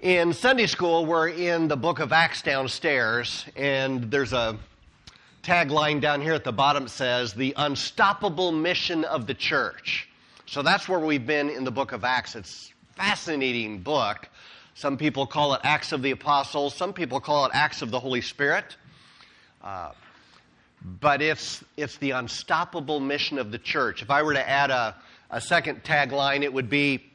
In 0.00 0.32
Sunday 0.32 0.68
school, 0.68 1.06
we're 1.06 1.28
in 1.28 1.66
the 1.66 1.76
book 1.76 1.98
of 1.98 2.12
Acts 2.12 2.40
downstairs, 2.42 3.44
and 3.56 4.08
there's 4.12 4.32
a 4.32 4.56
tagline 5.42 6.00
down 6.00 6.20
here 6.20 6.34
at 6.34 6.44
the 6.44 6.52
bottom 6.52 6.84
that 6.84 6.90
says, 6.90 7.34
The 7.34 7.52
Unstoppable 7.56 8.52
Mission 8.52 9.02
of 9.02 9.26
the 9.26 9.34
Church. 9.34 10.08
So 10.46 10.62
that's 10.62 10.88
where 10.88 11.00
we've 11.00 11.26
been 11.26 11.50
in 11.50 11.64
the 11.64 11.72
book 11.72 11.90
of 11.90 12.04
Acts. 12.04 12.36
It's 12.36 12.72
a 12.92 13.02
fascinating 13.02 13.80
book. 13.80 14.28
Some 14.74 14.96
people 14.96 15.26
call 15.26 15.54
it 15.54 15.62
Acts 15.64 15.90
of 15.90 16.00
the 16.00 16.12
Apostles, 16.12 16.76
some 16.76 16.92
people 16.92 17.18
call 17.18 17.46
it 17.46 17.50
Acts 17.52 17.82
of 17.82 17.90
the 17.90 17.98
Holy 17.98 18.20
Spirit. 18.20 18.76
Uh, 19.64 19.90
but 21.00 21.20
it's, 21.20 21.64
it's 21.76 21.96
the 21.96 22.12
unstoppable 22.12 23.00
mission 23.00 23.36
of 23.36 23.50
the 23.50 23.58
church. 23.58 24.02
If 24.02 24.12
I 24.12 24.22
were 24.22 24.34
to 24.34 24.48
add 24.48 24.70
a, 24.70 24.94
a 25.32 25.40
second 25.40 25.82
tagline, 25.82 26.44
it 26.44 26.52
would 26.52 26.70
be 26.70 27.07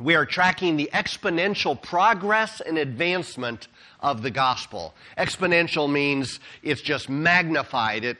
we 0.00 0.14
are 0.14 0.24
tracking 0.24 0.76
the 0.76 0.88
exponential 0.92 1.80
progress 1.80 2.60
and 2.60 2.78
advancement 2.78 3.68
of 4.00 4.22
the 4.22 4.30
gospel. 4.30 4.94
Exponential 5.18 5.90
means 5.90 6.40
it's 6.62 6.80
just 6.80 7.08
magnified. 7.08 8.04
It, 8.04 8.18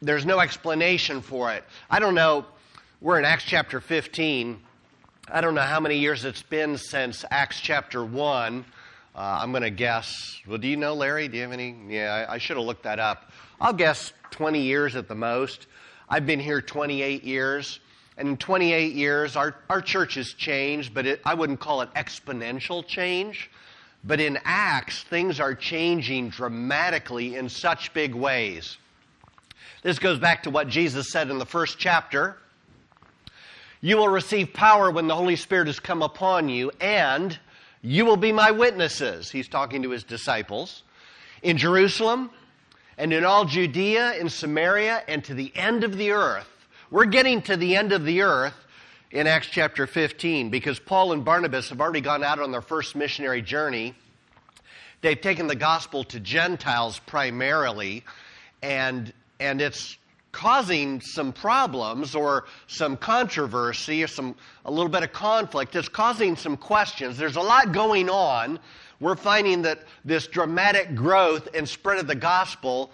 there's 0.00 0.24
no 0.24 0.40
explanation 0.40 1.20
for 1.20 1.52
it. 1.52 1.64
I 1.90 1.98
don't 1.98 2.14
know. 2.14 2.46
We're 3.00 3.18
in 3.18 3.24
Acts 3.24 3.44
chapter 3.44 3.80
15. 3.80 4.60
I 5.32 5.40
don't 5.40 5.54
know 5.54 5.60
how 5.60 5.78
many 5.78 5.98
years 5.98 6.24
it's 6.24 6.42
been 6.42 6.76
since 6.76 7.24
Acts 7.30 7.60
chapter 7.60 8.04
1. 8.04 8.64
Uh, 9.14 9.18
I'm 9.18 9.50
going 9.50 9.62
to 9.62 9.70
guess. 9.70 10.40
Well, 10.46 10.58
do 10.58 10.68
you 10.68 10.76
know, 10.76 10.94
Larry? 10.94 11.28
Do 11.28 11.36
you 11.36 11.42
have 11.42 11.52
any? 11.52 11.76
Yeah, 11.88 12.26
I, 12.28 12.34
I 12.34 12.38
should 12.38 12.56
have 12.56 12.64
looked 12.64 12.84
that 12.84 12.98
up. 12.98 13.30
I'll 13.60 13.72
guess 13.72 14.12
20 14.30 14.62
years 14.62 14.96
at 14.96 15.08
the 15.08 15.14
most. 15.14 15.66
I've 16.08 16.26
been 16.26 16.40
here 16.40 16.62
28 16.62 17.22
years. 17.24 17.80
And 18.20 18.28
in 18.28 18.36
28 18.36 18.92
years, 18.92 19.34
our, 19.34 19.56
our 19.70 19.80
church 19.80 20.16
has 20.16 20.34
changed, 20.34 20.92
but 20.92 21.06
it, 21.06 21.22
I 21.24 21.32
wouldn't 21.32 21.58
call 21.58 21.80
it 21.80 21.88
exponential 21.94 22.86
change. 22.86 23.50
But 24.04 24.20
in 24.20 24.38
Acts, 24.44 25.04
things 25.04 25.40
are 25.40 25.54
changing 25.54 26.28
dramatically 26.28 27.36
in 27.36 27.48
such 27.48 27.94
big 27.94 28.14
ways. 28.14 28.76
This 29.82 29.98
goes 29.98 30.18
back 30.18 30.42
to 30.42 30.50
what 30.50 30.68
Jesus 30.68 31.10
said 31.10 31.30
in 31.30 31.38
the 31.38 31.46
first 31.46 31.78
chapter. 31.78 32.36
You 33.80 33.96
will 33.96 34.08
receive 34.10 34.52
power 34.52 34.90
when 34.90 35.06
the 35.06 35.16
Holy 35.16 35.36
Spirit 35.36 35.68
has 35.68 35.80
come 35.80 36.02
upon 36.02 36.50
you, 36.50 36.70
and 36.78 37.38
you 37.80 38.04
will 38.04 38.18
be 38.18 38.32
my 38.32 38.50
witnesses. 38.50 39.30
He's 39.30 39.48
talking 39.48 39.82
to 39.84 39.88
his 39.88 40.04
disciples 40.04 40.82
in 41.40 41.56
Jerusalem 41.56 42.28
and 42.98 43.14
in 43.14 43.24
all 43.24 43.46
Judea, 43.46 44.12
in 44.20 44.28
Samaria, 44.28 45.04
and 45.08 45.24
to 45.24 45.32
the 45.32 45.50
end 45.56 45.84
of 45.84 45.96
the 45.96 46.10
earth. 46.10 46.49
We're 46.92 47.04
getting 47.04 47.40
to 47.42 47.56
the 47.56 47.76
end 47.76 47.92
of 47.92 48.04
the 48.04 48.22
earth 48.22 48.56
in 49.12 49.28
Acts 49.28 49.46
chapter 49.46 49.86
15 49.86 50.50
because 50.50 50.80
Paul 50.80 51.12
and 51.12 51.24
Barnabas 51.24 51.68
have 51.68 51.80
already 51.80 52.00
gone 52.00 52.24
out 52.24 52.40
on 52.40 52.50
their 52.50 52.60
first 52.60 52.96
missionary 52.96 53.42
journey. 53.42 53.94
They've 55.00 55.20
taken 55.20 55.46
the 55.46 55.54
gospel 55.54 56.02
to 56.02 56.18
Gentiles 56.18 56.98
primarily, 57.06 58.02
and, 58.60 59.12
and 59.38 59.60
it's 59.60 59.98
causing 60.32 61.00
some 61.00 61.32
problems 61.32 62.16
or 62.16 62.46
some 62.66 62.96
controversy 62.96 64.02
or 64.02 64.08
some 64.08 64.34
a 64.64 64.70
little 64.72 64.90
bit 64.90 65.04
of 65.04 65.12
conflict. 65.12 65.76
It's 65.76 65.88
causing 65.88 66.34
some 66.34 66.56
questions. 66.56 67.16
There's 67.16 67.36
a 67.36 67.40
lot 67.40 67.70
going 67.70 68.10
on. 68.10 68.58
We're 68.98 69.14
finding 69.14 69.62
that 69.62 69.84
this 70.04 70.26
dramatic 70.26 70.96
growth 70.96 71.50
and 71.54 71.68
spread 71.68 72.00
of 72.00 72.08
the 72.08 72.16
gospel 72.16 72.90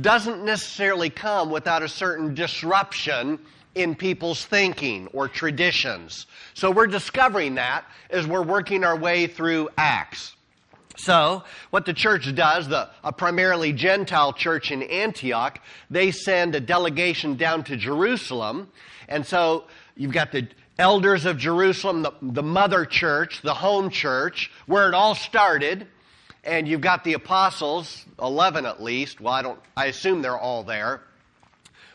doesn't 0.00 0.44
necessarily 0.44 1.10
come 1.10 1.50
without 1.50 1.82
a 1.82 1.88
certain 1.88 2.34
disruption 2.34 3.38
in 3.74 3.94
people's 3.94 4.44
thinking 4.44 5.06
or 5.08 5.28
traditions. 5.28 6.26
So 6.54 6.70
we're 6.70 6.86
discovering 6.86 7.54
that 7.56 7.84
as 8.10 8.26
we're 8.26 8.42
working 8.42 8.84
our 8.84 8.96
way 8.96 9.26
through 9.26 9.68
Acts. 9.76 10.34
So, 10.96 11.42
what 11.70 11.86
the 11.86 11.94
church 11.94 12.32
does, 12.34 12.68
the, 12.68 12.90
a 13.02 13.12
primarily 13.12 13.72
Gentile 13.72 14.34
church 14.34 14.70
in 14.70 14.82
Antioch, 14.82 15.58
they 15.90 16.10
send 16.10 16.54
a 16.54 16.60
delegation 16.60 17.36
down 17.36 17.64
to 17.64 17.76
Jerusalem. 17.76 18.68
And 19.08 19.26
so, 19.26 19.64
you've 19.96 20.12
got 20.12 20.32
the 20.32 20.48
elders 20.78 21.24
of 21.24 21.38
Jerusalem, 21.38 22.02
the, 22.02 22.12
the 22.20 22.42
mother 22.42 22.84
church, 22.84 23.40
the 23.40 23.54
home 23.54 23.88
church, 23.88 24.50
where 24.66 24.86
it 24.88 24.94
all 24.94 25.14
started 25.14 25.86
and 26.44 26.66
you've 26.66 26.80
got 26.80 27.04
the 27.04 27.14
apostles, 27.14 28.04
11 28.20 28.66
at 28.66 28.82
least. 28.82 29.20
Well, 29.20 29.34
I 29.34 29.42
don't, 29.42 29.60
I 29.76 29.86
assume 29.86 30.22
they're 30.22 30.38
all 30.38 30.62
there. 30.62 31.02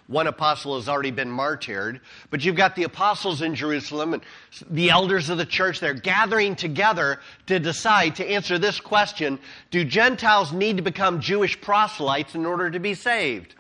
One 0.08 0.28
apostle 0.28 0.76
has 0.76 0.88
already 0.88 1.12
been 1.12 1.30
martyred, 1.30 2.00
but 2.30 2.44
you've 2.44 2.56
got 2.56 2.78
the 2.78 2.84
apostles 2.84 3.42
in 3.42 3.56
Jerusalem 3.56 4.14
and 4.14 4.24
the 4.70 4.90
elders 4.90 5.30
of 5.30 5.38
the 5.38 5.46
church. 5.46 5.82
They're 5.82 5.94
gathering 5.94 6.56
together 6.56 7.20
to 7.48 7.60
decide 7.60 8.16
to 8.16 8.26
answer 8.26 8.58
this 8.58 8.80
question 8.80 9.38
Do 9.70 9.84
Gentiles 9.84 10.54
need 10.54 10.78
to 10.78 10.84
become 10.84 11.20
Jewish 11.20 11.60
proselytes 11.60 12.36
in 12.36 12.46
order 12.46 12.72
to 12.72 12.80
be 12.80 12.94
saved? 12.94 13.56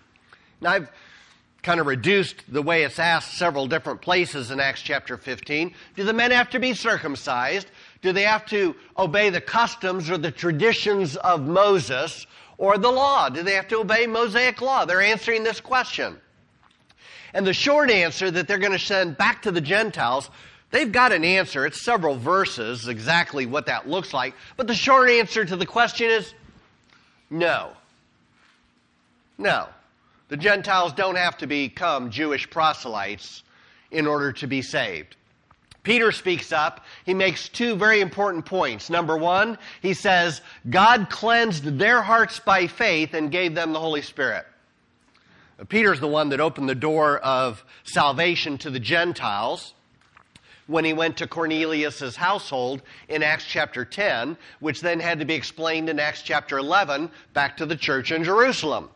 Now, 0.62 0.72
I've 0.72 0.92
kind 1.64 1.82
of 1.82 1.88
reduced 1.88 2.42
the 2.48 2.62
way 2.62 2.84
it's 2.84 2.98
asked 2.98 3.38
several 3.38 3.68
different 3.68 4.02
places 4.02 4.50
in 4.50 4.62
Acts 4.62 4.82
chapter 4.82 5.18
15. 5.18 5.74
Do 5.98 6.04
the 6.06 6.14
men 6.14 6.32
have 6.32 6.50
to 6.52 6.60
be 6.60 6.74
circumcised? 6.74 7.68
Do 8.02 8.12
they 8.12 8.24
have 8.24 8.46
to 8.48 8.76
obey 8.98 9.30
the 9.30 9.42
customs 9.42 10.10
or 10.10 10.18
the 10.18 10.32
traditions 10.32 11.16
of 11.18 11.42
Moses 11.42 12.28
or 12.58 12.78
the 12.78 12.92
law? 12.92 13.30
Do 13.30 13.44
they 13.44 13.54
have 13.54 13.68
to 13.70 13.80
obey 13.80 14.08
Mosaic 14.08 14.62
law? 14.62 14.86
They're 14.86 15.02
answering 15.02 15.44
this 15.44 15.60
question. 15.60 16.18
And 17.34 17.46
the 17.46 17.54
short 17.54 17.90
answer 17.90 18.32
that 18.32 18.48
they're 18.48 18.58
going 18.58 18.72
to 18.72 18.80
send 18.80 19.18
back 19.18 19.44
to 19.44 19.52
the 19.52 19.62
Gentiles, 19.62 20.30
they've 20.72 20.92
got 20.92 21.12
an 21.12 21.24
answer. 21.24 21.66
It's 21.66 21.84
several 21.84 22.16
verses, 22.16 22.88
exactly 22.88 23.46
what 23.46 23.66
that 23.66 23.88
looks 23.88 24.14
like. 24.14 24.34
But 24.56 24.68
the 24.68 24.76
short 24.76 25.10
answer 25.10 25.44
to 25.46 25.56
the 25.56 25.66
question 25.66 26.10
is 26.10 26.34
no. 27.30 27.72
No. 29.38 29.68
The 30.30 30.38
Gentiles 30.38 30.94
don't 30.94 31.16
have 31.16 31.38
to 31.38 31.48
become 31.48 32.12
Jewish 32.12 32.50
proselytes 32.50 33.44
in 33.92 34.08
order 34.08 34.34
to 34.34 34.48
be 34.48 34.62
saved. 34.62 35.16
Peter 35.88 36.12
speaks 36.12 36.52
up. 36.52 36.84
He 37.06 37.14
makes 37.14 37.48
two 37.48 37.78
very 37.78 38.02
important 38.02 38.46
points. 38.46 38.90
Number 38.90 39.16
one, 39.16 39.58
he 39.82 39.94
says, 39.94 40.42
God 40.70 41.10
cleansed 41.10 41.64
their 41.64 42.02
hearts 42.02 42.42
by 42.42 42.68
faith 42.68 43.14
and 43.14 43.32
gave 43.32 43.56
them 43.56 43.72
the 43.72 43.80
Holy 43.80 44.02
Spirit. 44.02 44.46
Peter's 45.70 46.02
the 46.02 46.08
one 46.08 46.28
that 46.28 46.42
opened 46.42 46.68
the 46.68 46.76
door 46.76 47.20
of 47.20 47.64
salvation 47.86 48.58
to 48.58 48.70
the 48.70 48.82
Gentiles 48.82 49.74
when 50.66 50.84
he 50.84 50.92
went 50.92 51.16
to 51.16 51.26
Cornelius' 51.26 52.18
household 52.18 52.82
in 53.08 53.24
Acts 53.24 53.46
chapter 53.46 53.86
10, 53.86 54.38
which 54.60 54.82
then 54.82 55.00
had 55.00 55.20
to 55.20 55.26
be 55.26 55.36
explained 55.36 55.88
in 55.88 56.02
Acts 56.02 56.22
chapter 56.22 56.58
11 56.58 57.10
back 57.32 57.56
to 57.56 57.66
the 57.66 57.78
church 57.78 58.12
in 58.12 58.26
Jerusalem. 58.26 58.90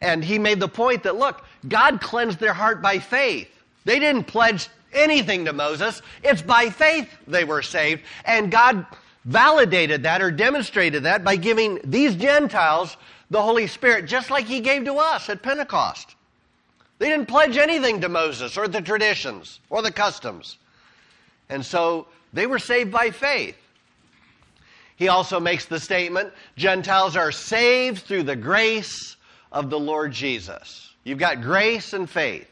And 0.00 0.24
he 0.24 0.38
made 0.38 0.60
the 0.60 0.68
point 0.68 1.02
that, 1.02 1.16
look, 1.16 1.44
God 1.66 2.00
cleansed 2.00 2.38
their 2.38 2.54
heart 2.54 2.80
by 2.80 3.00
faith. 3.00 3.48
They 3.84 3.98
didn't 3.98 4.28
pledge 4.28 4.68
anything 4.96 5.44
to 5.44 5.52
Moses. 5.52 6.02
It's 6.22 6.42
by 6.42 6.70
faith 6.70 7.08
they 7.26 7.44
were 7.44 7.62
saved. 7.62 8.02
And 8.24 8.50
God 8.50 8.86
validated 9.24 10.04
that 10.04 10.22
or 10.22 10.30
demonstrated 10.30 11.04
that 11.04 11.24
by 11.24 11.36
giving 11.36 11.80
these 11.84 12.14
Gentiles 12.14 12.96
the 13.30 13.42
Holy 13.42 13.66
Spirit, 13.66 14.06
just 14.06 14.30
like 14.30 14.46
He 14.46 14.60
gave 14.60 14.84
to 14.84 14.94
us 14.94 15.28
at 15.28 15.42
Pentecost. 15.42 16.14
They 16.98 17.08
didn't 17.08 17.26
pledge 17.26 17.56
anything 17.56 18.00
to 18.00 18.08
Moses 18.08 18.56
or 18.56 18.68
the 18.68 18.80
traditions 18.80 19.60
or 19.68 19.82
the 19.82 19.92
customs. 19.92 20.56
And 21.48 21.64
so 21.64 22.06
they 22.32 22.46
were 22.46 22.58
saved 22.58 22.90
by 22.90 23.10
faith. 23.10 23.56
He 24.96 25.08
also 25.08 25.38
makes 25.38 25.66
the 25.66 25.78
statement 25.78 26.32
Gentiles 26.56 27.16
are 27.16 27.32
saved 27.32 28.04
through 28.04 28.22
the 28.22 28.36
grace 28.36 29.16
of 29.52 29.68
the 29.70 29.78
Lord 29.78 30.12
Jesus. 30.12 30.94
You've 31.04 31.18
got 31.18 31.42
grace 31.42 31.92
and 31.92 32.08
faith. 32.08 32.48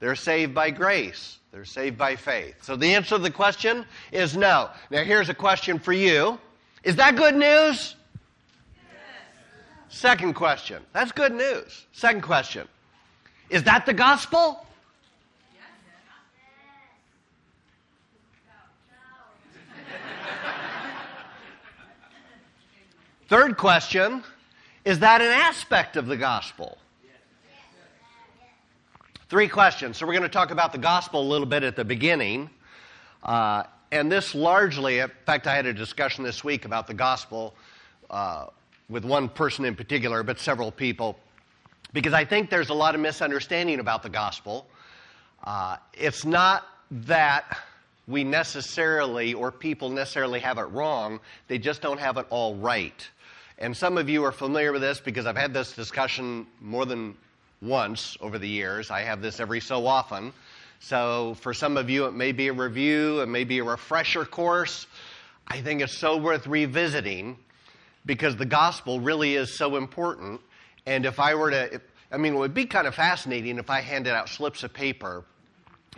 They're 0.00 0.16
saved 0.16 0.54
by 0.54 0.70
grace. 0.70 1.38
They're 1.54 1.64
saved 1.64 1.96
by 1.96 2.16
faith. 2.16 2.56
So 2.64 2.74
the 2.74 2.96
answer 2.96 3.10
to 3.10 3.22
the 3.22 3.30
question 3.30 3.86
is 4.10 4.36
no. 4.36 4.70
Now 4.90 5.04
here's 5.04 5.28
a 5.28 5.34
question 5.34 5.78
for 5.78 5.92
you. 5.92 6.36
Is 6.82 6.96
that 6.96 7.14
good 7.14 7.36
news? 7.36 7.94
Yes. 8.74 8.90
Second 9.88 10.34
question. 10.34 10.82
That's 10.92 11.12
good 11.12 11.32
news. 11.32 11.86
Second 11.92 12.22
question. 12.22 12.66
Is 13.50 13.62
that 13.62 13.86
the 13.86 13.92
gospel? 13.92 14.66
Third 23.28 23.56
question. 23.56 24.24
Is 24.84 24.98
that 24.98 25.20
an 25.20 25.30
aspect 25.30 25.96
of 25.96 26.08
the 26.08 26.16
gospel? 26.16 26.78
Three 29.30 29.48
questions. 29.48 29.96
So 29.96 30.06
we're 30.06 30.12
going 30.12 30.24
to 30.24 30.28
talk 30.28 30.50
about 30.50 30.72
the 30.72 30.78
gospel 30.78 31.22
a 31.22 31.28
little 31.28 31.46
bit 31.46 31.62
at 31.62 31.76
the 31.76 31.84
beginning. 31.84 32.50
Uh, 33.22 33.62
and 33.90 34.12
this 34.12 34.34
largely, 34.34 34.98
in 34.98 35.10
fact, 35.24 35.46
I 35.46 35.56
had 35.56 35.64
a 35.64 35.72
discussion 35.72 36.24
this 36.24 36.44
week 36.44 36.66
about 36.66 36.86
the 36.86 36.92
gospel 36.92 37.54
uh, 38.10 38.48
with 38.90 39.02
one 39.02 39.30
person 39.30 39.64
in 39.64 39.76
particular, 39.76 40.22
but 40.22 40.38
several 40.38 40.70
people, 40.70 41.18
because 41.94 42.12
I 42.12 42.26
think 42.26 42.50
there's 42.50 42.68
a 42.68 42.74
lot 42.74 42.94
of 42.94 43.00
misunderstanding 43.00 43.80
about 43.80 44.02
the 44.02 44.10
gospel. 44.10 44.66
Uh, 45.42 45.78
it's 45.94 46.26
not 46.26 46.66
that 46.90 47.58
we 48.06 48.24
necessarily, 48.24 49.32
or 49.32 49.50
people 49.50 49.88
necessarily 49.88 50.40
have 50.40 50.58
it 50.58 50.64
wrong. 50.64 51.18
They 51.48 51.56
just 51.56 51.80
don't 51.80 51.98
have 51.98 52.18
it 52.18 52.26
all 52.28 52.56
right. 52.56 53.08
And 53.58 53.74
some 53.74 53.96
of 53.96 54.10
you 54.10 54.22
are 54.24 54.32
familiar 54.32 54.70
with 54.70 54.82
this 54.82 55.00
because 55.00 55.24
I've 55.24 55.38
had 55.38 55.54
this 55.54 55.72
discussion 55.72 56.46
more 56.60 56.84
than 56.84 57.16
once 57.64 58.16
over 58.20 58.38
the 58.38 58.48
years. 58.48 58.90
I 58.90 59.00
have 59.00 59.22
this 59.22 59.40
every 59.40 59.60
so 59.60 59.86
often. 59.86 60.32
So 60.80 61.36
for 61.40 61.54
some 61.54 61.76
of 61.76 61.88
you, 61.88 62.06
it 62.06 62.12
may 62.12 62.32
be 62.32 62.48
a 62.48 62.52
review, 62.52 63.20
it 63.20 63.26
may 63.26 63.44
be 63.44 63.58
a 63.58 63.64
refresher 63.64 64.24
course. 64.24 64.86
I 65.48 65.60
think 65.60 65.80
it's 65.80 65.96
so 65.96 66.16
worth 66.16 66.46
revisiting 66.46 67.38
because 68.06 68.36
the 68.36 68.46
gospel 68.46 69.00
really 69.00 69.34
is 69.34 69.56
so 69.56 69.76
important. 69.76 70.40
And 70.86 71.06
if 71.06 71.18
I 71.18 71.34
were 71.34 71.50
to, 71.50 71.80
I 72.12 72.18
mean, 72.18 72.34
it 72.34 72.38
would 72.38 72.54
be 72.54 72.66
kind 72.66 72.86
of 72.86 72.94
fascinating 72.94 73.58
if 73.58 73.70
I 73.70 73.80
handed 73.80 74.12
out 74.12 74.28
slips 74.28 74.62
of 74.62 74.72
paper 74.72 75.24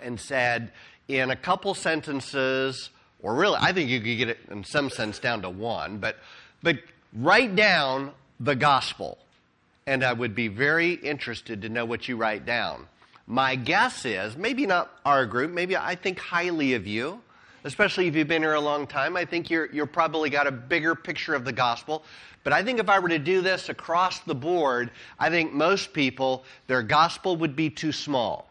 and 0.00 0.20
said, 0.20 0.72
in 1.08 1.30
a 1.30 1.36
couple 1.36 1.74
sentences, 1.74 2.90
or 3.22 3.34
really, 3.34 3.58
I 3.60 3.72
think 3.72 3.90
you 3.90 4.00
could 4.00 4.18
get 4.18 4.28
it 4.28 4.38
in 4.50 4.64
some 4.64 4.90
sense 4.90 5.18
down 5.18 5.42
to 5.42 5.50
one, 5.50 5.98
but, 5.98 6.16
but 6.62 6.78
write 7.12 7.56
down 7.56 8.12
the 8.40 8.54
gospel. 8.54 9.18
And 9.86 10.02
I 10.02 10.12
would 10.12 10.34
be 10.34 10.48
very 10.48 10.94
interested 10.94 11.62
to 11.62 11.68
know 11.68 11.84
what 11.84 12.08
you 12.08 12.16
write 12.16 12.44
down. 12.44 12.86
My 13.26 13.56
guess 13.56 14.04
is, 14.04 14.36
maybe 14.36 14.66
not 14.66 14.90
our 15.04 15.26
group, 15.26 15.52
maybe 15.52 15.76
I 15.76 15.94
think 15.94 16.18
highly 16.18 16.74
of 16.74 16.86
you, 16.86 17.20
especially 17.64 18.06
if 18.06 18.14
you've 18.14 18.28
been 18.28 18.42
here 18.42 18.54
a 18.54 18.60
long 18.60 18.86
time. 18.86 19.16
I 19.16 19.24
think 19.24 19.50
you're, 19.50 19.66
you're 19.72 19.86
probably 19.86 20.30
got 20.30 20.46
a 20.46 20.52
bigger 20.52 20.94
picture 20.94 21.34
of 21.34 21.44
the 21.44 21.52
gospel. 21.52 22.04
But 22.44 22.52
I 22.52 22.62
think 22.62 22.78
if 22.78 22.88
I 22.88 23.00
were 23.00 23.08
to 23.08 23.18
do 23.18 23.40
this 23.40 23.68
across 23.68 24.20
the 24.20 24.34
board, 24.34 24.92
I 25.18 25.30
think 25.30 25.52
most 25.52 25.92
people, 25.92 26.44
their 26.68 26.82
gospel 26.82 27.36
would 27.36 27.56
be 27.56 27.70
too 27.70 27.90
small. 27.90 28.48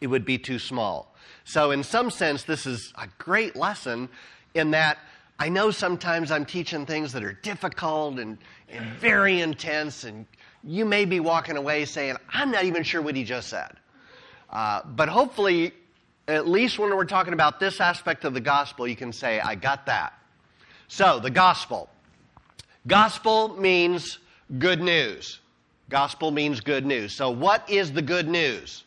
It 0.00 0.06
would 0.06 0.24
be 0.24 0.38
too 0.38 0.58
small. 0.58 1.14
So, 1.44 1.70
in 1.70 1.82
some 1.82 2.10
sense, 2.10 2.44
this 2.44 2.64
is 2.64 2.94
a 2.96 3.06
great 3.18 3.56
lesson 3.56 4.08
in 4.54 4.70
that 4.70 4.98
I 5.38 5.50
know 5.50 5.70
sometimes 5.70 6.30
I'm 6.30 6.46
teaching 6.46 6.86
things 6.86 7.12
that 7.12 7.22
are 7.22 7.32
difficult 7.32 8.18
and, 8.18 8.38
and 8.68 8.84
very 8.94 9.40
intense, 9.40 10.04
and 10.04 10.26
you 10.62 10.84
may 10.84 11.04
be 11.04 11.20
walking 11.20 11.56
away 11.56 11.84
saying, 11.84 12.16
I'm 12.32 12.50
not 12.50 12.64
even 12.64 12.82
sure 12.82 13.02
what 13.02 13.16
he 13.16 13.24
just 13.24 13.48
said. 13.48 13.76
Uh, 14.50 14.82
but 14.84 15.08
hopefully, 15.08 15.72
at 16.28 16.48
least 16.48 16.78
when 16.78 16.94
we're 16.96 17.04
talking 17.04 17.32
about 17.32 17.60
this 17.60 17.80
aspect 17.80 18.24
of 18.24 18.34
the 18.34 18.40
gospel, 18.40 18.86
you 18.86 18.96
can 18.96 19.12
say, 19.12 19.40
I 19.40 19.54
got 19.54 19.86
that. 19.86 20.14
So, 20.88 21.18
the 21.18 21.30
gospel. 21.30 21.88
Gospel 22.86 23.56
means 23.58 24.18
good 24.58 24.80
news. 24.80 25.40
Gospel 25.88 26.30
means 26.30 26.60
good 26.60 26.86
news. 26.86 27.12
So, 27.12 27.30
what 27.30 27.68
is 27.68 27.92
the 27.92 28.02
good 28.02 28.28
news? 28.28 28.84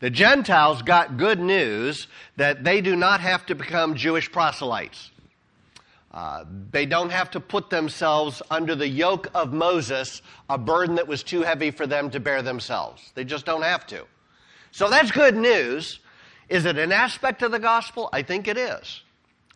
The 0.00 0.10
Gentiles 0.10 0.82
got 0.82 1.16
good 1.16 1.38
news 1.38 2.08
that 2.36 2.64
they 2.64 2.80
do 2.80 2.96
not 2.96 3.20
have 3.20 3.46
to 3.46 3.54
become 3.54 3.94
Jewish 3.94 4.30
proselytes. 4.30 5.10
Uh, 6.14 6.44
they 6.70 6.86
don't 6.86 7.10
have 7.10 7.28
to 7.28 7.40
put 7.40 7.70
themselves 7.70 8.40
under 8.48 8.76
the 8.76 8.86
yoke 8.86 9.28
of 9.34 9.52
Moses, 9.52 10.22
a 10.48 10.56
burden 10.56 10.94
that 10.94 11.08
was 11.08 11.24
too 11.24 11.42
heavy 11.42 11.72
for 11.72 11.88
them 11.88 12.08
to 12.10 12.20
bear 12.20 12.40
themselves. 12.40 13.10
They 13.16 13.24
just 13.24 13.44
don't 13.44 13.62
have 13.62 13.84
to. 13.88 14.04
So 14.70 14.88
that's 14.88 15.10
good 15.10 15.36
news. 15.36 15.98
Is 16.48 16.66
it 16.66 16.78
an 16.78 16.92
aspect 16.92 17.42
of 17.42 17.50
the 17.50 17.58
gospel? 17.58 18.10
I 18.12 18.22
think 18.22 18.46
it 18.46 18.56
is. 18.56 19.02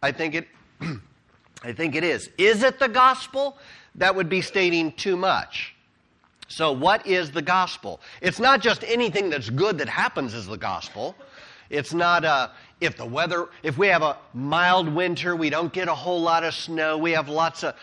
I 0.02 0.10
think 0.10 0.34
it, 0.34 0.48
I 1.62 1.72
think 1.72 1.94
it 1.94 2.02
is. 2.02 2.28
Is 2.38 2.64
it 2.64 2.80
the 2.80 2.88
gospel? 2.88 3.56
That 3.94 4.16
would 4.16 4.28
be 4.28 4.40
stating 4.40 4.90
too 4.92 5.16
much. 5.16 5.76
So, 6.48 6.72
what 6.72 7.06
is 7.06 7.30
the 7.30 7.42
gospel? 7.42 8.00
It's 8.20 8.40
not 8.40 8.62
just 8.62 8.82
anything 8.84 9.30
that's 9.30 9.50
good 9.50 9.78
that 9.78 9.88
happens 9.88 10.34
is 10.34 10.46
the 10.46 10.56
gospel. 10.56 11.14
It's 11.70 11.92
not 11.92 12.24
uh, 12.24 12.48
if 12.80 12.96
the 12.96 13.04
weather, 13.04 13.48
if 13.62 13.76
we 13.76 13.88
have 13.88 14.02
a 14.02 14.16
mild 14.34 14.88
winter, 14.88 15.36
we 15.36 15.50
don't 15.50 15.72
get 15.72 15.88
a 15.88 15.94
whole 15.94 16.20
lot 16.20 16.44
of 16.44 16.54
snow, 16.54 16.96
we 16.96 17.10
have 17.12 17.28
lots 17.28 17.64
of, 17.64 17.74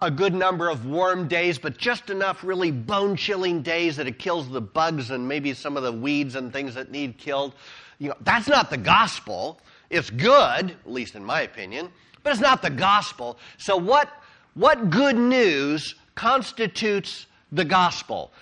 a 0.00 0.10
good 0.10 0.34
number 0.34 0.68
of 0.68 0.86
warm 0.86 1.26
days, 1.26 1.58
but 1.58 1.76
just 1.76 2.10
enough 2.10 2.44
really 2.44 2.70
bone 2.70 3.16
chilling 3.16 3.62
days 3.62 3.96
that 3.96 4.06
it 4.06 4.18
kills 4.18 4.48
the 4.48 4.60
bugs 4.60 5.10
and 5.10 5.26
maybe 5.26 5.54
some 5.54 5.76
of 5.76 5.82
the 5.82 5.92
weeds 5.92 6.36
and 6.36 6.52
things 6.52 6.74
that 6.74 6.90
need 6.90 7.18
killed. 7.18 7.54
You 7.98 8.10
know, 8.10 8.16
that's 8.20 8.48
not 8.48 8.70
the 8.70 8.76
gospel. 8.76 9.58
It's 9.90 10.10
good, 10.10 10.70
at 10.70 10.90
least 10.90 11.14
in 11.14 11.24
my 11.24 11.42
opinion, 11.42 11.88
but 12.22 12.32
it's 12.32 12.40
not 12.40 12.62
the 12.62 12.70
gospel. 12.70 13.38
So, 13.58 13.76
what, 13.76 14.08
what 14.54 14.90
good 14.90 15.16
news 15.16 15.94
constitutes 16.14 17.26
the 17.52 17.64
gospel. 17.64 18.32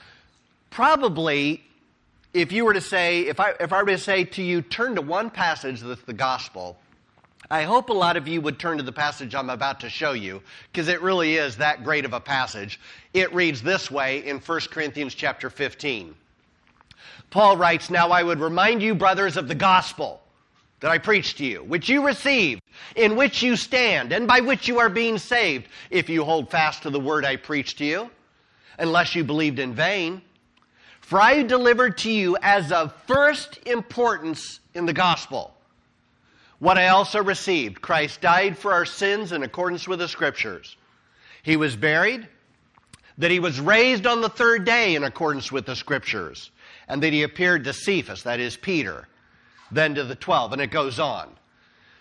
Probably, 0.71 1.63
if 2.33 2.53
you 2.53 2.65
were 2.65 2.75
to 2.75 2.81
say, 2.81 3.23
if 3.23 3.41
I, 3.41 3.55
if 3.61 3.73
I 3.73 3.83
were 3.83 3.89
to 3.89 3.99
say 3.99 4.25
to 4.25 4.43
you, 4.43 4.63
turn 4.63 4.95
to 4.95 5.03
one 5.03 5.31
passage 5.31 5.81
that's 5.81 6.03
the 6.03 6.13
gospel, 6.13 6.79
I 7.51 7.63
hope 7.65 7.89
a 7.89 7.95
lot 7.95 8.17
of 8.17 8.29
you 8.29 8.41
would 8.41 8.59
turn 8.59 8.77
to 8.77 8.85
the 8.85 8.93
passage 8.93 9.35
I'm 9.35 9.51
about 9.51 9.81
to 9.81 9.91
show 9.91 10.13
you, 10.13 10.41
because 10.73 10.89
it 10.89 11.03
really 11.03 11.37
is 11.37 11.57
that 11.57 11.83
great 11.83 12.05
of 12.05 12.13
a 12.13 12.21
passage. 12.21 12.79
It 13.13 13.35
reads 13.35 13.63
this 13.63 13.91
way 13.91 14.25
in 14.25 14.39
1 14.39 14.61
Corinthians 14.71 15.15
chapter 15.15 15.51
15. 15.51 16.15
Paul 17.31 17.57
writes, 17.57 17.91
Now 17.91 18.11
I 18.11 18.23
would 18.23 18.41
remind 18.41 18.83
you, 18.83 18.95
brothers, 18.95 19.37
of 19.37 19.49
the 19.49 19.55
gospel 19.55 20.21
that 20.79 20.91
I 20.91 20.99
preached 20.99 21.39
to 21.39 21.45
you, 21.45 21.63
which 21.65 21.89
you 21.89 22.07
received, 22.07 22.63
in 22.95 23.17
which 23.17 23.43
you 23.43 23.57
stand, 23.57 24.13
and 24.13 24.27
by 24.27 24.41
which 24.41 24.69
you 24.69 24.79
are 24.79 24.89
being 24.89 25.19
saved, 25.19 25.67
if 25.91 26.09
you 26.09 26.25
hold 26.25 26.51
fast 26.51 26.85
to 26.85 26.91
the 26.91 27.01
word 27.01 27.25
I 27.25 27.37
preached 27.37 27.79
to 27.79 27.85
you 27.85 28.11
unless 28.79 29.15
you 29.15 29.25
believed 29.25 29.59
in 29.59 29.75
vain. 29.75 30.23
For 31.11 31.21
I 31.21 31.43
delivered 31.43 31.99
to 31.99 32.11
you 32.13 32.37
as 32.41 32.71
of 32.71 32.95
first 33.09 33.59
importance 33.67 34.61
in 34.75 34.87
the 34.87 34.93
gospel 34.93 35.53
what 36.61 36.79
I 36.79 36.87
also 36.87 37.21
received. 37.21 37.83
Christ 37.83 38.21
died 38.21 38.57
for 38.57 38.73
our 38.73 38.85
sins 38.85 39.33
in 39.33 39.43
accordance 39.43 39.89
with 39.89 39.99
the 39.99 40.07
scriptures. 40.07 40.77
He 41.43 41.57
was 41.57 41.75
buried, 41.75 42.29
that 43.19 43.33
he 43.33 43.41
was 43.41 43.59
raised 43.59 44.07
on 44.07 44.21
the 44.21 44.29
third 44.29 44.65
day 44.65 44.95
in 44.95 45.03
accordance 45.03 45.51
with 45.51 45.67
the 45.67 45.75
scriptures, 45.75 46.53
and 46.87 47.03
that 47.03 47.13
he 47.13 47.25
appeared 47.25 47.65
to 47.65 47.73
Cephas, 47.73 48.23
that 48.23 48.39
is 48.39 48.57
Peter, 48.57 49.09
then 49.73 49.97
to 49.97 50.05
the 50.05 50.15
twelve, 50.15 50.53
and 50.53 50.63
it 50.63 50.71
goes 50.71 51.01
on. 51.01 51.29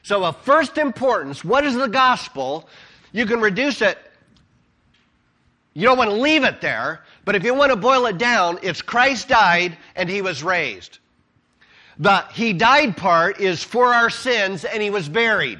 So, 0.04 0.24
of 0.24 0.38
first 0.42 0.78
importance, 0.78 1.44
what 1.44 1.66
is 1.66 1.74
the 1.74 1.88
gospel? 1.88 2.70
You 3.12 3.26
can 3.26 3.42
reduce 3.42 3.82
it 3.82 3.98
you 5.80 5.86
don't 5.86 5.98
want 5.98 6.10
to 6.10 6.16
leave 6.16 6.44
it 6.44 6.62
there, 6.62 7.04
but 7.24 7.36
if 7.36 7.44
you 7.44 7.54
want 7.54 7.72
to 7.72 7.78
boil 7.78 8.06
it 8.08 8.18
down, 8.18 8.60
it's 8.62 8.82
Christ 8.82 9.30
died 9.30 9.78
and 9.96 10.10
he 10.10 10.22
was 10.22 10.44
raised. 10.44 11.00
The 12.00 12.24
he 12.34 12.54
died 12.54 12.98
part 12.98 13.40
is 13.40 13.64
for 13.64 13.94
our 13.94 14.10
sins 14.10 14.66
and 14.66 14.82
he 14.82 14.90
was 14.90 15.08
buried. 15.08 15.60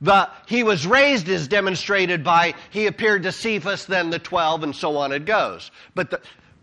The 0.00 0.28
he 0.46 0.62
was 0.62 0.86
raised 0.86 1.28
is 1.28 1.48
demonstrated 1.48 2.22
by 2.22 2.54
he 2.70 2.86
appeared 2.86 3.22
to 3.24 3.32
Cephas, 3.32 3.86
then 3.86 4.10
the 4.10 4.18
12, 4.18 4.62
and 4.62 4.76
so 4.76 4.96
on 4.96 5.12
it 5.12 5.24
goes. 5.24 5.70
But 5.94 6.10
the, 6.10 6.20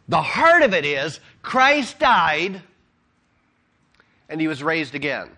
the 0.08 0.22
heart 0.22 0.64
of 0.64 0.74
it 0.74 0.86
is 0.86 1.20
Christ 1.42 2.00
died 2.00 2.62
and 4.30 4.42
he 4.42 4.48
was 4.48 4.64
raised 4.64 4.96
again. 4.96 5.30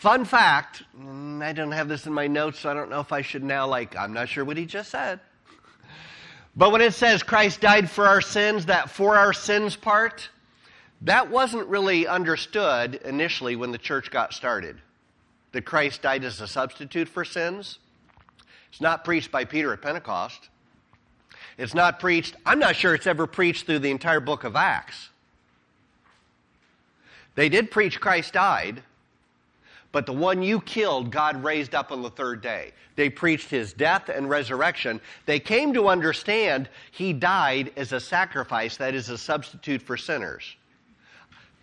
Fun 0.00 0.24
fact, 0.24 0.82
mm, 0.98 1.42
I 1.42 1.52
don't 1.52 1.72
have 1.72 1.86
this 1.86 2.06
in 2.06 2.14
my 2.14 2.26
notes, 2.26 2.60
so 2.60 2.70
I 2.70 2.74
don't 2.74 2.88
know 2.88 3.00
if 3.00 3.12
I 3.12 3.20
should 3.20 3.44
now, 3.44 3.66
like, 3.66 3.94
I'm 3.94 4.14
not 4.14 4.30
sure 4.30 4.46
what 4.46 4.56
he 4.56 4.64
just 4.64 4.90
said. 4.90 5.20
But 6.56 6.72
when 6.72 6.80
it 6.80 6.94
says 6.94 7.22
Christ 7.22 7.60
died 7.60 7.90
for 7.90 8.06
our 8.06 8.22
sins, 8.22 8.64
that 8.64 8.88
for 8.88 9.18
our 9.18 9.34
sins 9.34 9.76
part, 9.76 10.30
that 11.02 11.28
wasn't 11.28 11.66
really 11.66 12.06
understood 12.06 12.94
initially 13.04 13.56
when 13.56 13.72
the 13.72 13.78
church 13.78 14.10
got 14.10 14.32
started. 14.32 14.80
That 15.52 15.66
Christ 15.66 16.00
died 16.00 16.24
as 16.24 16.40
a 16.40 16.48
substitute 16.48 17.06
for 17.06 17.22
sins. 17.22 17.78
It's 18.70 18.80
not 18.80 19.04
preached 19.04 19.30
by 19.30 19.44
Peter 19.44 19.70
at 19.74 19.82
Pentecost. 19.82 20.48
It's 21.58 21.74
not 21.74 22.00
preached, 22.00 22.36
I'm 22.46 22.58
not 22.58 22.74
sure 22.74 22.94
it's 22.94 23.06
ever 23.06 23.26
preached 23.26 23.66
through 23.66 23.80
the 23.80 23.90
entire 23.90 24.20
book 24.20 24.44
of 24.44 24.56
Acts. 24.56 25.10
They 27.34 27.50
did 27.50 27.70
preach 27.70 28.00
Christ 28.00 28.32
died, 28.32 28.82
but 29.92 30.06
the 30.06 30.12
one 30.12 30.42
you 30.42 30.60
killed, 30.60 31.10
God 31.10 31.42
raised 31.42 31.74
up 31.74 31.90
on 31.90 32.02
the 32.02 32.10
third 32.10 32.40
day. 32.40 32.72
They 32.96 33.10
preached 33.10 33.50
his 33.50 33.72
death 33.72 34.08
and 34.08 34.28
resurrection. 34.28 35.00
They 35.26 35.40
came 35.40 35.74
to 35.74 35.88
understand 35.88 36.68
he 36.92 37.12
died 37.12 37.72
as 37.76 37.92
a 37.92 38.00
sacrifice, 38.00 38.76
that 38.76 38.94
is, 38.94 39.08
a 39.08 39.18
substitute 39.18 39.82
for 39.82 39.96
sinners. 39.96 40.56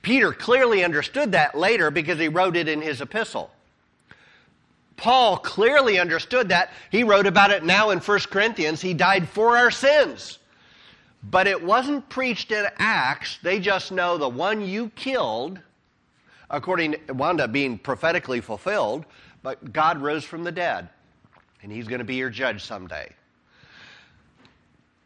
Peter 0.01 0.31
clearly 0.31 0.83
understood 0.83 1.31
that 1.33 1.57
later 1.57 1.91
because 1.91 2.19
he 2.19 2.27
wrote 2.27 2.55
it 2.55 2.67
in 2.67 2.81
his 2.81 3.01
epistle. 3.01 3.51
Paul 4.95 5.37
clearly 5.37 5.99
understood 5.99 6.49
that. 6.49 6.71
He 6.89 7.03
wrote 7.03 7.27
about 7.27 7.51
it 7.51 7.63
now 7.63 7.91
in 7.91 7.99
1 7.99 8.19
Corinthians. 8.31 8.81
He 8.81 8.93
died 8.93 9.29
for 9.29 9.57
our 9.57 9.71
sins. 9.71 10.39
But 11.23 11.47
it 11.47 11.63
wasn't 11.63 12.09
preached 12.09 12.51
in 12.51 12.65
Acts. 12.77 13.37
They 13.43 13.59
just 13.59 13.91
know 13.91 14.17
the 14.17 14.29
one 14.29 14.61
you 14.61 14.89
killed 14.95 15.59
according 16.49 16.95
wound 17.09 17.41
up 17.41 17.51
being 17.51 17.77
prophetically 17.77 18.41
fulfilled, 18.41 19.05
but 19.43 19.73
God 19.73 20.01
rose 20.01 20.23
from 20.23 20.43
the 20.43 20.51
dead, 20.51 20.89
and 21.61 21.71
He's 21.71 21.87
going 21.87 21.99
to 21.99 22.05
be 22.05 22.15
your 22.15 22.29
judge 22.29 22.63
someday. 22.63 23.11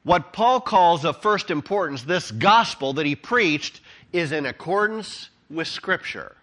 What 0.04 0.34
Paul 0.34 0.62
calls 0.62 1.06
of 1.06 1.22
first 1.22 1.52
importance, 1.52 2.04
this 2.04 2.32
gospel 2.32 2.94
that 2.94 3.06
he 3.06 3.16
preached, 3.16 3.82
is 4.12 4.32
in 4.32 4.48
accordance 4.48 5.30
with 5.50 5.68
Scripture. 5.68 6.36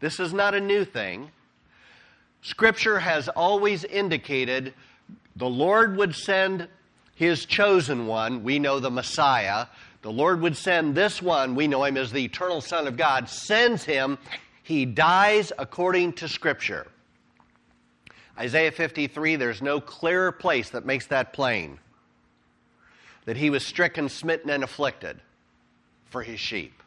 This 0.00 0.18
is 0.18 0.32
not 0.32 0.54
a 0.54 0.60
new 0.60 0.84
thing. 0.84 1.30
Scripture 2.40 2.98
has 2.98 3.28
always 3.28 3.84
indicated 3.84 4.72
the 5.34 5.48
Lord 5.48 5.96
would 5.96 6.14
send 6.14 6.68
his 7.16 7.44
chosen 7.44 8.06
one, 8.06 8.44
we 8.44 8.58
know 8.58 8.78
the 8.78 8.90
Messiah. 8.90 9.66
The 10.06 10.12
Lord 10.12 10.40
would 10.42 10.56
send 10.56 10.94
this 10.94 11.20
one, 11.20 11.56
we 11.56 11.66
know 11.66 11.82
him 11.82 11.96
as 11.96 12.12
the 12.12 12.24
eternal 12.24 12.60
Son 12.60 12.86
of 12.86 12.96
God, 12.96 13.28
sends 13.28 13.82
him. 13.82 14.18
He 14.62 14.84
dies 14.84 15.50
according 15.58 16.12
to 16.12 16.28
Scripture. 16.28 16.86
Isaiah 18.38 18.70
53, 18.70 19.34
there's 19.34 19.60
no 19.60 19.80
clearer 19.80 20.30
place 20.30 20.70
that 20.70 20.86
makes 20.86 21.08
that 21.08 21.32
plain. 21.32 21.80
That 23.24 23.36
he 23.36 23.50
was 23.50 23.66
stricken, 23.66 24.08
smitten, 24.08 24.48
and 24.48 24.62
afflicted 24.62 25.20
for 26.04 26.22
his 26.22 26.38
sheep. 26.38 26.84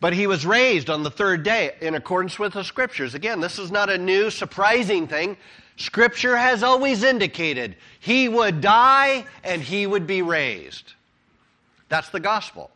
But 0.00 0.14
he 0.14 0.26
was 0.26 0.46
raised 0.46 0.88
on 0.88 1.02
the 1.02 1.10
third 1.10 1.42
day 1.42 1.72
in 1.82 1.94
accordance 1.94 2.38
with 2.38 2.54
the 2.54 2.64
scriptures. 2.64 3.14
Again, 3.14 3.40
this 3.40 3.58
is 3.58 3.70
not 3.70 3.90
a 3.90 3.98
new, 3.98 4.30
surprising 4.30 5.06
thing. 5.06 5.36
Scripture 5.76 6.38
has 6.38 6.62
always 6.62 7.02
indicated 7.02 7.76
he 8.00 8.30
would 8.30 8.62
die 8.62 9.26
and 9.44 9.60
he 9.60 9.86
would 9.86 10.06
be 10.06 10.22
raised. 10.22 10.94
That's 11.88 12.10
the 12.10 12.20
gospel. 12.20 12.70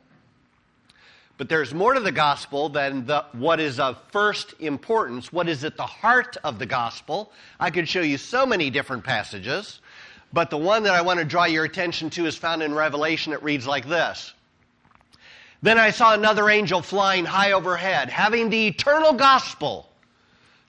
But 1.38 1.48
there's 1.48 1.74
more 1.74 1.94
to 1.94 2.00
the 2.00 2.12
gospel 2.12 2.68
than 2.68 3.06
the, 3.06 3.24
what 3.32 3.58
is 3.58 3.80
of 3.80 3.98
first 4.12 4.54
importance, 4.60 5.32
what 5.32 5.48
is 5.48 5.64
at 5.64 5.76
the 5.76 5.86
heart 5.86 6.36
of 6.44 6.58
the 6.58 6.66
gospel. 6.66 7.32
I 7.58 7.70
could 7.70 7.88
show 7.88 8.02
you 8.02 8.18
so 8.18 8.46
many 8.46 8.70
different 8.70 9.02
passages, 9.02 9.80
but 10.32 10.50
the 10.50 10.58
one 10.58 10.84
that 10.84 10.94
I 10.94 11.02
want 11.02 11.18
to 11.18 11.24
draw 11.24 11.44
your 11.44 11.64
attention 11.64 12.10
to 12.10 12.26
is 12.26 12.36
found 12.36 12.62
in 12.62 12.74
Revelation. 12.74 13.32
It 13.32 13.42
reads 13.42 13.66
like 13.66 13.88
this 13.88 14.34
Then 15.62 15.78
I 15.78 15.90
saw 15.90 16.14
another 16.14 16.48
angel 16.48 16.82
flying 16.82 17.24
high 17.24 17.52
overhead, 17.52 18.08
having 18.08 18.50
the 18.50 18.68
eternal 18.68 19.14
gospel 19.14 19.88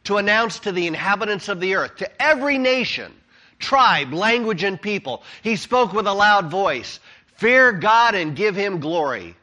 to 0.05 0.17
announce 0.17 0.59
to 0.61 0.71
the 0.71 0.87
inhabitants 0.87 1.49
of 1.49 1.59
the 1.59 1.75
earth, 1.75 1.97
to 1.97 2.21
every 2.21 2.57
nation, 2.57 3.13
tribe, 3.59 4.13
language, 4.13 4.63
and 4.63 4.81
people. 4.81 5.23
He 5.43 5.55
spoke 5.55 5.93
with 5.93 6.07
a 6.07 6.13
loud 6.13 6.49
voice 6.49 6.99
Fear 7.35 7.73
God 7.73 8.15
and 8.15 8.35
give 8.35 8.55
him 8.55 8.79
glory 8.79 9.35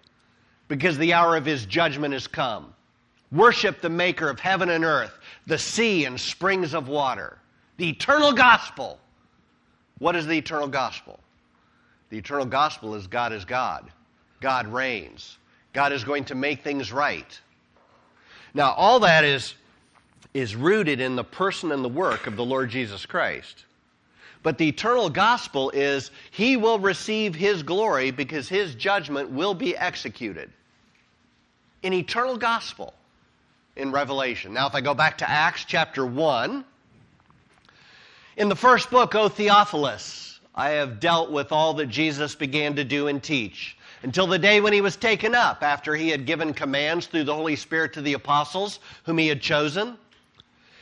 because 0.68 0.96
the 0.98 1.12
hour 1.12 1.36
of 1.36 1.44
his 1.44 1.66
judgment 1.66 2.14
has 2.14 2.26
come. 2.26 2.72
Worship 3.32 3.80
the 3.80 3.90
maker 3.90 4.28
of 4.28 4.40
heaven 4.40 4.70
and 4.70 4.84
earth, 4.84 5.12
the 5.46 5.58
sea 5.58 6.04
and 6.04 6.18
springs 6.20 6.74
of 6.74 6.88
water. 6.88 7.38
The 7.76 7.88
eternal 7.88 8.32
gospel. 8.32 8.98
What 9.98 10.16
is 10.16 10.26
the 10.26 10.38
eternal 10.38 10.68
gospel? 10.68 11.20
The 12.10 12.18
eternal 12.18 12.46
gospel 12.46 12.94
is 12.94 13.06
God 13.06 13.32
is 13.32 13.44
God. 13.44 13.90
God 14.40 14.66
reigns. 14.66 15.38
God 15.72 15.92
is 15.92 16.02
going 16.02 16.24
to 16.26 16.34
make 16.34 16.62
things 16.62 16.92
right. 16.92 17.40
Now, 18.52 18.72
all 18.72 19.00
that 19.00 19.24
is, 19.24 19.54
is 20.34 20.56
rooted 20.56 21.00
in 21.00 21.14
the 21.14 21.24
person 21.24 21.70
and 21.70 21.84
the 21.84 21.88
work 21.88 22.26
of 22.26 22.36
the 22.36 22.44
Lord 22.44 22.70
Jesus 22.70 23.06
Christ. 23.06 23.64
But 24.42 24.56
the 24.56 24.68
eternal 24.68 25.10
gospel 25.10 25.70
is 25.70 26.10
he 26.30 26.56
will 26.56 26.78
receive 26.78 27.34
his 27.34 27.62
glory 27.62 28.10
because 28.10 28.48
his 28.48 28.74
judgment 28.74 29.30
will 29.30 29.54
be 29.54 29.76
executed 29.76 30.50
an 31.82 31.92
eternal 31.92 32.36
gospel 32.36 32.94
in 33.76 33.90
Revelation. 33.90 34.52
Now, 34.52 34.66
if 34.66 34.74
I 34.74 34.80
go 34.80 34.94
back 34.94 35.18
to 35.18 35.30
Acts 35.30 35.64
chapter 35.64 36.04
1, 36.04 36.64
in 38.36 38.48
the 38.48 38.56
first 38.56 38.90
book, 38.90 39.14
O 39.14 39.28
Theophilus, 39.28 40.40
I 40.54 40.70
have 40.70 41.00
dealt 41.00 41.30
with 41.30 41.52
all 41.52 41.74
that 41.74 41.86
Jesus 41.86 42.34
began 42.34 42.76
to 42.76 42.84
do 42.84 43.08
and 43.08 43.22
teach 43.22 43.76
until 44.02 44.26
the 44.26 44.38
day 44.38 44.60
when 44.60 44.72
he 44.72 44.80
was 44.80 44.96
taken 44.96 45.34
up, 45.34 45.62
after 45.62 45.94
he 45.94 46.08
had 46.08 46.26
given 46.26 46.54
commands 46.54 47.06
through 47.06 47.24
the 47.24 47.34
Holy 47.34 47.56
Spirit 47.56 47.92
to 47.94 48.02
the 48.02 48.14
apostles 48.14 48.80
whom 49.04 49.18
he 49.18 49.28
had 49.28 49.40
chosen. 49.42 49.96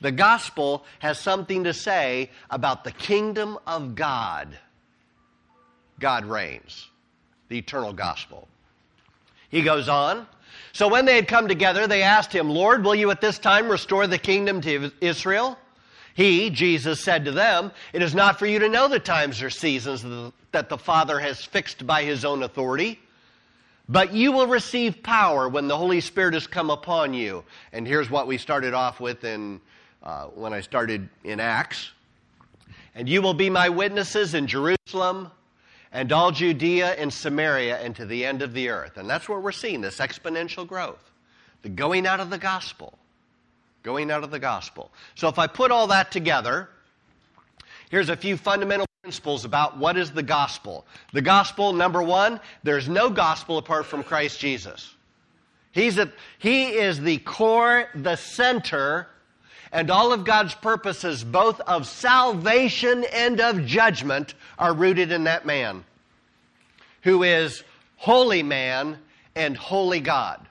The 0.00 0.12
gospel 0.12 0.84
has 1.00 1.18
something 1.18 1.64
to 1.64 1.74
say 1.74 2.30
about 2.50 2.84
the 2.84 2.92
kingdom 2.92 3.58
of 3.66 3.94
God. 3.94 4.56
God 5.98 6.24
reigns, 6.24 6.88
the 7.48 7.58
eternal 7.58 7.92
gospel. 7.92 8.46
He 9.48 9.62
goes 9.62 9.88
on, 9.88 10.26
so 10.72 10.88
when 10.88 11.04
they 11.04 11.16
had 11.16 11.28
come 11.28 11.48
together, 11.48 11.86
they 11.86 12.02
asked 12.02 12.32
him, 12.32 12.50
Lord, 12.50 12.84
will 12.84 12.94
you 12.94 13.10
at 13.10 13.20
this 13.20 13.38
time 13.38 13.68
restore 13.68 14.06
the 14.06 14.18
kingdom 14.18 14.60
to 14.60 14.92
Israel? 15.00 15.58
He, 16.14 16.50
Jesus, 16.50 17.02
said 17.02 17.24
to 17.24 17.32
them, 17.32 17.72
It 17.92 18.02
is 18.02 18.14
not 18.14 18.38
for 18.38 18.46
you 18.46 18.58
to 18.60 18.68
know 18.68 18.88
the 18.88 19.00
times 19.00 19.42
or 19.42 19.50
seasons 19.50 20.04
that 20.52 20.68
the 20.68 20.78
Father 20.78 21.18
has 21.18 21.44
fixed 21.44 21.86
by 21.86 22.04
his 22.04 22.24
own 22.24 22.42
authority, 22.42 22.98
but 23.88 24.12
you 24.12 24.32
will 24.32 24.46
receive 24.46 25.02
power 25.02 25.48
when 25.48 25.68
the 25.68 25.76
Holy 25.76 26.00
Spirit 26.00 26.34
has 26.34 26.46
come 26.46 26.70
upon 26.70 27.14
you. 27.14 27.44
And 27.72 27.86
here's 27.86 28.10
what 28.10 28.26
we 28.26 28.36
started 28.36 28.74
off 28.74 29.00
with 29.00 29.24
in, 29.24 29.60
uh, 30.02 30.26
when 30.26 30.52
I 30.52 30.60
started 30.60 31.08
in 31.24 31.40
Acts. 31.40 31.90
And 32.94 33.08
you 33.08 33.22
will 33.22 33.34
be 33.34 33.50
my 33.50 33.68
witnesses 33.68 34.34
in 34.34 34.46
Jerusalem 34.46 35.30
and 35.92 36.12
all 36.12 36.30
Judea 36.30 36.94
and 36.94 37.12
Samaria 37.12 37.78
and 37.78 37.94
to 37.96 38.06
the 38.06 38.24
end 38.24 38.42
of 38.42 38.52
the 38.52 38.68
earth. 38.68 38.96
And 38.96 39.08
that's 39.08 39.28
where 39.28 39.40
we're 39.40 39.52
seeing 39.52 39.80
this 39.80 39.98
exponential 39.98 40.66
growth. 40.66 41.10
The 41.62 41.68
going 41.68 42.06
out 42.06 42.20
of 42.20 42.30
the 42.30 42.38
gospel. 42.38 42.98
Going 43.82 44.10
out 44.10 44.24
of 44.24 44.30
the 44.30 44.38
gospel. 44.38 44.90
So 45.14 45.28
if 45.28 45.38
I 45.38 45.46
put 45.46 45.70
all 45.70 45.86
that 45.88 46.10
together, 46.10 46.68
here's 47.90 48.08
a 48.08 48.16
few 48.16 48.36
fundamental 48.36 48.86
principles 49.02 49.44
about 49.44 49.78
what 49.78 49.96
is 49.96 50.10
the 50.10 50.22
gospel. 50.22 50.84
The 51.12 51.22
gospel, 51.22 51.72
number 51.72 52.02
one, 52.02 52.40
there's 52.62 52.88
no 52.88 53.08
gospel 53.08 53.58
apart 53.58 53.86
from 53.86 54.02
Christ 54.02 54.40
Jesus. 54.40 54.94
He's 55.72 55.98
a, 55.98 56.12
he 56.38 56.66
is 56.66 57.00
the 57.00 57.18
core, 57.18 57.88
the 57.94 58.16
center, 58.16 59.08
and 59.72 59.90
all 59.90 60.12
of 60.12 60.24
God's 60.24 60.54
purposes, 60.54 61.24
both 61.24 61.60
of 61.60 61.86
salvation 61.86 63.04
and 63.12 63.40
of 63.40 63.66
judgment, 63.66 64.34
are 64.58 64.72
rooted 64.72 65.12
in 65.12 65.24
that 65.24 65.46
man 65.46 65.84
who 67.02 67.22
is 67.22 67.62
wholly 67.96 68.42
man 68.42 68.98
and 69.34 69.56
wholly 69.56 70.00
God. 70.00 70.44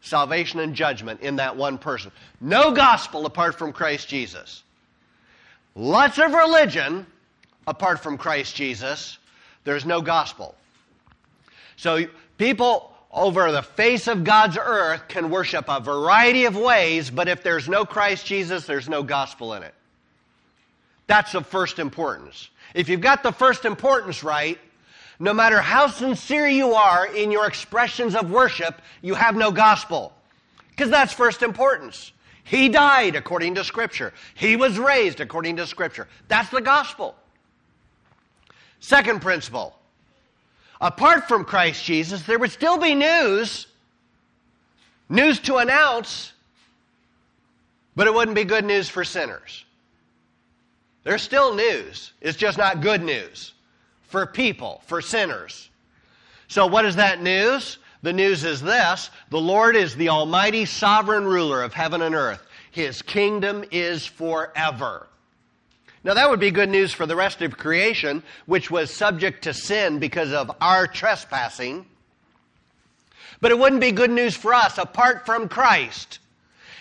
Salvation 0.00 0.60
and 0.60 0.74
judgment 0.74 1.20
in 1.20 1.36
that 1.36 1.56
one 1.56 1.76
person. 1.76 2.10
No 2.40 2.72
gospel 2.72 3.26
apart 3.26 3.58
from 3.58 3.72
Christ 3.72 4.08
Jesus. 4.08 4.62
Lots 5.74 6.18
of 6.18 6.32
religion 6.32 7.06
apart 7.66 8.00
from 8.00 8.16
Christ 8.16 8.56
Jesus. 8.56 9.18
There's 9.64 9.84
no 9.84 10.00
gospel. 10.00 10.54
So 11.76 12.06
people 12.38 12.89
over 13.12 13.50
the 13.50 13.62
face 13.62 14.06
of 14.06 14.24
God's 14.24 14.56
earth 14.60 15.08
can 15.08 15.30
worship 15.30 15.64
a 15.68 15.80
variety 15.80 16.44
of 16.44 16.56
ways, 16.56 17.10
but 17.10 17.28
if 17.28 17.42
there's 17.42 17.68
no 17.68 17.84
Christ 17.84 18.24
Jesus, 18.24 18.66
there's 18.66 18.88
no 18.88 19.02
gospel 19.02 19.54
in 19.54 19.62
it. 19.62 19.74
That's 21.06 21.34
of 21.34 21.46
first 21.46 21.80
importance. 21.80 22.50
If 22.72 22.88
you've 22.88 23.00
got 23.00 23.24
the 23.24 23.32
first 23.32 23.64
importance 23.64 24.22
right, 24.22 24.58
no 25.18 25.34
matter 25.34 25.60
how 25.60 25.88
sincere 25.88 26.46
you 26.46 26.74
are 26.74 27.04
in 27.04 27.32
your 27.32 27.46
expressions 27.46 28.14
of 28.14 28.30
worship, 28.30 28.80
you 29.02 29.14
have 29.14 29.34
no 29.34 29.50
gospel. 29.50 30.12
Because 30.70 30.90
that's 30.90 31.12
first 31.12 31.42
importance. 31.42 32.12
He 32.44 32.68
died 32.68 33.16
according 33.16 33.56
to 33.56 33.64
Scripture. 33.64 34.14
He 34.34 34.54
was 34.54 34.78
raised 34.78 35.20
according 35.20 35.56
to 35.56 35.66
Scripture. 35.66 36.06
That's 36.28 36.48
the 36.50 36.60
gospel. 36.60 37.16
Second 38.78 39.20
principle 39.20 39.76
apart 40.80 41.28
from 41.28 41.44
Christ 41.44 41.84
Jesus, 41.84 42.22
there 42.22 42.38
would 42.38 42.50
still 42.50 42.78
be 42.78 42.94
news, 42.94 43.66
news 45.08 45.38
to 45.40 45.56
announce, 45.56 46.32
but 47.96 48.06
it 48.06 48.14
wouldn't 48.14 48.34
be 48.34 48.44
good 48.44 48.64
news 48.64 48.88
for 48.88 49.04
sinners. 49.04 49.64
There's 51.04 51.22
still 51.22 51.54
news. 51.54 52.12
It's 52.20 52.36
just 52.36 52.58
not 52.58 52.80
good 52.80 53.02
news 53.02 53.52
for 54.02 54.26
people, 54.26 54.82
for 54.86 55.00
sinners. 55.00 55.68
So, 56.48 56.66
what 56.66 56.84
is 56.84 56.96
that 56.96 57.22
news? 57.22 57.78
The 58.02 58.12
news 58.12 58.44
is 58.44 58.60
this 58.60 59.10
the 59.30 59.40
Lord 59.40 59.76
is 59.76 59.94
the 59.94 60.08
almighty 60.08 60.64
sovereign 60.64 61.24
ruler 61.24 61.62
of 61.62 61.72
heaven 61.72 62.02
and 62.02 62.14
earth. 62.14 62.46
His 62.70 63.02
kingdom 63.02 63.64
is 63.70 64.06
forever. 64.06 65.06
Now, 66.02 66.14
that 66.14 66.30
would 66.30 66.40
be 66.40 66.50
good 66.50 66.70
news 66.70 66.92
for 66.92 67.04
the 67.04 67.16
rest 67.16 67.42
of 67.42 67.58
creation, 67.58 68.22
which 68.46 68.70
was 68.70 68.90
subject 68.90 69.44
to 69.44 69.52
sin 69.52 69.98
because 69.98 70.32
of 70.32 70.50
our 70.60 70.86
trespassing. 70.86 71.84
But 73.40 73.50
it 73.50 73.58
wouldn't 73.58 73.80
be 73.80 73.92
good 73.92 74.10
news 74.10 74.34
for 74.34 74.54
us 74.54 74.78
apart 74.78 75.26
from 75.26 75.48
Christ. 75.48 76.18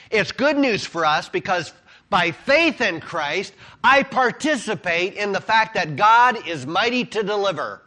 It's 0.10 0.32
good 0.32 0.58
news 0.58 0.86
for 0.86 1.06
us 1.06 1.28
because 1.30 1.74
By 2.10 2.32
faith 2.32 2.82
in 2.82 3.00
Christ, 3.02 3.54
I 3.84 4.04
participate 4.04 5.14
in 5.14 5.32
the 5.32 5.42
fact 5.42 5.76
that 5.76 5.96
God 5.96 6.48
is 6.48 6.66
mighty 6.66 7.06
to 7.06 7.24
deliver. 7.24 7.82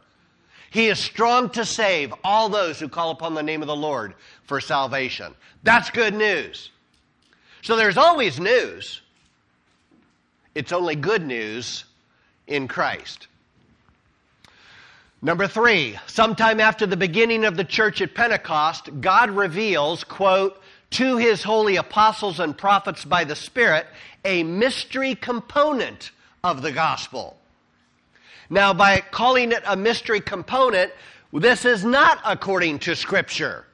He 0.71 0.89
is 0.89 0.99
strong 0.99 1.51
to 1.51 1.65
save 1.65 2.15
all 2.25 2.49
those 2.49 2.79
who 2.79 2.89
call 2.89 3.11
upon 3.11 3.35
the 3.35 3.43
name 3.43 3.63
of 3.63 3.69
the 3.69 3.77
Lord 3.77 4.15
for 4.45 4.61
salvation. 4.61 5.35
That's 5.65 5.91
good 5.91 6.15
news. 6.15 6.71
So 7.63 7.77
there's 7.77 7.99
always 7.99 8.41
news. 8.41 9.02
It's 10.55 10.73
only 10.73 10.97
good 10.97 11.27
news 11.27 11.85
in 12.47 12.69
Christ. 12.69 13.29
Number 15.23 15.47
three, 15.47 15.99
sometime 16.07 16.61
after 16.61 16.85
the 16.85 16.97
beginning 16.97 17.45
of 17.45 17.57
the 17.57 17.65
church 17.65 18.01
at 18.01 18.15
Pentecost, 18.15 18.91
God 19.01 19.31
reveals, 19.31 20.03
quote, 20.03 20.61
to 20.91 21.17
his 21.17 21.43
holy 21.43 21.77
apostles 21.77 22.41
and 22.41 22.59
prophets 22.59 23.05
by 23.05 23.25
the 23.25 23.37
Spirit, 23.37 23.87
a 24.25 24.43
mystery 24.43 25.15
component 25.15 26.11
of 26.45 26.61
the 26.61 26.73
gospel. 26.73 27.37
Now, 28.51 28.75
by 28.75 29.01
calling 29.01 29.53
it 29.53 29.63
a 29.67 29.77
mystery 29.77 30.21
component, 30.21 30.93
this 31.33 31.65
is 31.65 31.85
not 31.85 32.19
according 32.27 32.81
to 32.81 32.95
Scripture. 32.95 33.65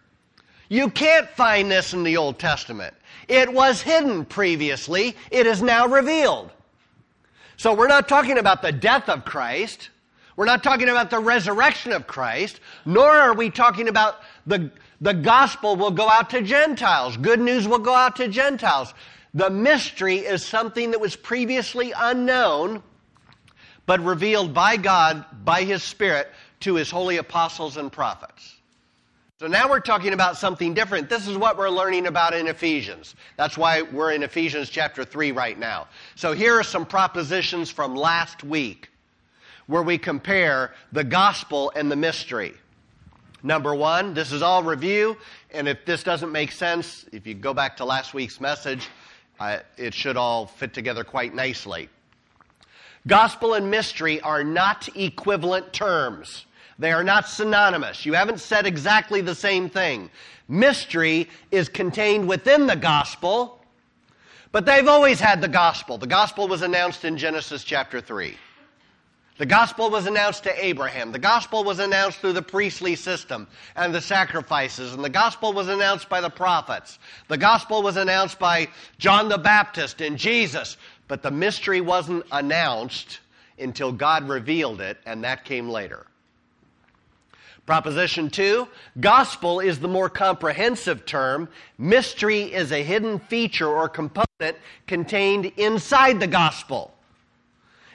You 0.68 0.90
can't 0.90 1.28
find 1.30 1.70
this 1.70 1.94
in 1.94 2.04
the 2.04 2.18
Old 2.18 2.38
Testament. 2.38 2.94
It 3.26 3.52
was 3.52 3.82
hidden 3.82 4.24
previously, 4.24 5.16
it 5.30 5.46
is 5.46 5.62
now 5.62 5.88
revealed. 5.88 6.52
So, 7.58 7.74
we're 7.74 7.88
not 7.88 8.08
talking 8.08 8.38
about 8.38 8.62
the 8.62 8.70
death 8.70 9.08
of 9.08 9.24
Christ. 9.24 9.90
We're 10.36 10.44
not 10.44 10.62
talking 10.62 10.88
about 10.88 11.10
the 11.10 11.18
resurrection 11.18 11.90
of 11.90 12.06
Christ, 12.06 12.60
nor 12.86 13.08
are 13.08 13.34
we 13.34 13.50
talking 13.50 13.88
about 13.88 14.20
the, 14.46 14.70
the 15.00 15.12
gospel 15.12 15.74
will 15.74 15.90
go 15.90 16.08
out 16.08 16.30
to 16.30 16.42
Gentiles. 16.42 17.16
Good 17.16 17.40
news 17.40 17.66
will 17.66 17.80
go 17.80 17.92
out 17.92 18.14
to 18.16 18.28
Gentiles. 18.28 18.94
The 19.34 19.50
mystery 19.50 20.18
is 20.18 20.46
something 20.46 20.92
that 20.92 21.00
was 21.00 21.16
previously 21.16 21.92
unknown, 21.96 22.80
but 23.86 23.98
revealed 24.04 24.54
by 24.54 24.76
God, 24.76 25.24
by 25.44 25.64
His 25.64 25.82
Spirit, 25.82 26.28
to 26.60 26.76
His 26.76 26.92
holy 26.92 27.16
apostles 27.16 27.76
and 27.76 27.90
prophets. 27.90 28.57
So 29.40 29.46
now 29.46 29.70
we're 29.70 29.78
talking 29.78 30.14
about 30.14 30.36
something 30.36 30.74
different. 30.74 31.08
This 31.08 31.28
is 31.28 31.36
what 31.38 31.56
we're 31.56 31.70
learning 31.70 32.08
about 32.08 32.34
in 32.34 32.48
Ephesians. 32.48 33.14
That's 33.36 33.56
why 33.56 33.82
we're 33.82 34.10
in 34.10 34.24
Ephesians 34.24 34.68
chapter 34.68 35.04
3 35.04 35.30
right 35.30 35.56
now. 35.56 35.86
So 36.16 36.32
here 36.32 36.58
are 36.58 36.64
some 36.64 36.84
propositions 36.84 37.70
from 37.70 37.94
last 37.94 38.42
week 38.42 38.90
where 39.68 39.84
we 39.84 39.96
compare 39.96 40.74
the 40.90 41.04
gospel 41.04 41.70
and 41.76 41.88
the 41.88 41.94
mystery. 41.94 42.52
Number 43.44 43.76
one, 43.76 44.12
this 44.12 44.32
is 44.32 44.42
all 44.42 44.64
review, 44.64 45.16
and 45.52 45.68
if 45.68 45.84
this 45.84 46.02
doesn't 46.02 46.32
make 46.32 46.50
sense, 46.50 47.06
if 47.12 47.24
you 47.24 47.34
go 47.34 47.54
back 47.54 47.76
to 47.76 47.84
last 47.84 48.14
week's 48.14 48.40
message, 48.40 48.88
uh, 49.38 49.60
it 49.76 49.94
should 49.94 50.16
all 50.16 50.46
fit 50.46 50.74
together 50.74 51.04
quite 51.04 51.32
nicely. 51.32 51.88
Gospel 53.06 53.54
and 53.54 53.70
mystery 53.70 54.20
are 54.20 54.42
not 54.42 54.88
equivalent 54.96 55.72
terms. 55.72 56.44
They 56.78 56.92
are 56.92 57.04
not 57.04 57.28
synonymous. 57.28 58.06
You 58.06 58.12
haven't 58.12 58.40
said 58.40 58.66
exactly 58.66 59.20
the 59.20 59.34
same 59.34 59.68
thing. 59.68 60.10
Mystery 60.48 61.28
is 61.50 61.68
contained 61.68 62.28
within 62.28 62.66
the 62.66 62.76
gospel, 62.76 63.60
but 64.52 64.64
they've 64.64 64.86
always 64.86 65.20
had 65.20 65.40
the 65.40 65.48
gospel. 65.48 65.98
The 65.98 66.06
gospel 66.06 66.48
was 66.48 66.62
announced 66.62 67.04
in 67.04 67.18
Genesis 67.18 67.64
chapter 67.64 68.00
3. 68.00 68.34
The 69.38 69.46
gospel 69.46 69.88
was 69.88 70.06
announced 70.06 70.42
to 70.44 70.64
Abraham. 70.64 71.12
The 71.12 71.18
gospel 71.18 71.62
was 71.62 71.78
announced 71.78 72.18
through 72.18 72.32
the 72.32 72.42
priestly 72.42 72.96
system 72.96 73.46
and 73.76 73.94
the 73.94 74.00
sacrifices. 74.00 74.92
And 74.92 75.04
the 75.04 75.08
gospel 75.08 75.52
was 75.52 75.68
announced 75.68 76.08
by 76.08 76.20
the 76.20 76.30
prophets. 76.30 76.98
The 77.28 77.38
gospel 77.38 77.80
was 77.80 77.96
announced 77.96 78.40
by 78.40 78.66
John 78.98 79.28
the 79.28 79.38
Baptist 79.38 80.00
and 80.00 80.18
Jesus. 80.18 80.76
But 81.06 81.22
the 81.22 81.30
mystery 81.30 81.80
wasn't 81.80 82.24
announced 82.32 83.20
until 83.60 83.92
God 83.92 84.28
revealed 84.28 84.80
it, 84.80 84.98
and 85.06 85.22
that 85.22 85.44
came 85.44 85.68
later. 85.68 86.06
Proposition 87.68 88.30
two, 88.30 88.66
gospel 88.98 89.60
is 89.60 89.78
the 89.78 89.88
more 89.88 90.08
comprehensive 90.08 91.04
term. 91.04 91.50
Mystery 91.76 92.44
is 92.44 92.72
a 92.72 92.82
hidden 92.82 93.18
feature 93.18 93.68
or 93.68 93.90
component 93.90 94.56
contained 94.86 95.52
inside 95.58 96.18
the 96.18 96.26
gospel. 96.26 96.94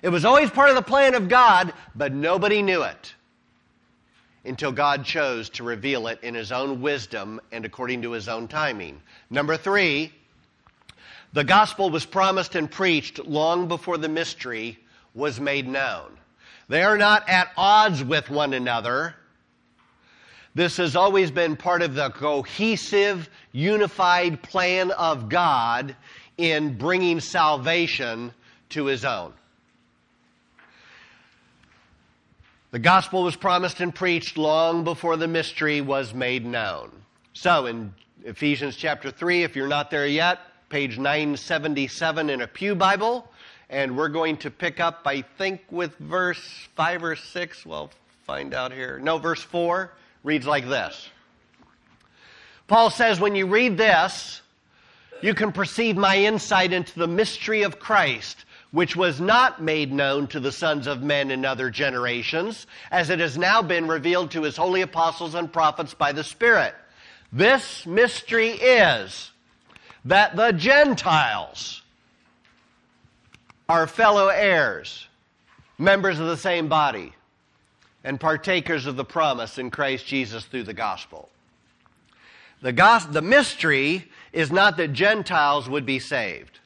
It 0.03 0.09
was 0.09 0.25
always 0.25 0.51
part 0.51 0.69
of 0.69 0.75
the 0.75 0.83
plan 0.83 1.15
of 1.15 1.27
God, 1.27 1.73
but 1.95 2.13
nobody 2.13 2.61
knew 2.61 2.83
it 2.83 3.15
until 4.45 4.71
God 4.71 5.05
chose 5.05 5.49
to 5.49 5.63
reveal 5.63 6.05
it 6.05 6.19
in 6.21 6.35
His 6.35 6.51
own 6.51 6.79
wisdom 6.79 7.41
and 7.51 7.65
according 7.65 8.03
to 8.03 8.11
His 8.11 8.29
own 8.29 8.47
timing. 8.47 9.01
Number 9.31 9.57
three, 9.57 10.13
the 11.33 11.43
gospel 11.43 11.89
was 11.89 12.05
promised 12.05 12.53
and 12.53 12.69
preached 12.69 13.25
long 13.25 13.67
before 13.67 13.97
the 13.97 14.07
mystery 14.07 14.77
was 15.15 15.39
made 15.39 15.67
known. 15.67 16.11
They 16.69 16.83
are 16.83 16.99
not 16.99 17.27
at 17.27 17.49
odds 17.57 18.03
with 18.03 18.29
one 18.29 18.53
another. 18.53 19.15
This 20.55 20.77
has 20.77 20.95
always 20.95 21.31
been 21.31 21.55
part 21.55 21.81
of 21.81 21.95
the 21.95 22.11
cohesive, 22.11 23.27
unified 23.51 24.43
plan 24.43 24.91
of 24.91 25.27
God 25.27 25.95
in 26.37 26.77
bringing 26.77 27.19
salvation 27.19 28.31
to 28.69 28.85
His 28.85 29.03
own. 29.03 29.33
The 32.69 32.79
gospel 32.79 33.23
was 33.23 33.35
promised 33.35 33.81
and 33.81 33.93
preached 33.93 34.37
long 34.37 34.83
before 34.83 35.17
the 35.17 35.27
mystery 35.27 35.81
was 35.81 36.13
made 36.13 36.45
known. 36.45 36.91
So 37.33 37.65
in 37.65 37.93
Ephesians 38.23 38.75
chapter 38.75 39.09
3, 39.11 39.43
if 39.43 39.55
you're 39.55 39.67
not 39.67 39.89
there 39.89 40.07
yet, 40.07 40.39
page 40.69 40.97
977 40.97 42.29
in 42.29 42.41
a 42.41 42.47
Pew 42.47 42.75
Bible, 42.75 43.27
and 43.69 43.97
we're 43.97 44.09
going 44.09 44.37
to 44.37 44.51
pick 44.51 44.79
up, 44.79 45.01
I 45.05 45.21
think, 45.21 45.61
with 45.71 45.95
verse 45.97 46.67
5 46.75 47.03
or 47.03 47.15
6. 47.15 47.65
We'll 47.65 47.91
find 48.25 48.53
out 48.53 48.71
here. 48.71 48.99
No, 48.99 49.17
verse 49.17 49.41
4 49.41 49.91
reads 50.23 50.47
like 50.47 50.67
this 50.67 51.09
Paul 52.67 52.89
says, 52.89 53.19
When 53.19 53.35
you 53.35 53.47
read 53.47 53.77
this, 53.77 54.41
you 55.21 55.33
can 55.33 55.51
perceive 55.51 55.95
my 55.95 56.17
insight 56.17 56.73
into 56.73 56.97
the 56.97 57.07
mystery 57.07 57.63
of 57.63 57.79
Christ 57.79 58.45
which 58.73 58.95
was 58.95 59.21
not 59.21 59.61
made 59.61 59.93
known 59.93 60.25
to 60.25 60.39
the 60.39 60.51
sons 60.51 60.87
of 60.87 61.03
men 61.03 61.29
in 61.29 61.45
other 61.45 61.69
generations, 61.69 62.65
as 62.89 63.11
it 63.11 63.19
has 63.19 63.37
now 63.37 63.61
been 63.61 63.87
revealed 63.87 64.31
to 64.31 64.41
his 64.41 64.57
holy 64.57 64.81
apostles 64.81 65.35
and 65.35 65.53
prophets 65.53 65.93
by 65.93 66.11
the 66.11 66.23
Spirit. 66.23 66.73
This 67.31 67.85
mystery 67.85 68.49
is 68.49 69.29
that 70.05 70.35
the 70.35 70.53
Gentiles 70.53 71.83
are 73.69 73.85
fellow 73.85 74.29
heirs, 74.29 75.07
members 75.77 76.19
of 76.19 76.25
the 76.25 76.35
same 76.35 76.67
body, 76.67 77.13
and 78.03 78.19
partakers 78.19 78.85
of 78.85 78.95
the 78.95 79.05
promise 79.05 79.57
in 79.57 79.71
Christ 79.71 80.05
Jesus 80.05 80.45
through 80.45 80.63
the 80.63 80.73
gospel. 80.73 81.29
The, 82.61 82.73
gos- 82.73 83.05
the 83.05 83.21
mystery 83.21 84.09
is 84.31 84.51
not 84.51 84.77
that 84.77 84.93
Gentiles 84.93 85.69
would 85.69 85.85
be 85.85 85.99
saved. 85.99 86.59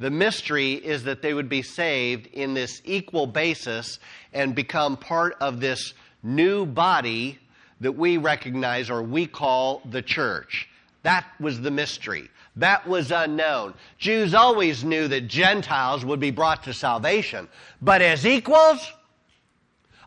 The 0.00 0.10
mystery 0.10 0.72
is 0.72 1.04
that 1.04 1.22
they 1.22 1.34
would 1.34 1.48
be 1.48 1.62
saved 1.62 2.26
in 2.26 2.54
this 2.54 2.82
equal 2.84 3.26
basis 3.26 4.00
and 4.32 4.54
become 4.54 4.96
part 4.96 5.36
of 5.40 5.60
this 5.60 5.94
new 6.22 6.66
body 6.66 7.38
that 7.80 7.92
we 7.92 8.16
recognize 8.16 8.90
or 8.90 9.02
we 9.02 9.26
call 9.26 9.82
the 9.88 10.02
church. 10.02 10.68
That 11.04 11.26
was 11.38 11.60
the 11.60 11.70
mystery. 11.70 12.28
That 12.56 12.86
was 12.86 13.10
unknown. 13.10 13.74
Jews 13.98 14.34
always 14.34 14.84
knew 14.84 15.08
that 15.08 15.28
Gentiles 15.28 16.04
would 16.04 16.20
be 16.20 16.30
brought 16.30 16.64
to 16.64 16.72
salvation, 16.72 17.48
but 17.82 18.00
as 18.00 18.26
equals, 18.26 18.92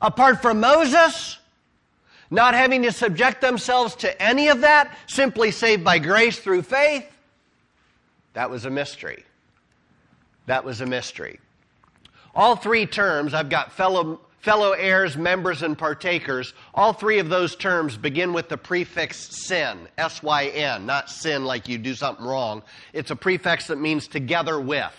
apart 0.02 0.42
from 0.42 0.60
Moses, 0.60 1.38
not 2.30 2.54
having 2.54 2.84
to 2.84 2.92
subject 2.92 3.42
themselves 3.42 3.96
to 3.98 4.22
any 4.22 4.50
of 4.50 4.62
that, 4.62 4.96
simply 5.08 5.52
saved 5.52 5.84
by 5.84 6.00
grace 6.00 6.40
through 6.40 6.62
faith, 6.62 7.06
that 8.34 8.50
was 8.50 8.66
a 8.66 8.70
mystery. 8.70 9.24
That 10.46 10.64
was 10.64 10.82
a 10.82 10.86
mystery. 10.86 11.40
All 12.36 12.56
three 12.56 12.86
terms, 12.86 13.34
I've 13.34 13.50
got 13.50 13.72
fellow, 13.72 14.22
fellow 14.40 14.74
heirs, 14.74 15.18
members, 15.18 15.64
and 15.64 15.78
partakers. 15.78 16.54
All 16.74 16.94
three 16.94 17.20
of 17.20 17.30
those 17.30 17.56
terms 17.56 17.98
begin 17.98 18.32
with 18.32 18.48
the 18.48 18.58
prefix 18.58 19.46
syn, 19.48 19.88
S 19.98 20.22
Y 20.22 20.46
N, 20.48 20.86
not 20.86 21.10
sin 21.10 21.46
like 21.46 21.68
you 21.68 21.78
do 21.78 21.96
something 21.96 22.26
wrong. 22.26 22.62
It's 22.94 23.10
a 23.10 23.16
prefix 23.16 23.68
that 23.68 23.78
means 23.78 24.08
together 24.08 24.60
with. 24.60 24.94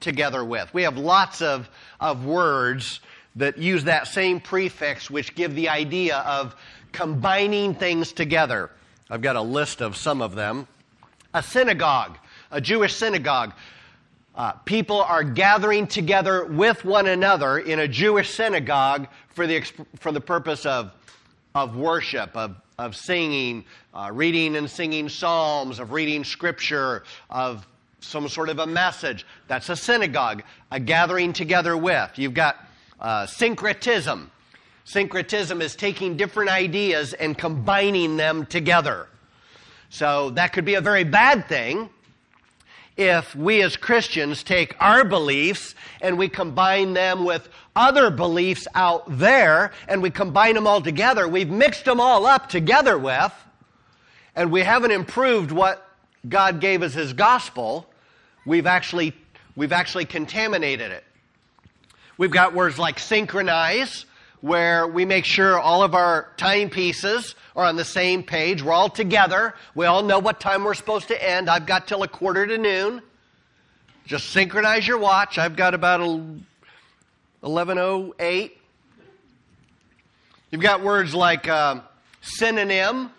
Together 0.00 0.44
with. 0.44 0.72
We 0.74 0.82
have 0.82 0.98
lots 0.98 1.42
of, 1.42 1.70
of 1.98 2.26
words 2.26 3.00
that 3.36 3.58
use 3.58 3.84
that 3.84 4.08
same 4.08 4.40
prefix, 4.40 5.10
which 5.10 5.34
give 5.34 5.54
the 5.54 5.68
idea 5.68 6.18
of 6.18 6.54
combining 6.92 7.74
things 7.74 8.12
together. 8.12 8.70
I've 9.08 9.22
got 9.22 9.36
a 9.36 9.42
list 9.42 9.80
of 9.80 9.96
some 9.96 10.22
of 10.22 10.34
them. 10.34 10.66
A 11.32 11.42
synagogue, 11.42 12.18
a 12.50 12.60
Jewish 12.60 12.94
synagogue. 12.94 13.52
Uh, 14.34 14.52
people 14.64 15.00
are 15.00 15.22
gathering 15.22 15.86
together 15.86 16.44
with 16.44 16.84
one 16.84 17.06
another 17.06 17.58
in 17.58 17.80
a 17.80 17.88
Jewish 17.88 18.30
synagogue 18.30 19.06
for 19.28 19.46
the, 19.46 19.60
for 19.98 20.12
the 20.12 20.20
purpose 20.20 20.66
of, 20.66 20.92
of 21.54 21.76
worship, 21.76 22.36
of, 22.36 22.56
of 22.78 22.96
singing, 22.96 23.64
uh, 23.94 24.10
reading 24.12 24.56
and 24.56 24.68
singing 24.68 25.08
psalms, 25.08 25.78
of 25.78 25.92
reading 25.92 26.24
scripture, 26.24 27.04
of 27.28 27.66
some 28.00 28.28
sort 28.28 28.48
of 28.48 28.58
a 28.58 28.66
message. 28.66 29.26
That's 29.46 29.68
a 29.68 29.76
synagogue, 29.76 30.42
a 30.70 30.80
gathering 30.80 31.32
together 31.32 31.76
with. 31.76 32.10
You've 32.16 32.34
got 32.34 32.56
uh, 33.00 33.26
syncretism. 33.26 34.30
Syncretism 34.84 35.62
is 35.62 35.76
taking 35.76 36.16
different 36.16 36.50
ideas 36.50 37.12
and 37.14 37.36
combining 37.36 38.16
them 38.16 38.46
together. 38.46 39.08
So 39.88 40.30
that 40.30 40.52
could 40.52 40.64
be 40.64 40.74
a 40.74 40.80
very 40.80 41.04
bad 41.04 41.48
thing 41.48 41.90
if 42.96 43.34
we 43.34 43.62
as 43.62 43.76
Christians 43.76 44.42
take 44.42 44.74
our 44.80 45.04
beliefs 45.04 45.74
and 46.00 46.18
we 46.18 46.28
combine 46.28 46.92
them 46.92 47.24
with 47.24 47.48
other 47.74 48.10
beliefs 48.10 48.68
out 48.74 49.04
there 49.18 49.72
and 49.88 50.02
we 50.02 50.10
combine 50.10 50.54
them 50.54 50.66
all 50.66 50.82
together. 50.82 51.26
We've 51.26 51.50
mixed 51.50 51.84
them 51.84 52.00
all 52.00 52.26
up 52.26 52.48
together 52.48 52.98
with, 52.98 53.32
and 54.36 54.52
we 54.52 54.60
haven't 54.60 54.90
improved 54.90 55.50
what 55.50 55.86
God 56.28 56.60
gave 56.60 56.82
us 56.82 56.92
His 56.92 57.12
gospel. 57.12 57.88
We've 58.44 58.66
actually, 58.66 59.14
we've 59.56 59.72
actually 59.72 60.04
contaminated 60.04 60.92
it. 60.92 61.04
We've 62.20 62.30
got 62.30 62.52
words 62.52 62.78
like 62.78 62.98
synchronize, 62.98 64.04
where 64.42 64.86
we 64.86 65.06
make 65.06 65.24
sure 65.24 65.58
all 65.58 65.82
of 65.82 65.94
our 65.94 66.28
timepieces 66.36 67.34
are 67.56 67.64
on 67.64 67.76
the 67.76 67.84
same 67.86 68.22
page. 68.22 68.62
We're 68.62 68.74
all 68.74 68.90
together. 68.90 69.54
We 69.74 69.86
all 69.86 70.02
know 70.02 70.18
what 70.18 70.38
time 70.38 70.64
we're 70.64 70.74
supposed 70.74 71.08
to 71.08 71.30
end. 71.30 71.48
I've 71.48 71.64
got 71.64 71.88
till 71.88 72.02
a 72.02 72.08
quarter 72.08 72.46
to 72.46 72.58
noon. 72.58 73.00
Just 74.04 74.28
synchronize 74.34 74.86
your 74.86 74.98
watch. 74.98 75.38
I've 75.38 75.56
got 75.56 75.72
about 75.72 76.00
1108. 77.40 78.58
You've 80.50 80.60
got 80.60 80.82
words 80.82 81.14
like 81.14 81.48
uh, 81.48 81.80
synonym, 82.20 83.12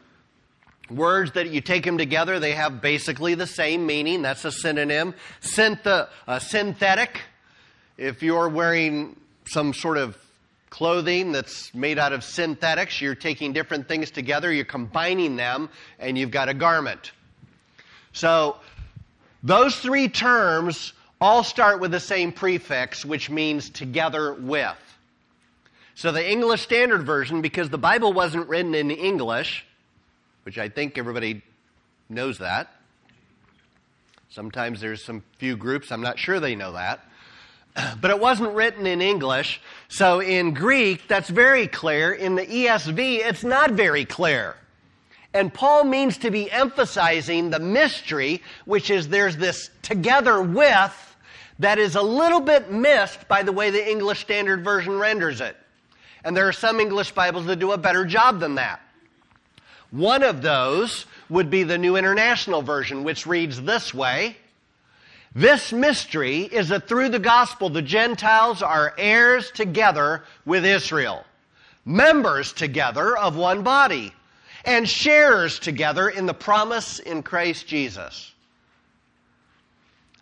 words 0.92 1.32
that 1.32 1.50
you 1.50 1.62
take 1.62 1.86
them 1.86 1.98
together, 1.98 2.40
they 2.40 2.52
have 2.52 2.82
basically 2.82 3.34
the 3.34 3.48
same 3.48 3.88
meaning. 3.88 4.22
That's 4.22 4.46
a 4.46 4.52
synonym. 4.52 5.16
Synth- 5.42 6.08
uh, 6.28 6.38
synthetic, 6.38 7.22
if 7.98 8.24
you're 8.24 8.50
wearing 8.50 9.16
some 9.46 9.74
sort 9.74 9.98
of 9.98 10.18
clothing 10.72 11.34
that's 11.34 11.74
made 11.76 12.00
out 12.00 12.14
of 12.14 12.24
synthetics. 12.24 13.00
You're 13.00 13.14
taking 13.14 13.54
different 13.54 13.88
things 13.88 14.10
together, 14.10 14.52
you're 14.52 14.66
combining 14.66 15.36
them, 15.36 15.70
and 16.00 16.18
you've 16.18 16.32
got 16.32 16.50
a 16.50 16.54
garment. 16.56 17.12
So, 18.14 18.58
those 19.44 19.76
three 19.76 20.08
terms 20.08 20.94
all 21.20 21.44
start 21.44 21.80
with 21.80 21.92
the 21.92 22.00
same 22.00 22.32
prefix, 22.32 23.06
which 23.06 23.30
means 23.30 23.70
together 23.70 24.34
with. 24.34 24.78
So, 25.94 26.12
the 26.12 26.28
English 26.28 26.62
Standard 26.62 27.04
Version, 27.04 27.42
because 27.42 27.70
the 27.70 27.78
Bible 27.78 28.14
wasn't 28.14 28.48
written 28.48 28.74
in 28.74 28.90
English, 28.92 29.66
which 30.44 30.58
I 30.58 30.70
think 30.70 30.98
everybody 30.98 31.44
knows 32.10 32.40
that. 32.40 32.74
Sometimes 34.30 34.80
there's 34.80 35.04
some 35.04 35.22
few 35.38 35.58
groups, 35.58 35.92
I'm 35.92 36.02
not 36.02 36.18
sure 36.18 36.40
they 36.40 36.56
know 36.56 36.72
that 36.72 37.06
but 37.74 38.12
it 38.12 38.20
wasn't 38.20 38.54
written 38.54 38.86
in 38.86 39.02
English. 39.02 39.62
So 39.88 40.20
in 40.20 40.54
Greek, 40.54 41.08
that's 41.08 41.30
very 41.30 41.68
clear. 41.68 42.12
In 42.12 42.36
the 42.36 42.46
ESV, 42.46 43.20
it's 43.20 43.44
not 43.44 43.72
very 43.72 44.06
clear. 44.06 44.56
And 45.34 45.54
Paul 45.54 45.86
means 45.86 46.18
to 46.20 46.32
be 46.32 46.52
emphasizing 46.52 47.50
the 47.50 47.60
mystery, 47.60 48.42
which 48.66 48.90
is 48.90 49.08
there's 49.08 49.38
this 49.38 49.70
together 49.82 50.42
with 50.42 51.16
that 51.60 51.78
is 51.78 51.96
a 51.96 52.02
little 52.02 52.42
bit 52.42 52.72
missed 52.72 53.28
by 53.28 53.44
the 53.44 53.52
way 53.52 53.70
the 53.70 53.90
English 53.90 54.20
Standard 54.20 54.64
Version 54.64 54.98
renders 54.98 55.40
it. 55.40 55.56
And 56.24 56.36
there 56.36 56.48
are 56.48 56.54
some 56.54 56.80
English 56.80 57.12
Bibles 57.12 57.46
that 57.46 57.58
do 57.58 57.72
a 57.72 57.78
better 57.78 58.06
job 58.06 58.40
than 58.40 58.56
that. 58.56 58.82
One 59.92 60.24
of 60.24 60.42
those 60.42 61.06
would 61.30 61.50
be 61.50 61.64
the 61.64 61.78
New 61.78 61.96
International 61.96 62.62
Version, 62.62 63.04
which 63.04 63.26
reads 63.26 63.62
this 63.62 63.94
way 63.94 64.38
this 65.34 65.72
mystery 65.72 66.42
is 66.42 66.70
that 66.70 66.88
through 66.88 67.10
the 67.10 67.20
gospel, 67.20 67.70
the 67.70 67.82
Gentiles 67.82 68.62
are 68.62 68.94
heirs 68.98 69.50
together 69.52 70.24
with 70.46 70.66
Israel, 70.66 71.24
members 71.86 72.52
together 72.52 73.18
of 73.18 73.38
one 73.38 73.64
body, 73.64 74.14
and 74.66 74.88
sharers 74.88 75.58
together 75.60 76.10
in 76.10 76.26
the 76.26 76.34
promise 76.34 77.00
in 77.00 77.24
Christ 77.24 77.66
Jesus. 77.66 78.34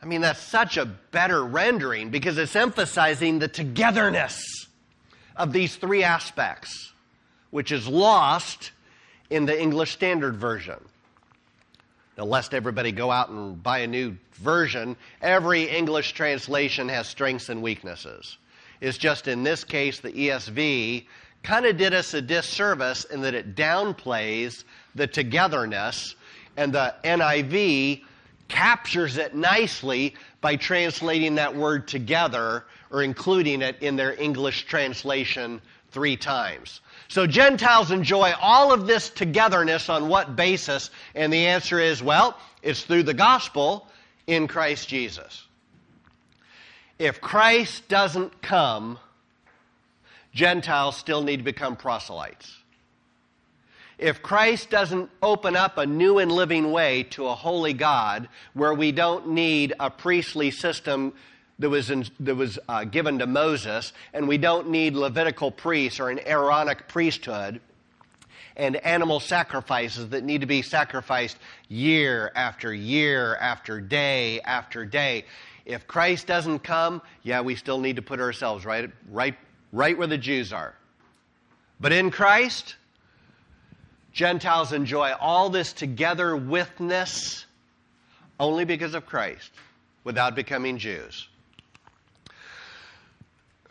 I 0.01 0.05
mean, 0.05 0.21
that's 0.21 0.39
such 0.39 0.77
a 0.77 0.85
better 0.85 1.43
rendering 1.43 2.09
because 2.09 2.37
it's 2.37 2.55
emphasizing 2.55 3.39
the 3.39 3.49
togetherness 3.49 4.67
of 5.35 5.51
these 5.51 5.75
three 5.75 6.03
aspects, 6.03 6.93
which 7.49 7.71
is 7.71 7.87
lost 7.87 8.71
in 9.29 9.45
the 9.45 9.59
English 9.59 9.91
Standard 9.91 10.37
Version. 10.37 10.79
Lest 12.23 12.53
everybody 12.53 12.91
go 12.91 13.11
out 13.11 13.29
and 13.29 13.61
buy 13.61 13.79
a 13.79 13.87
new 13.87 14.15
version, 14.33 14.95
every 15.21 15.63
English 15.63 16.13
translation 16.13 16.89
has 16.89 17.07
strengths 17.07 17.49
and 17.49 17.61
weaknesses. 17.61 18.37
It's 18.81 18.97
just 18.97 19.27
in 19.27 19.43
this 19.43 19.63
case, 19.63 19.99
the 19.99 20.11
ESV 20.11 21.05
kind 21.43 21.65
of 21.65 21.77
did 21.77 21.93
us 21.93 22.13
a 22.13 22.21
disservice 22.21 23.05
in 23.05 23.21
that 23.21 23.33
it 23.33 23.55
downplays 23.55 24.63
the 24.95 25.07
togetherness, 25.07 26.15
and 26.57 26.73
the 26.73 26.93
NIV 27.03 28.03
captures 28.49 29.17
it 29.17 29.35
nicely 29.35 30.15
by 30.41 30.55
translating 30.55 31.35
that 31.35 31.55
word 31.55 31.87
together 31.87 32.65
or 32.91 33.03
including 33.03 33.61
it 33.61 33.77
in 33.81 33.95
their 33.95 34.19
English 34.19 34.65
translation 34.65 35.61
three 35.91 36.17
times. 36.17 36.81
So 37.07 37.25
Gentiles 37.25 37.91
enjoy 37.91 38.33
all 38.39 38.71
of 38.71 38.85
this 38.85 39.09
togetherness 39.09 39.89
on 39.89 40.09
what 40.09 40.35
basis? 40.35 40.91
And 41.15 41.33
the 41.33 41.47
answer 41.47 41.79
is, 41.79 42.03
well, 42.03 42.37
it's 42.61 42.83
through 42.83 43.03
the 43.03 43.13
gospel 43.13 43.87
in 44.27 44.47
Christ 44.47 44.87
Jesus. 44.87 45.43
If 46.99 47.21
Christ 47.21 47.87
doesn't 47.87 48.41
come, 48.41 48.99
Gentiles 50.33 50.97
still 50.97 51.23
need 51.23 51.37
to 51.37 51.43
become 51.43 51.75
proselytes. 51.75 52.55
If 53.97 54.21
Christ 54.21 54.69
doesn't 54.69 55.09
open 55.21 55.55
up 55.55 55.77
a 55.77 55.85
new 55.85 56.19
and 56.19 56.31
living 56.31 56.71
way 56.71 57.03
to 57.11 57.27
a 57.27 57.35
holy 57.35 57.73
God 57.73 58.29
where 58.53 58.73
we 58.73 58.91
don't 58.91 59.29
need 59.29 59.73
a 59.79 59.89
priestly 59.89 60.51
system 60.51 61.13
that 61.59 61.69
was, 61.69 61.89
in, 61.89 62.05
that 62.21 62.35
was 62.35 62.57
uh, 62.67 62.85
given 62.85 63.19
to 63.19 63.27
Moses, 63.27 63.93
and 64.13 64.27
we 64.27 64.37
don't 64.37 64.69
need 64.69 64.95
Levitical 64.95 65.51
priests 65.51 65.99
or 65.99 66.09
an 66.09 66.19
Aaronic 66.25 66.87
priesthood 66.87 67.61
and 68.55 68.75
animal 68.77 69.19
sacrifices 69.19 70.09
that 70.09 70.23
need 70.23 70.41
to 70.41 70.47
be 70.47 70.61
sacrificed 70.61 71.37
year 71.69 72.31
after 72.35 72.73
year 72.73 73.35
after 73.35 73.79
day 73.79 74.41
after 74.41 74.85
day. 74.85 75.25
If 75.65 75.87
Christ 75.87 76.27
doesn't 76.27 76.59
come, 76.59 77.01
yeah, 77.23 77.41
we 77.41 77.55
still 77.55 77.79
need 77.79 77.97
to 77.97 78.01
put 78.01 78.19
ourselves 78.19 78.65
right, 78.65 78.89
right, 79.09 79.37
right 79.71 79.97
where 79.97 80.07
the 80.07 80.17
Jews 80.17 80.51
are. 80.51 80.73
But 81.79 81.93
in 81.93 82.11
Christ, 82.11 82.75
Gentiles 84.11 84.73
enjoy 84.73 85.13
all 85.13 85.49
this 85.49 85.71
together 85.71 86.35
withness 86.35 87.45
only 88.39 88.65
because 88.65 88.93
of 88.93 89.05
Christ 89.05 89.51
without 90.03 90.35
becoming 90.35 90.77
Jews. 90.77 91.29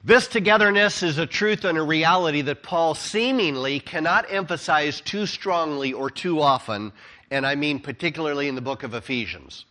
This 0.09 0.27
togetherness 0.27 1.03
is 1.03 1.19
a 1.19 1.27
truth 1.27 1.67
and 1.67 1.77
a 1.77 1.83
reality 1.83 2.41
that 2.41 2.63
Paul 2.63 2.95
seemingly 2.95 3.79
cannot 3.79 4.25
emphasize 4.33 5.03
too 5.03 5.27
strongly 5.27 5.93
or 5.93 6.09
too 6.09 6.41
often, 6.41 6.95
and 7.31 7.47
I 7.47 7.57
mean 7.57 7.79
particularly 7.79 8.49
in 8.49 8.55
the 8.55 8.63
book 8.63 8.85
of 8.85 8.95
Ephesians. 8.95 9.67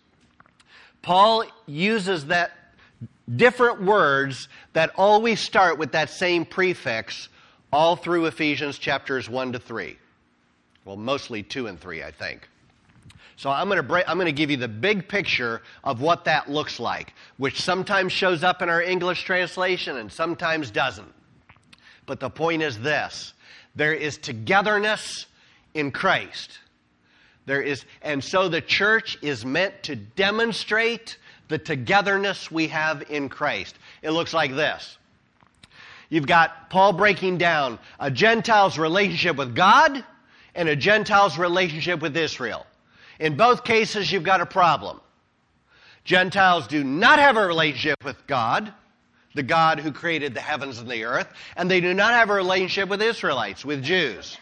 Paul 1.01 1.45
uses 1.65 2.27
that 2.27 2.51
different 3.35 3.81
words 3.81 4.47
that 4.73 4.91
always 4.95 5.39
start 5.39 5.79
with 5.79 5.93
that 5.93 6.11
same 6.11 6.45
prefix 6.45 7.29
all 7.73 7.95
through 7.95 8.27
Ephesians 8.27 8.77
chapters 8.77 9.27
1 9.27 9.53
to 9.53 9.59
3. 9.59 9.97
Well, 10.85 10.97
mostly 10.97 11.41
2 11.41 11.65
and 11.65 11.79
3, 11.79 12.03
I 12.03 12.11
think. 12.11 12.47
So 13.37 13.51
I'm 13.51 13.67
going, 13.67 13.77
to 13.77 13.83
break, 13.83 14.03
I'm 14.09 14.17
going 14.17 14.25
to 14.25 14.31
give 14.31 14.49
you 14.49 14.57
the 14.57 14.67
big 14.67 15.07
picture 15.07 15.61
of 15.83 16.01
what 16.01 16.25
that 16.25 16.49
looks 16.49 16.79
like, 16.79 17.13
which 17.37 17.61
sometimes 17.61 18.11
shows 18.11 18.43
up 18.43 18.63
in 18.63 18.69
our 18.69 18.81
English 18.81 19.23
translation 19.23 19.97
and 19.97 20.11
sometimes 20.11 20.71
doesn't. 20.71 21.13
But 22.07 22.19
the 22.19 22.31
point 22.31 22.63
is 22.63 22.79
this 22.79 23.33
there 23.75 23.93
is 23.93 24.17
togetherness 24.17 25.27
in 25.75 25.91
Christ. 25.91 26.59
There 27.45 27.61
is, 27.61 27.85
and 28.01 28.23
so 28.23 28.49
the 28.49 28.59
church 28.59 29.17
is 29.21 29.45
meant 29.45 29.83
to 29.83 29.95
demonstrate 29.95 31.17
the 31.47 31.57
togetherness 31.57 32.51
we 32.51 32.67
have 32.67 33.03
in 33.09 33.29
Christ. 33.29 33.75
It 34.01 34.11
looks 34.11 34.33
like 34.33 34.55
this. 34.55 34.97
You've 36.09 36.27
got 36.27 36.69
Paul 36.69 36.93
breaking 36.93 37.37
down 37.37 37.79
a 37.99 38.09
Gentile's 38.09 38.77
relationship 38.77 39.37
with 39.37 39.55
God 39.55 40.03
and 40.55 40.67
a 40.67 40.75
Gentile's 40.75 41.37
relationship 41.37 42.01
with 42.01 42.17
Israel. 42.17 42.65
In 43.19 43.35
both 43.35 43.63
cases, 43.63 44.11
you've 44.11 44.23
got 44.23 44.41
a 44.41 44.45
problem. 44.45 44.99
Gentiles 46.03 46.67
do 46.67 46.83
not 46.83 47.19
have 47.19 47.35
a 47.37 47.45
relationship 47.45 48.03
with 48.03 48.25
God, 48.27 48.71
the 49.35 49.43
God 49.43 49.79
who 49.79 49.91
created 49.91 50.33
the 50.33 50.39
heavens 50.39 50.79
and 50.79 50.89
the 50.89 51.03
earth, 51.03 51.27
and 51.55 51.69
they 51.69 51.81
do 51.81 51.93
not 51.93 52.13
have 52.13 52.29
a 52.29 52.33
relationship 52.33 52.89
with 52.89 53.01
Israelites, 53.01 53.65
with 53.65 53.83
Jews. 53.83 54.37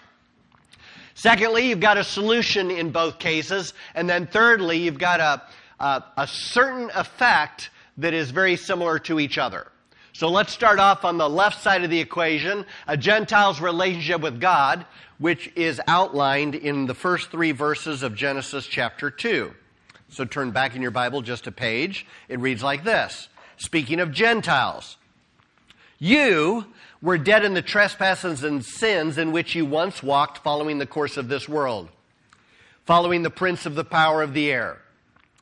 Secondly, 1.15 1.69
you've 1.69 1.79
got 1.79 1.97
a 1.97 2.03
solution 2.03 2.69
in 2.69 2.91
both 2.91 3.19
cases. 3.19 3.73
And 3.95 4.07
then 4.07 4.27
thirdly, 4.27 4.77
you've 4.77 4.99
got 4.99 5.21
a, 5.21 5.41
uh, 5.79 6.01
a 6.17 6.27
certain 6.27 6.91
effect 6.93 7.69
that 7.97 8.13
is 8.13 8.31
very 8.31 8.57
similar 8.57 8.99
to 8.99 9.19
each 9.19 9.37
other. 9.37 9.71
So 10.15 10.29
let's 10.29 10.53
start 10.53 10.79
off 10.79 11.03
on 11.03 11.17
the 11.17 11.27
left 11.29 11.61
side 11.61 11.83
of 11.83 11.89
the 11.89 11.99
equation, 11.99 12.65
a 12.87 12.95
Gentile's 12.95 13.59
relationship 13.59 14.21
with 14.21 14.39
God, 14.39 14.85
which 15.17 15.51
is 15.57 15.81
outlined 15.89 16.55
in 16.55 16.85
the 16.85 16.93
first 16.93 17.31
three 17.31 17.51
verses 17.51 18.01
of 18.01 18.15
Genesis 18.15 18.65
chapter 18.65 19.11
2. 19.11 19.53
So 20.07 20.23
turn 20.23 20.51
back 20.51 20.73
in 20.73 20.81
your 20.81 20.91
Bible 20.91 21.21
just 21.21 21.47
a 21.47 21.51
page. 21.51 22.07
It 22.29 22.39
reads 22.39 22.63
like 22.63 22.85
this 22.85 23.27
Speaking 23.57 23.99
of 23.99 24.13
Gentiles, 24.13 24.95
you 25.99 26.63
were 27.01 27.17
dead 27.17 27.43
in 27.43 27.53
the 27.53 27.61
trespasses 27.61 28.41
and 28.41 28.63
sins 28.63 29.17
in 29.17 29.33
which 29.33 29.53
you 29.53 29.65
once 29.65 30.01
walked, 30.01 30.37
following 30.37 30.77
the 30.77 30.87
course 30.87 31.17
of 31.17 31.27
this 31.27 31.49
world, 31.49 31.89
following 32.85 33.23
the 33.23 33.29
prince 33.29 33.65
of 33.65 33.75
the 33.75 33.83
power 33.83 34.21
of 34.21 34.33
the 34.33 34.49
air 34.49 34.79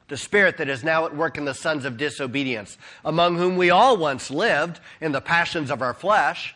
the 0.08 0.18
spirit 0.18 0.58
that 0.58 0.70
is 0.70 0.84
now 0.84 1.06
at 1.06 1.16
work 1.16 1.38
in 1.38 1.46
the 1.46 1.54
sons 1.54 1.86
of 1.86 1.98
disobedience, 1.98 2.78
among 3.06 3.38
whom 3.38 3.58
we 3.58 3.70
all 3.70 3.98
once 3.98 4.30
lived 4.30 4.80
in 5.02 5.12
the 5.12 5.22
passions 5.22 5.72
of 5.72 5.82
our 5.82 5.94
flesh, 5.94 6.56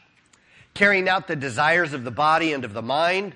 carrying 0.73 1.09
out 1.09 1.27
the 1.27 1.35
desires 1.35 1.93
of 1.93 2.03
the 2.03 2.11
body 2.11 2.53
and 2.53 2.65
of 2.65 2.73
the 2.73 2.81
mind, 2.81 3.33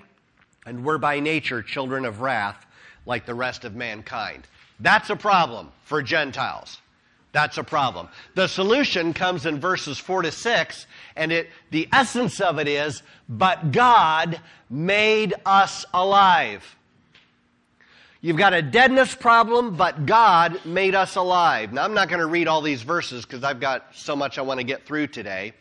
and 0.64 0.84
were 0.84 0.98
by 0.98 1.18
nature 1.18 1.62
children 1.62 2.04
of 2.04 2.20
wrath 2.20 2.66
like 3.06 3.26
the 3.26 3.34
rest 3.34 3.64
of 3.64 3.74
mankind. 3.74 4.46
That's 4.80 5.10
a 5.10 5.16
problem 5.16 5.72
for 5.84 6.02
Gentiles. 6.02 6.78
That's 7.32 7.56
a 7.56 7.64
problem. 7.64 8.08
The 8.34 8.46
solution 8.46 9.14
comes 9.14 9.46
in 9.46 9.58
verses 9.58 9.98
4 9.98 10.22
to 10.22 10.32
6, 10.32 10.86
and 11.16 11.32
it, 11.32 11.48
the 11.70 11.88
essence 11.90 12.40
of 12.40 12.58
it 12.58 12.68
is, 12.68 13.02
but 13.28 13.72
God 13.72 14.38
made 14.68 15.34
us 15.46 15.86
alive. 15.94 16.76
You've 18.24 18.36
got 18.36 18.54
a 18.54 18.62
deadness 18.62 19.16
problem, 19.16 19.74
but 19.74 20.06
God 20.06 20.64
made 20.64 20.94
us 20.94 21.16
alive. 21.16 21.72
Now, 21.72 21.82
I'm 21.82 21.92
not 21.92 22.08
going 22.08 22.20
to 22.20 22.26
read 22.26 22.46
all 22.46 22.62
these 22.62 22.82
verses 22.82 23.24
because 23.24 23.42
I've 23.42 23.58
got 23.58 23.86
so 23.94 24.14
much 24.14 24.38
I 24.38 24.42
want 24.42 24.60
to 24.60 24.64
get 24.64 24.86
through 24.86 25.08
today. 25.08 25.54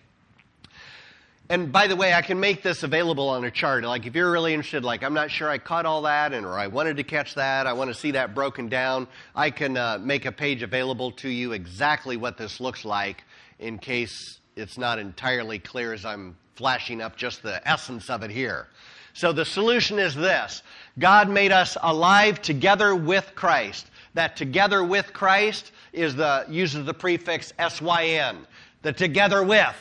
And 1.49 1.71
by 1.71 1.87
the 1.87 1.95
way, 1.95 2.13
I 2.13 2.21
can 2.21 2.39
make 2.39 2.61
this 2.61 2.83
available 2.83 3.29
on 3.29 3.43
a 3.45 3.49
chart. 3.49 3.83
Like, 3.83 4.05
if 4.05 4.13
you're 4.13 4.31
really 4.31 4.53
interested, 4.53 4.83
like, 4.83 5.01
I'm 5.01 5.15
not 5.15 5.31
sure 5.31 5.49
I 5.49 5.57
caught 5.57 5.87
all 5.87 6.03
that, 6.03 6.33
and 6.33 6.45
or 6.45 6.53
I 6.53 6.67
wanted 6.67 6.97
to 6.97 7.03
catch 7.03 7.33
that, 7.33 7.65
I 7.65 7.73
want 7.73 7.89
to 7.89 7.95
see 7.95 8.11
that 8.11 8.35
broken 8.35 8.69
down, 8.69 9.07
I 9.35 9.49
can 9.49 9.75
uh, 9.75 9.97
make 9.99 10.27
a 10.27 10.31
page 10.31 10.61
available 10.61 11.13
to 11.13 11.29
you 11.29 11.53
exactly 11.53 12.15
what 12.15 12.37
this 12.37 12.59
looks 12.59 12.85
like 12.85 13.23
in 13.57 13.79
case 13.79 14.39
it's 14.55 14.77
not 14.77 14.99
entirely 14.99 15.57
clear 15.57 15.93
as 15.93 16.05
I'm 16.05 16.37
flashing 16.53 17.01
up 17.01 17.15
just 17.17 17.41
the 17.41 17.67
essence 17.67 18.07
of 18.11 18.21
it 18.21 18.29
here. 18.29 18.67
So 19.13 19.33
the 19.33 19.45
solution 19.45 19.99
is 19.99 20.15
this 20.15 20.63
God 20.99 21.29
made 21.29 21.51
us 21.51 21.77
alive 21.81 22.41
together 22.41 22.95
with 22.95 23.33
Christ. 23.35 23.87
That 24.13 24.35
together 24.35 24.83
with 24.83 25.13
Christ 25.13 25.71
is 25.93 26.15
the 26.15 26.45
uses 26.49 26.85
the 26.85 26.93
prefix 26.93 27.53
syn, 27.69 28.47
the 28.81 28.93
together 28.93 29.43
with. 29.43 29.75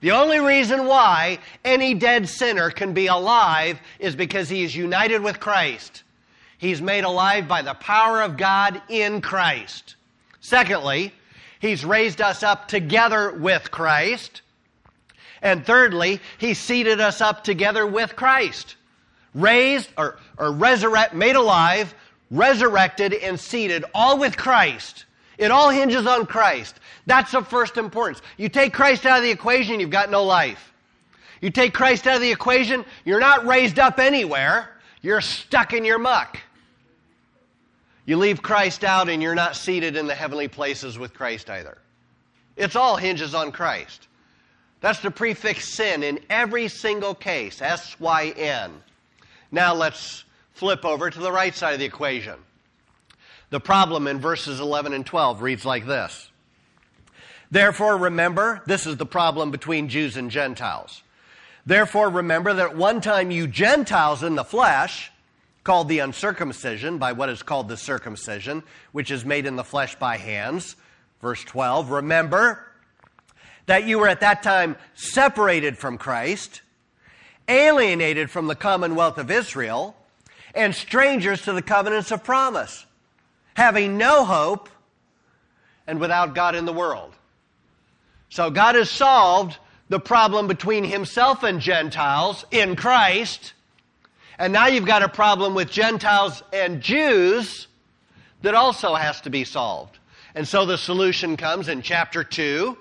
The 0.00 0.12
only 0.12 0.40
reason 0.40 0.86
why 0.86 1.38
any 1.64 1.94
dead 1.94 2.28
sinner 2.28 2.70
can 2.70 2.94
be 2.94 3.06
alive 3.06 3.78
is 3.98 4.16
because 4.16 4.48
he 4.48 4.62
is 4.64 4.74
united 4.74 5.22
with 5.22 5.40
Christ. 5.40 6.04
He's 6.56 6.80
made 6.80 7.04
alive 7.04 7.48
by 7.48 7.62
the 7.62 7.74
power 7.74 8.22
of 8.22 8.36
God 8.36 8.80
in 8.88 9.20
Christ. 9.20 9.96
Secondly, 10.40 11.12
he's 11.58 11.84
raised 11.84 12.20
us 12.20 12.42
up 12.42 12.68
together 12.68 13.32
with 13.32 13.70
Christ. 13.70 14.42
And 15.42 15.64
thirdly, 15.64 16.20
he 16.38 16.54
seated 16.54 17.00
us 17.00 17.20
up 17.20 17.44
together 17.44 17.86
with 17.86 18.16
Christ. 18.16 18.76
Raised 19.34 19.90
or, 19.96 20.18
or 20.36 20.52
resurrect, 20.52 21.14
made 21.14 21.36
alive, 21.36 21.94
resurrected, 22.30 23.14
and 23.14 23.38
seated, 23.38 23.84
all 23.94 24.18
with 24.18 24.36
Christ. 24.36 25.04
It 25.38 25.50
all 25.50 25.70
hinges 25.70 26.06
on 26.06 26.26
Christ. 26.26 26.78
That's 27.06 27.34
of 27.34 27.48
first 27.48 27.76
importance. 27.76 28.20
You 28.36 28.48
take 28.48 28.72
Christ 28.72 29.06
out 29.06 29.18
of 29.18 29.24
the 29.24 29.30
equation, 29.30 29.80
you've 29.80 29.90
got 29.90 30.10
no 30.10 30.24
life. 30.24 30.72
You 31.40 31.50
take 31.50 31.72
Christ 31.72 32.06
out 32.06 32.16
of 32.16 32.20
the 32.20 32.30
equation, 32.30 32.84
you're 33.04 33.20
not 33.20 33.46
raised 33.46 33.78
up 33.78 33.98
anywhere. 33.98 34.68
You're 35.02 35.22
stuck 35.22 35.72
in 35.72 35.84
your 35.84 35.98
muck. 35.98 36.38
You 38.04 38.16
leave 38.16 38.42
Christ 38.42 38.84
out 38.84 39.08
and 39.08 39.22
you're 39.22 39.34
not 39.34 39.56
seated 39.56 39.96
in 39.96 40.06
the 40.06 40.14
heavenly 40.14 40.48
places 40.48 40.98
with 40.98 41.14
Christ 41.14 41.48
either. 41.48 41.78
It's 42.56 42.76
all 42.76 42.96
hinges 42.96 43.34
on 43.34 43.52
Christ. 43.52 44.08
That's 44.80 45.00
the 45.00 45.10
prefix 45.10 45.68
syn 45.68 46.02
in 46.02 46.20
every 46.30 46.68
single 46.68 47.14
case, 47.14 47.60
S 47.60 47.98
Y 48.00 48.32
N. 48.36 48.72
Now 49.52 49.74
let's 49.74 50.24
flip 50.54 50.84
over 50.84 51.10
to 51.10 51.18
the 51.18 51.32
right 51.32 51.54
side 51.54 51.74
of 51.74 51.80
the 51.80 51.86
equation. 51.86 52.38
The 53.50 53.60
problem 53.60 54.06
in 54.06 54.20
verses 54.20 54.60
11 54.60 54.92
and 54.92 55.04
12 55.04 55.42
reads 55.42 55.64
like 55.64 55.86
this 55.86 56.30
Therefore, 57.50 57.96
remember, 57.96 58.62
this 58.66 58.86
is 58.86 58.96
the 58.96 59.06
problem 59.06 59.50
between 59.50 59.88
Jews 59.88 60.16
and 60.16 60.30
Gentiles. 60.30 61.02
Therefore, 61.66 62.08
remember 62.08 62.54
that 62.54 62.70
at 62.70 62.76
one 62.76 63.00
time 63.00 63.30
you 63.30 63.46
Gentiles 63.46 64.22
in 64.22 64.34
the 64.34 64.44
flesh, 64.44 65.10
called 65.62 65.88
the 65.88 65.98
uncircumcision 65.98 66.98
by 66.98 67.12
what 67.12 67.28
is 67.28 67.42
called 67.42 67.68
the 67.68 67.76
circumcision, 67.76 68.62
which 68.92 69.10
is 69.10 69.24
made 69.24 69.46
in 69.46 69.56
the 69.56 69.64
flesh 69.64 69.94
by 69.96 70.16
hands. 70.16 70.74
Verse 71.20 71.44
12, 71.44 71.90
remember 71.90 72.66
that 73.70 73.86
you 73.86 74.00
were 74.00 74.08
at 74.08 74.18
that 74.18 74.42
time 74.42 74.74
separated 74.94 75.78
from 75.78 75.96
Christ, 75.96 76.60
alienated 77.46 78.28
from 78.28 78.48
the 78.48 78.56
commonwealth 78.56 79.16
of 79.16 79.30
Israel, 79.30 79.94
and 80.56 80.74
strangers 80.74 81.42
to 81.42 81.52
the 81.52 81.62
covenants 81.62 82.10
of 82.10 82.24
promise, 82.24 82.84
having 83.54 83.96
no 83.96 84.24
hope 84.24 84.68
and 85.86 86.00
without 86.00 86.34
God 86.34 86.56
in 86.56 86.64
the 86.64 86.72
world. 86.72 87.14
So 88.28 88.50
God 88.50 88.74
has 88.74 88.90
solved 88.90 89.56
the 89.88 90.00
problem 90.00 90.48
between 90.48 90.82
himself 90.82 91.44
and 91.44 91.60
Gentiles 91.60 92.44
in 92.50 92.74
Christ. 92.74 93.52
And 94.36 94.52
now 94.52 94.66
you've 94.66 94.84
got 94.84 95.04
a 95.04 95.08
problem 95.08 95.54
with 95.54 95.70
Gentiles 95.70 96.42
and 96.52 96.80
Jews 96.80 97.68
that 98.42 98.56
also 98.56 98.96
has 98.96 99.20
to 99.20 99.30
be 99.30 99.44
solved. 99.44 100.00
And 100.34 100.48
so 100.48 100.66
the 100.66 100.76
solution 100.76 101.36
comes 101.36 101.68
in 101.68 101.82
chapter 101.82 102.24
2 102.24 102.76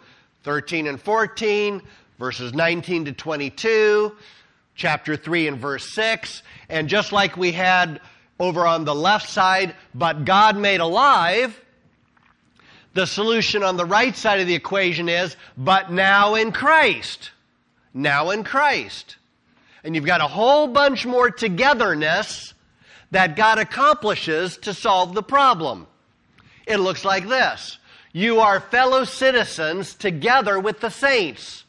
13 0.50 0.88
and 0.88 1.00
14, 1.00 1.80
verses 2.18 2.56
19 2.56 3.06
to 3.06 3.12
22, 3.12 4.16
chapter 4.74 5.16
3 5.16 5.48
and 5.48 5.58
verse 5.60 5.94
6. 5.94 6.42
And 6.70 6.90
just 6.90 7.12
like 7.12 7.38
we 7.38 7.52
had 7.52 8.02
over 8.40 8.66
on 8.66 8.84
the 8.84 8.96
left 8.96 9.30
side, 9.30 9.76
but 9.94 10.26
God 10.26 10.58
made 10.58 10.80
alive, 10.80 11.56
the 12.96 13.06
solution 13.06 13.62
on 13.62 13.78
the 13.78 13.86
right 13.86 14.16
side 14.16 14.40
of 14.40 14.48
the 14.48 14.56
equation 14.56 15.08
is, 15.08 15.38
but 15.56 15.92
now 15.92 16.34
in 16.34 16.52
Christ. 16.52 17.30
Now 17.94 18.32
in 18.32 18.44
Christ. 18.44 19.18
And 19.84 19.94
you've 19.94 20.04
got 20.04 20.20
a 20.20 20.28
whole 20.28 20.66
bunch 20.66 21.06
more 21.06 21.30
togetherness 21.30 22.56
that 23.12 23.36
God 23.36 23.60
accomplishes 23.60 24.58
to 24.58 24.74
solve 24.74 25.14
the 25.14 25.22
problem. 25.22 25.86
It 26.66 26.78
looks 26.78 27.06
like 27.06 27.28
this 27.28 27.79
you 28.12 28.40
are 28.40 28.60
fellow 28.60 29.04
citizens 29.04 29.94
together 29.94 30.60
with 30.60 30.80
the 30.80 30.90
saints 30.90 31.64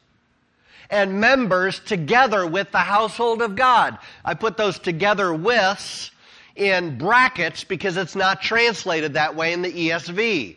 and 0.91 1.21
members 1.21 1.79
together 1.81 2.47
with 2.47 2.71
the 2.73 2.79
household 2.79 3.43
of 3.43 3.57
God. 3.57 3.99
I 4.25 4.35
put 4.35 4.57
those 4.57 4.79
together 4.79 5.33
with 5.33 6.11
in 6.57 6.99
brackets 6.99 7.65
because 7.65 7.97
it's 7.97 8.17
not 8.17 8.43
translated 8.43 9.15
that 9.15 9.37
way 9.37 9.53
in 9.53 9.63
the 9.63 9.73
ESV. 9.73 10.57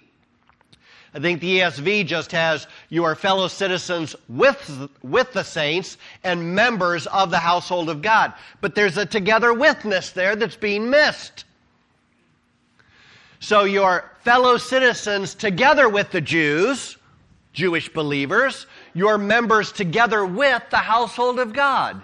I 1.16 1.20
think 1.20 1.42
the 1.42 1.60
ESV 1.60 2.08
just 2.08 2.32
has 2.32 2.66
you 2.90 3.04
are 3.04 3.14
fellow 3.14 3.48
citizens 3.48 4.16
with, 4.28 4.90
with 5.04 5.32
the 5.34 5.44
saints 5.44 5.98
and 6.24 6.56
members 6.56 7.06
of 7.08 7.30
the 7.30 7.38
household 7.38 7.90
of 7.90 8.02
God. 8.02 8.34
But 8.62 8.74
there's 8.74 8.98
a 8.98 9.06
together 9.06 9.54
withness 9.54 10.10
there 10.10 10.36
that's 10.36 10.56
being 10.56 10.90
missed. 10.90 11.46
So 13.44 13.66
your 13.66 14.10
fellow 14.22 14.56
citizens 14.56 15.36
together 15.36 15.90
with 15.90 16.12
the 16.12 16.22
Jews, 16.22 16.98
Jewish 17.52 17.90
believers, 17.90 18.68
your 18.94 19.18
members 19.18 19.74
together 19.74 20.26
with 20.26 20.64
the 20.70 20.78
household 20.78 21.40
of 21.40 21.52
God. 21.52 22.02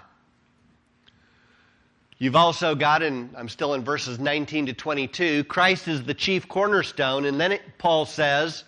You've 2.18 2.36
also 2.36 2.74
got, 2.74 3.02
and 3.02 3.34
I'm 3.38 3.48
still 3.48 3.72
in 3.72 3.82
verses 3.82 4.18
19 4.18 4.66
to 4.66 4.74
22, 4.74 5.44
Christ 5.44 5.88
is 5.88 6.02
the 6.02 6.12
chief 6.12 6.46
cornerstone, 6.46 7.24
and 7.24 7.40
then 7.40 7.52
it, 7.52 7.62
Paul 7.78 8.04
says, 8.04 8.64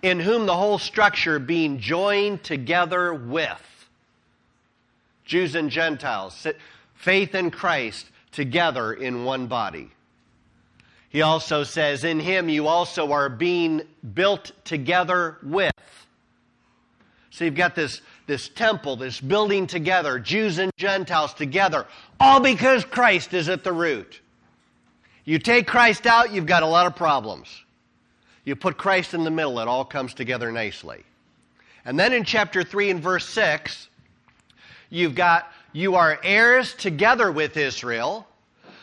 in 0.00 0.18
whom 0.18 0.46
the 0.46 0.56
whole 0.56 0.78
structure 0.78 1.38
being 1.38 1.78
joined 1.78 2.42
together 2.42 3.12
with 3.12 3.90
Jews 5.26 5.54
and 5.54 5.68
Gentiles, 5.68 6.46
faith 6.94 7.34
in 7.34 7.50
Christ 7.50 8.06
together 8.32 8.94
in 8.94 9.26
one 9.26 9.46
body. 9.46 9.90
He 11.10 11.22
also 11.22 11.64
says, 11.64 12.04
In 12.04 12.20
him 12.20 12.48
you 12.48 12.68
also 12.68 13.12
are 13.12 13.28
being 13.28 13.82
built 14.14 14.52
together 14.64 15.36
with. 15.42 15.72
So 17.30 17.44
you've 17.44 17.56
got 17.56 17.74
this, 17.74 18.00
this 18.26 18.48
temple, 18.48 18.96
this 18.96 19.20
building 19.20 19.66
together, 19.66 20.18
Jews 20.18 20.58
and 20.58 20.70
Gentiles 20.76 21.34
together, 21.34 21.86
all 22.18 22.40
because 22.40 22.84
Christ 22.84 23.34
is 23.34 23.48
at 23.48 23.64
the 23.64 23.72
root. 23.72 24.20
You 25.24 25.38
take 25.38 25.66
Christ 25.66 26.06
out, 26.06 26.32
you've 26.32 26.46
got 26.46 26.62
a 26.62 26.66
lot 26.66 26.86
of 26.86 26.96
problems. 26.96 27.64
You 28.44 28.56
put 28.56 28.78
Christ 28.78 29.12
in 29.12 29.24
the 29.24 29.30
middle, 29.30 29.58
it 29.58 29.68
all 29.68 29.84
comes 29.84 30.14
together 30.14 30.50
nicely. 30.52 31.04
And 31.84 31.98
then 31.98 32.12
in 32.12 32.24
chapter 32.24 32.62
3 32.62 32.90
and 32.90 33.02
verse 33.02 33.28
6, 33.28 33.88
you've 34.90 35.14
got 35.14 35.50
you 35.72 35.96
are 35.96 36.18
heirs 36.22 36.74
together 36.74 37.30
with 37.30 37.56
Israel, 37.56 38.26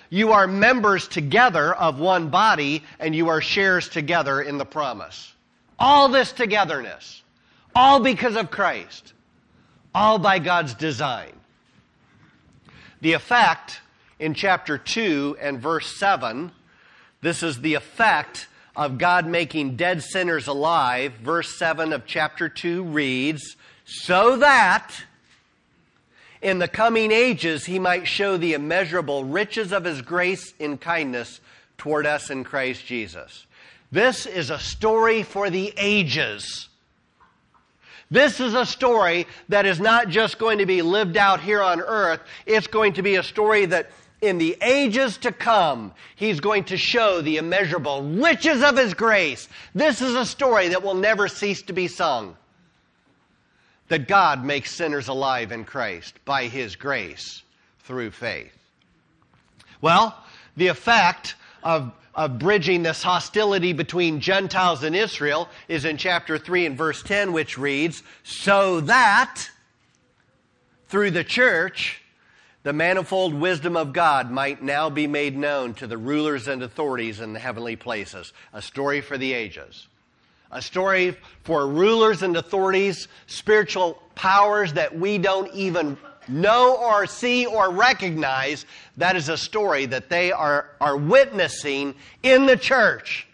you 0.10 0.32
are 0.32 0.48
members 0.48 1.08
together 1.08 1.74
of 1.74 2.00
one 2.00 2.30
body, 2.30 2.84
and 3.00 3.15
you 3.15 3.30
are 3.30 3.41
shares 3.41 3.89
together 3.89 4.41
in 4.41 4.58
the 4.58 4.65
promise. 4.65 5.34
All 5.80 6.10
this 6.10 6.32
togetherness, 6.32 7.22
all 7.76 8.00
because 8.00 8.36
of 8.36 8.50
Christ, 8.50 9.13
all 9.93 10.17
by 10.20 10.39
God's 10.39 10.74
design. 10.74 11.34
The 13.02 13.13
effect 13.13 13.82
in 14.20 14.34
chapter 14.34 14.78
2 14.78 15.38
and 15.39 15.62
verse 15.62 15.98
7, 16.00 16.52
this 17.22 17.43
is 17.43 17.62
the 17.62 17.76
effect 17.76 18.48
of 18.76 18.98
God 18.98 19.28
making 19.28 19.76
dead 19.76 20.04
sinners 20.04 20.48
alive. 20.48 21.13
Verse 21.13 21.58
7 21.58 21.93
of 21.93 22.06
chapter 22.06 22.48
2 22.48 22.84
reads, 22.84 23.58
So 23.86 24.38
that 24.38 24.91
in 26.41 26.60
the 26.60 26.67
coming 26.67 27.12
ages 27.12 27.65
he 27.65 27.80
might 27.80 28.08
show 28.08 28.38
the 28.38 28.54
immeasurable 28.54 29.23
riches 29.23 29.71
of 29.71 29.84
his 29.84 30.02
grace 30.02 30.54
in 30.60 30.78
kindness 30.78 31.39
toward 31.78 32.06
us 32.06 32.30
in 32.30 32.43
Christ 32.43 32.86
Jesus. 32.86 33.45
This 33.91 34.26
is 34.26 34.50
a 34.50 34.60
story 34.60 35.23
for 35.23 35.50
the 35.50 35.73
ages. 35.78 36.67
This 38.10 38.39
is 38.39 38.54
a 38.54 38.65
story 38.65 39.28
that 39.50 39.65
is 39.65 39.80
not 39.80 40.10
just 40.10 40.39
going 40.39 40.60
to 40.60 40.65
be 40.65 40.82
lived 40.82 41.17
out 41.17 41.41
here 41.41 41.62
on 41.62 41.82
earth, 41.82 42.21
it's 42.45 42.67
going 42.67 42.93
to 42.93 43.02
be 43.02 43.15
a 43.15 43.23
story 43.23 43.65
that 43.65 43.91
in 44.21 44.38
the 44.38 44.58
ages 44.62 45.17
to 45.17 45.32
come, 45.32 45.93
he's 46.15 46.39
going 46.39 46.63
to 46.65 46.78
show 46.78 47.21
the 47.21 47.38
immeasurable 47.38 48.02
riches 48.02 48.63
of 48.63 48.78
his 48.78 48.93
grace. 48.93 49.47
This 49.76 50.02
is 50.02 50.15
a 50.15 50.26
story 50.26 50.69
that 50.69 50.82
will 50.82 50.95
never 50.95 51.28
cease 51.28 51.62
to 51.63 51.73
be 51.73 51.88
sung. 51.88 52.36
That 53.89 54.08
God 54.08 54.43
makes 54.43 54.73
sinners 54.73 55.08
alive 55.08 55.52
in 55.52 55.63
Christ 55.63 56.13
by 56.26 56.47
his 56.47 56.76
grace 56.76 57.43
through 57.80 58.12
faith. 58.12 58.54
Well, 59.82 60.17
the 60.58 60.67
effect 60.67 61.36
of, 61.63 61.93
of 62.15 62.39
bridging 62.39 62.84
this 62.84 63.04
hostility 63.04 63.73
between 63.73 64.19
Gentiles 64.19 64.84
and 64.84 64.95
Israel 64.95 65.47
is 65.67 65.86
in 65.86 65.97
chapter 65.97 66.38
3 66.38 66.65
and 66.65 66.78
verse 66.78 67.02
10, 67.04 67.32
which 67.32 67.58
reads, 67.58 68.04
So 68.23 68.82
that 68.82 69.50
through 70.89 71.12
the 71.12 71.23
church, 71.23 72.02
the 72.63 72.73
manifold 72.73 73.34
wisdom 73.34 73.78
of 73.78 73.93
God 73.93 74.32
might 74.32 74.62
now 74.62 74.89
be 74.89 75.08
made 75.08 75.38
known 75.38 75.73
to 75.76 75.88
the 75.88 75.97
rulers 75.97 76.47
and 76.47 76.63
authorities 76.63 77.19
in 77.19 77.34
the 77.34 77.39
heavenly 77.39 77.76
places. 77.76 78.34
A 78.52 78.62
story 78.62 79.00
for 79.02 79.17
the 79.17 79.34
ages. 79.34 79.88
A 80.52 80.62
story 80.62 81.18
for 81.44 81.68
rulers 81.68 82.24
and 82.24 82.38
authorities, 82.38 83.08
spiritual 83.28 84.02
powers 84.16 84.74
that 84.74 84.98
we 84.98 85.18
don't 85.18 85.54
even 85.54 85.98
know 86.28 86.76
or 86.78 87.06
see 87.06 87.46
or 87.46 87.72
recognize. 87.72 88.66
That 88.98 89.16
is 89.16 89.30
a 89.30 89.38
story 89.38 89.86
that 89.88 90.10
they 90.10 90.32
are, 90.32 90.70
are 90.80 90.98
witnessing 90.98 91.96
in 92.24 92.46
the 92.46 92.58
church. 92.58 93.28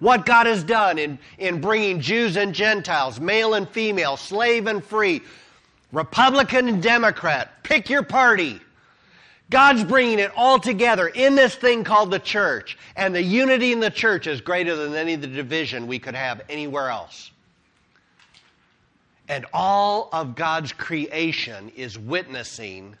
What 0.00 0.26
God 0.26 0.46
has 0.46 0.62
done 0.62 0.98
in, 0.98 1.18
in 1.38 1.60
bringing 1.60 2.00
Jews 2.00 2.36
and 2.36 2.54
Gentiles, 2.54 3.18
male 3.18 3.54
and 3.54 3.68
female, 3.68 4.16
slave 4.16 4.68
and 4.68 4.82
free, 4.82 5.22
Republican 5.90 6.68
and 6.68 6.82
Democrat, 6.82 7.62
pick 7.64 7.90
your 7.90 8.02
party. 8.04 8.60
God's 9.50 9.82
bringing 9.82 10.18
it 10.18 10.30
all 10.36 10.58
together 10.58 11.08
in 11.08 11.34
this 11.34 11.54
thing 11.54 11.82
called 11.82 12.10
the 12.10 12.18
church. 12.18 12.76
And 12.96 13.14
the 13.14 13.22
unity 13.22 13.72
in 13.72 13.80
the 13.80 13.90
church 13.90 14.26
is 14.26 14.40
greater 14.40 14.76
than 14.76 14.94
any 14.94 15.14
of 15.14 15.22
the 15.22 15.26
division 15.26 15.86
we 15.86 15.98
could 15.98 16.14
have 16.14 16.42
anywhere 16.48 16.90
else. 16.90 17.30
And 19.28 19.46
all 19.52 20.08
of 20.12 20.34
God's 20.34 20.72
creation 20.72 21.70
is 21.76 21.98
witnessing 21.98 22.96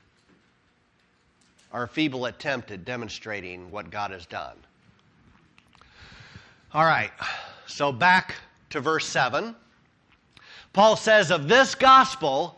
our 1.72 1.86
feeble 1.86 2.26
attempt 2.26 2.70
at 2.70 2.84
demonstrating 2.84 3.70
what 3.70 3.90
God 3.90 4.10
has 4.10 4.24
done. 4.26 4.56
All 6.72 6.84
right, 6.84 7.10
so 7.66 7.92
back 7.92 8.34
to 8.70 8.80
verse 8.80 9.06
7. 9.06 9.54
Paul 10.72 10.96
says, 10.96 11.30
Of 11.30 11.48
this 11.48 11.74
gospel, 11.74 12.57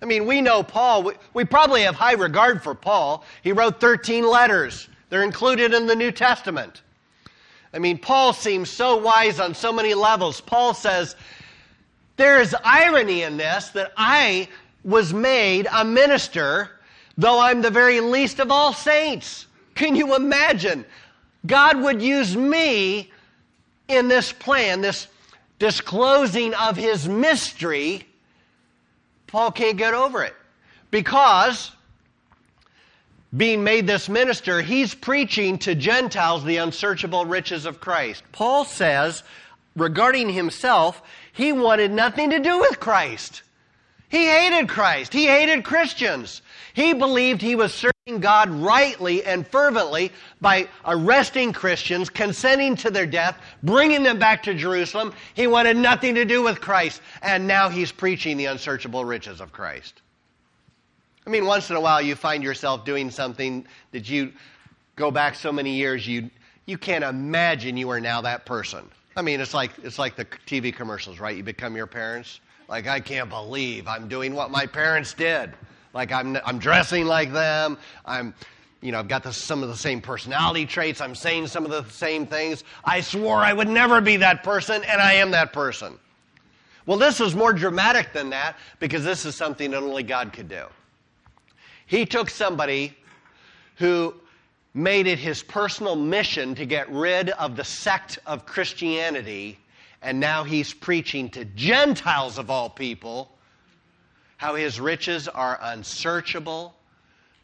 I 0.00 0.04
mean, 0.04 0.26
we 0.26 0.40
know 0.40 0.62
Paul. 0.62 1.02
We, 1.02 1.12
we, 1.34 1.44
probably 1.44 1.82
have 1.82 1.94
high 1.94 2.12
regard 2.12 2.62
for 2.62 2.74
Paul. 2.74 3.24
He 3.42 3.52
wrote 3.52 3.80
13 3.80 4.26
letters, 4.26 4.88
they're 5.10 5.22
included 5.22 5.74
in 5.74 5.86
the 5.86 5.96
New 5.96 6.12
Testament. 6.12 6.82
I 7.72 7.78
mean, 7.78 7.98
Paul 7.98 8.32
seems 8.32 8.70
so 8.70 8.96
wise 8.96 9.40
on 9.40 9.54
so 9.54 9.72
many 9.72 9.94
levels. 9.94 10.40
Paul 10.40 10.72
says, 10.72 11.16
There 12.16 12.40
is 12.40 12.56
irony 12.64 13.22
in 13.22 13.36
this 13.36 13.68
that 13.70 13.92
I 13.96 14.48
was 14.84 15.12
made 15.12 15.66
a 15.70 15.84
minister, 15.84 16.70
though 17.18 17.40
I'm 17.40 17.60
the 17.60 17.70
very 17.70 18.00
least 18.00 18.38
of 18.38 18.50
all 18.50 18.72
saints. 18.72 19.46
Can 19.74 19.96
you 19.96 20.16
imagine? 20.16 20.84
God 21.46 21.80
would 21.82 22.00
use 22.00 22.36
me 22.36 23.12
in 23.86 24.08
this 24.08 24.32
plan, 24.32 24.80
this 24.80 25.08
disclosing 25.58 26.54
of 26.54 26.76
his 26.76 27.08
mystery 27.08 28.07
Paul 29.28 29.52
can't 29.52 29.76
get 29.76 29.94
over 29.94 30.24
it 30.24 30.34
because 30.90 31.70
being 33.36 33.62
made 33.62 33.86
this 33.86 34.08
minister, 34.08 34.62
he's 34.62 34.94
preaching 34.94 35.58
to 35.58 35.74
Gentiles 35.74 36.44
the 36.44 36.56
unsearchable 36.56 37.26
riches 37.26 37.66
of 37.66 37.80
Christ. 37.80 38.24
Paul 38.32 38.64
says 38.64 39.22
regarding 39.76 40.30
himself, 40.30 41.02
he 41.32 41.52
wanted 41.52 41.92
nothing 41.92 42.30
to 42.30 42.40
do 42.40 42.58
with 42.58 42.80
Christ. 42.80 43.42
He 44.08 44.26
hated 44.26 44.68
Christ. 44.68 45.12
He 45.12 45.26
hated 45.26 45.62
Christians. 45.62 46.40
He 46.78 46.94
believed 46.94 47.42
he 47.42 47.56
was 47.56 47.74
serving 47.74 48.20
God 48.20 48.50
rightly 48.50 49.24
and 49.24 49.44
fervently 49.44 50.12
by 50.40 50.68
arresting 50.86 51.52
Christians, 51.52 52.08
consenting 52.08 52.76
to 52.76 52.88
their 52.88 53.04
death, 53.04 53.36
bringing 53.64 54.04
them 54.04 54.20
back 54.20 54.44
to 54.44 54.54
Jerusalem. 54.54 55.12
He 55.34 55.48
wanted 55.48 55.76
nothing 55.76 56.14
to 56.14 56.24
do 56.24 56.40
with 56.40 56.60
Christ, 56.60 57.02
and 57.20 57.48
now 57.48 57.68
he's 57.68 57.90
preaching 57.90 58.36
the 58.36 58.44
unsearchable 58.44 59.04
riches 59.04 59.40
of 59.40 59.50
Christ. 59.50 60.02
I 61.26 61.30
mean, 61.30 61.46
once 61.46 61.68
in 61.68 61.74
a 61.74 61.80
while 61.80 62.00
you 62.00 62.14
find 62.14 62.44
yourself 62.44 62.84
doing 62.84 63.10
something 63.10 63.66
that 63.90 64.08
you 64.08 64.32
go 64.94 65.10
back 65.10 65.34
so 65.34 65.50
many 65.50 65.72
years 65.72 66.06
you 66.06 66.30
you 66.66 66.78
can't 66.78 67.02
imagine 67.02 67.76
you 67.76 67.90
are 67.90 68.00
now 68.00 68.20
that 68.20 68.46
person. 68.46 68.88
I 69.16 69.22
mean, 69.22 69.40
it's 69.40 69.52
like 69.52 69.72
it's 69.82 69.98
like 69.98 70.14
the 70.14 70.26
TV 70.46 70.72
commercials, 70.72 71.18
right? 71.18 71.36
You 71.36 71.42
become 71.42 71.74
your 71.74 71.88
parents. 71.88 72.38
Like 72.68 72.86
I 72.86 73.00
can't 73.00 73.28
believe 73.28 73.88
I'm 73.88 74.06
doing 74.06 74.32
what 74.32 74.52
my 74.52 74.64
parents 74.64 75.12
did. 75.12 75.52
Like 75.94 76.12
I'm, 76.12 76.36
I'm 76.44 76.58
dressing 76.58 77.06
like 77.06 77.32
them. 77.32 77.78
I'm, 78.04 78.34
you 78.80 78.92
know, 78.92 78.98
I've 78.98 79.08
got 79.08 79.22
the, 79.22 79.32
some 79.32 79.62
of 79.62 79.68
the 79.68 79.76
same 79.76 80.00
personality 80.00 80.66
traits. 80.66 81.00
I'm 81.00 81.14
saying 81.14 81.48
some 81.48 81.64
of 81.64 81.70
the 81.70 81.84
same 81.90 82.26
things. 82.26 82.64
I 82.84 83.00
swore 83.00 83.38
I 83.38 83.52
would 83.52 83.68
never 83.68 84.00
be 84.00 84.16
that 84.18 84.44
person, 84.44 84.84
and 84.84 85.00
I 85.00 85.14
am 85.14 85.30
that 85.32 85.52
person. 85.52 85.98
Well, 86.86 86.98
this 86.98 87.20
is 87.20 87.34
more 87.34 87.52
dramatic 87.52 88.12
than 88.12 88.30
that 88.30 88.56
because 88.78 89.04
this 89.04 89.26
is 89.26 89.34
something 89.34 89.72
that 89.72 89.82
only 89.82 90.02
God 90.02 90.32
could 90.32 90.48
do. 90.48 90.66
He 91.86 92.06
took 92.06 92.30
somebody 92.30 92.96
who 93.76 94.14
made 94.74 95.06
it 95.06 95.18
his 95.18 95.42
personal 95.42 95.96
mission 95.96 96.54
to 96.54 96.64
get 96.64 96.90
rid 96.90 97.30
of 97.30 97.56
the 97.56 97.64
sect 97.64 98.18
of 98.26 98.46
Christianity, 98.46 99.58
and 100.02 100.20
now 100.20 100.44
he's 100.44 100.72
preaching 100.72 101.28
to 101.30 101.44
Gentiles 101.44 102.38
of 102.38 102.50
all 102.50 102.70
people 102.70 103.32
how 104.38 104.54
his 104.54 104.80
riches 104.80 105.28
are 105.28 105.58
unsearchable. 105.60 106.74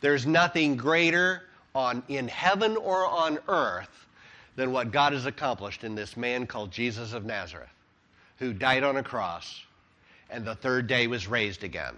There's 0.01 0.26
nothing 0.26 0.76
greater 0.76 1.42
on, 1.74 2.03
in 2.09 2.28
heaven 2.28 2.76
or 2.76 3.05
on 3.05 3.38
earth 3.49 4.07
than 4.57 4.72
what 4.72 4.92
God 4.92 5.12
has 5.12 5.26
accomplished 5.26 5.84
in 5.84 5.95
this 5.95 6.16
man 6.16 6.47
called 6.47 6.70
Jesus 6.70 7.12
of 7.12 7.24
Nazareth, 7.24 7.68
who 8.38 8.53
died 8.53 8.84
on 8.84 8.97
a 8.97 9.03
cross 9.03 9.64
and 10.30 10.45
the 10.45 10.55
third 10.55 10.86
day 10.86 11.07
was 11.07 11.26
raised 11.26 11.64
again. 11.64 11.95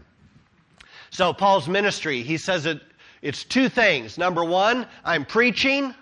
So, 1.10 1.32
Paul's 1.32 1.68
ministry, 1.68 2.22
he 2.22 2.36
says 2.36 2.66
it, 2.66 2.80
it's 3.22 3.44
two 3.44 3.68
things. 3.68 4.18
Number 4.18 4.44
one, 4.44 4.86
I'm 5.04 5.24
preaching 5.24 5.94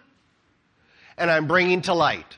and 1.18 1.30
I'm 1.30 1.46
bringing 1.46 1.82
to 1.82 1.94
light. 1.94 2.36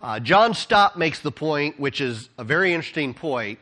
Uh, 0.00 0.20
John 0.20 0.54
Stott 0.54 0.98
makes 0.98 1.20
the 1.20 1.32
point, 1.32 1.78
which 1.78 2.00
is 2.00 2.28
a 2.38 2.44
very 2.44 2.72
interesting 2.72 3.14
point, 3.14 3.58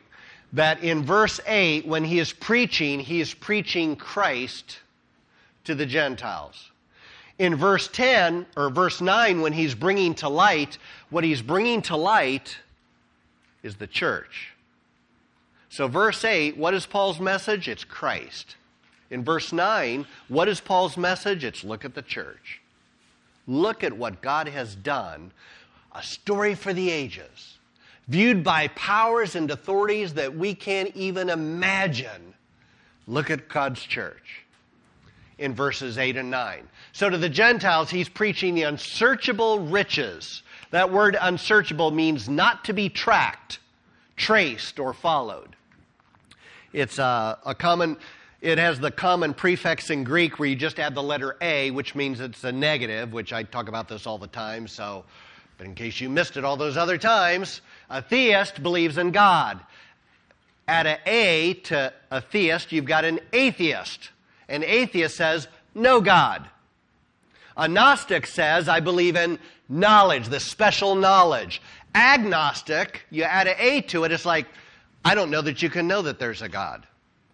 that 0.53 0.83
in 0.83 1.03
verse 1.03 1.39
8, 1.45 1.85
when 1.85 2.03
he 2.03 2.19
is 2.19 2.31
preaching, 2.31 2.99
he 2.99 3.19
is 3.19 3.33
preaching 3.33 3.95
Christ 3.95 4.79
to 5.65 5.75
the 5.75 5.85
Gentiles. 5.85 6.71
In 7.39 7.55
verse 7.55 7.87
10 7.87 8.45
or 8.55 8.69
verse 8.69 9.01
9, 9.01 9.41
when 9.41 9.53
he's 9.53 9.75
bringing 9.75 10.15
to 10.15 10.29
light, 10.29 10.77
what 11.09 11.23
he's 11.23 11.41
bringing 11.41 11.81
to 11.83 11.95
light 11.95 12.57
is 13.61 13.75
the 13.75 13.87
church. 13.87 14.53
So, 15.69 15.87
verse 15.87 16.23
8, 16.23 16.57
what 16.57 16.73
is 16.73 16.85
Paul's 16.85 17.19
message? 17.19 17.67
It's 17.67 17.83
Christ. 17.83 18.55
In 19.11 19.23
verse 19.23 19.53
9, 19.53 20.05
what 20.27 20.47
is 20.47 20.59
Paul's 20.59 20.97
message? 20.97 21.43
It's 21.43 21.63
look 21.63 21.85
at 21.85 21.93
the 21.93 22.01
church. 22.01 22.61
Look 23.45 23.83
at 23.83 23.93
what 23.93 24.21
God 24.21 24.47
has 24.47 24.75
done. 24.75 25.31
A 25.93 26.03
story 26.03 26.55
for 26.55 26.73
the 26.73 26.89
ages, 26.89 27.56
viewed 28.07 28.43
by 28.43 28.67
powers 28.69 29.35
and 29.35 29.51
authorities 29.51 30.13
that 30.13 30.35
we 30.35 30.53
can't 30.53 30.95
even 30.95 31.29
imagine. 31.29 32.33
Look 33.05 33.29
at 33.29 33.49
God's 33.49 33.81
church 33.81 34.45
in 35.37 35.53
verses 35.53 35.97
8 35.97 36.17
and 36.17 36.31
9. 36.31 36.67
So 36.93 37.09
to 37.09 37.17
the 37.17 37.29
Gentiles, 37.29 37.89
he's 37.89 38.09
preaching 38.09 38.55
the 38.55 38.63
unsearchable 38.63 39.59
riches. 39.59 40.41
That 40.71 40.91
word 40.91 41.17
unsearchable 41.19 41.91
means 41.91 42.27
not 42.27 42.65
to 42.65 42.73
be 42.73 42.89
tracked, 42.89 43.59
traced, 44.15 44.79
or 44.79 44.93
followed. 44.93 45.55
It's 46.73 46.99
a, 46.99 47.37
a 47.45 47.55
common, 47.55 47.97
it 48.41 48.57
has 48.57 48.79
the 48.79 48.91
common 48.91 49.33
prefix 49.33 49.89
in 49.89 50.03
Greek 50.03 50.39
where 50.39 50.49
you 50.49 50.55
just 50.55 50.79
add 50.79 50.95
the 50.95 51.03
letter 51.03 51.37
A, 51.41 51.71
which 51.71 51.95
means 51.95 52.19
it's 52.19 52.43
a 52.43 52.51
negative, 52.51 53.13
which 53.13 53.31
I 53.31 53.43
talk 53.43 53.69
about 53.69 53.87
this 53.87 54.05
all 54.05 54.17
the 54.17 54.27
time. 54.27 54.67
So, 54.67 55.05
but 55.57 55.65
in 55.65 55.75
case 55.75 55.99
you 55.99 56.09
missed 56.09 56.37
it 56.37 56.45
all 56.45 56.57
those 56.57 56.77
other 56.77 56.97
times, 56.97 57.61
a 57.89 58.01
theist 58.01 58.61
believes 58.61 58.97
in 58.97 59.11
God. 59.11 59.59
Add 60.67 60.87
an 60.87 60.99
A 61.05 61.53
to 61.65 61.93
a 62.11 62.21
theist, 62.21 62.71
you've 62.71 62.85
got 62.85 63.05
an 63.05 63.19
atheist. 63.33 64.09
An 64.49 64.63
atheist 64.63 65.15
says, 65.15 65.47
no 65.73 66.01
God. 66.01 66.47
A 67.55 67.67
Gnostic 67.67 68.27
says, 68.27 68.69
I 68.69 68.79
believe 68.79 69.15
in 69.15 69.39
knowledge, 69.67 70.27
the 70.27 70.39
special 70.39 70.95
knowledge. 70.95 71.61
Agnostic, 71.95 73.03
you 73.09 73.23
add 73.23 73.47
an 73.47 73.55
A 73.57 73.81
to 73.81 74.03
it, 74.03 74.11
it's 74.11 74.25
like, 74.25 74.45
I 75.03 75.15
don't 75.15 75.31
know 75.31 75.41
that 75.41 75.61
you 75.61 75.69
can 75.69 75.87
know 75.87 76.01
that 76.03 76.19
there's 76.19 76.41
a 76.41 76.49
God. 76.49 76.85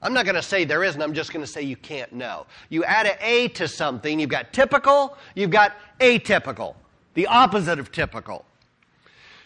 I'm 0.02 0.14
not 0.14 0.26
going 0.26 0.36
to 0.36 0.44
say 0.44 0.66
there 0.66 0.84
isn't, 0.84 1.02
I'm 1.02 1.14
just 1.14 1.34
going 1.34 1.46
to 1.46 1.52
say 1.52 1.62
you 1.62 1.76
can't 1.76 2.12
know. 2.14 2.46
You 2.70 2.84
add 2.84 3.06
an 3.06 3.18
A 3.22 3.48
to 3.50 3.68
something, 3.68 4.20
you've 4.20 4.30
got 4.30 4.54
typical, 4.54 5.18
you've 5.34 5.50
got 5.50 5.74
atypical, 6.00 6.76
the 7.14 7.28
opposite 7.28 7.80
of 7.80 7.92
typical. 7.92 8.46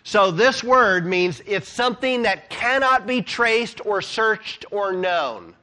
So 0.03 0.31
this 0.31 0.63
word 0.63 1.05
means 1.05 1.41
it's 1.45 1.69
something 1.69 2.21
that 2.21 2.49
cannot 2.49 3.05
be 3.05 3.21
traced 3.21 3.85
or 3.85 4.01
searched 4.01 4.65
or 4.71 4.93
known. 4.93 5.53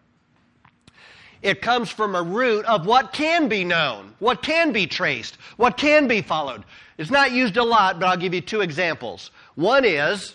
It 1.40 1.62
comes 1.62 1.90
from 1.90 2.14
a 2.14 2.22
root 2.22 2.64
of 2.66 2.86
what 2.86 3.12
can 3.12 3.48
be 3.48 3.64
known, 3.64 4.14
what 4.18 4.42
can 4.42 4.72
be 4.72 4.86
traced, 4.86 5.36
what 5.56 5.76
can 5.76 6.08
be 6.08 6.22
followed. 6.22 6.64
It's 6.96 7.10
not 7.10 7.32
used 7.32 7.56
a 7.56 7.64
lot, 7.64 8.00
but 8.00 8.06
I'll 8.06 8.16
give 8.16 8.34
you 8.34 8.40
two 8.40 8.60
examples. 8.60 9.30
One 9.54 9.84
is 9.84 10.34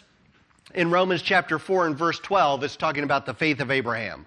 in 0.73 0.91
Romans 0.91 1.21
chapter 1.21 1.57
4 1.57 1.87
and 1.87 1.97
verse 1.97 2.19
12, 2.19 2.63
it's 2.63 2.75
talking 2.75 3.03
about 3.03 3.25
the 3.25 3.33
faith 3.33 3.59
of 3.59 3.71
Abraham. 3.71 4.25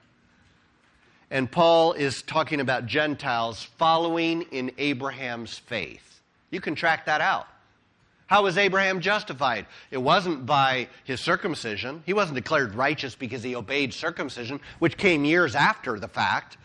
And 1.31 1.51
Paul 1.51 1.93
is 1.93 2.23
talking 2.23 2.61
about 2.61 2.87
Gentiles 2.87 3.63
following 3.79 4.43
in 4.51 4.73
Abraham's 4.77 5.57
faith. 5.59 6.12
You 6.53 6.61
can 6.61 6.77
track 6.77 7.07
that 7.07 7.21
out. 7.21 7.49
How 8.27 8.45
was 8.45 8.57
Abraham 8.57 9.01
justified? 9.01 9.67
It 9.91 9.99
wasn't 9.99 10.47
by 10.47 10.89
his 11.05 11.21
circumcision. 11.21 12.03
He 12.07 12.13
wasn't 12.13 12.37
declared 12.37 12.75
righteous 12.75 13.15
because 13.15 13.43
he 13.43 13.57
obeyed 13.57 13.93
circumcision, 13.93 14.61
which 14.79 14.97
came 14.97 15.25
years 15.25 15.55
after 15.55 15.99
the 15.99 16.09
fact. 16.09 16.57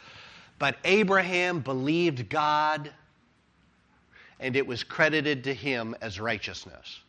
But 0.60 0.78
Abraham 0.86 1.62
believed 1.62 2.30
God, 2.30 2.92
and 4.40 4.56
it 4.56 4.68
was 4.68 4.84
credited 4.84 5.46
to 5.46 5.54
him 5.54 5.96
as 6.02 6.20
righteousness. 6.20 7.00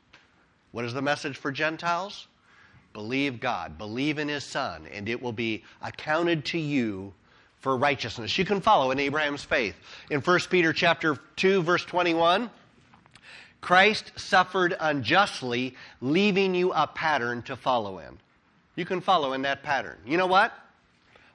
What 0.72 0.84
is 0.84 0.94
the 0.94 1.02
message 1.02 1.36
for 1.36 1.50
Gentiles? 1.52 2.26
Believe 2.92 3.40
God, 3.40 3.78
believe 3.78 4.18
in 4.18 4.28
his 4.28 4.44
Son, 4.44 4.86
and 4.92 5.08
it 5.08 5.20
will 5.20 5.32
be 5.32 5.64
accounted 5.82 6.44
to 6.46 6.58
you 6.58 7.12
for 7.60 7.76
righteousness. 7.76 8.36
You 8.38 8.44
can 8.44 8.60
follow 8.60 8.90
in 8.90 8.98
Abraham's 8.98 9.44
faith. 9.44 9.76
In 10.10 10.20
1 10.20 10.40
Peter 10.50 10.72
chapter 10.72 11.16
2 11.36 11.62
verse 11.62 11.84
21, 11.84 12.50
Christ 13.60 14.12
suffered 14.16 14.76
unjustly, 14.78 15.74
leaving 16.00 16.54
you 16.54 16.72
a 16.72 16.86
pattern 16.86 17.42
to 17.42 17.56
follow 17.56 17.98
in. 17.98 18.18
You 18.76 18.84
can 18.84 19.00
follow 19.00 19.32
in 19.32 19.42
that 19.42 19.62
pattern. 19.62 19.98
You 20.06 20.16
know 20.16 20.26
what? 20.26 20.52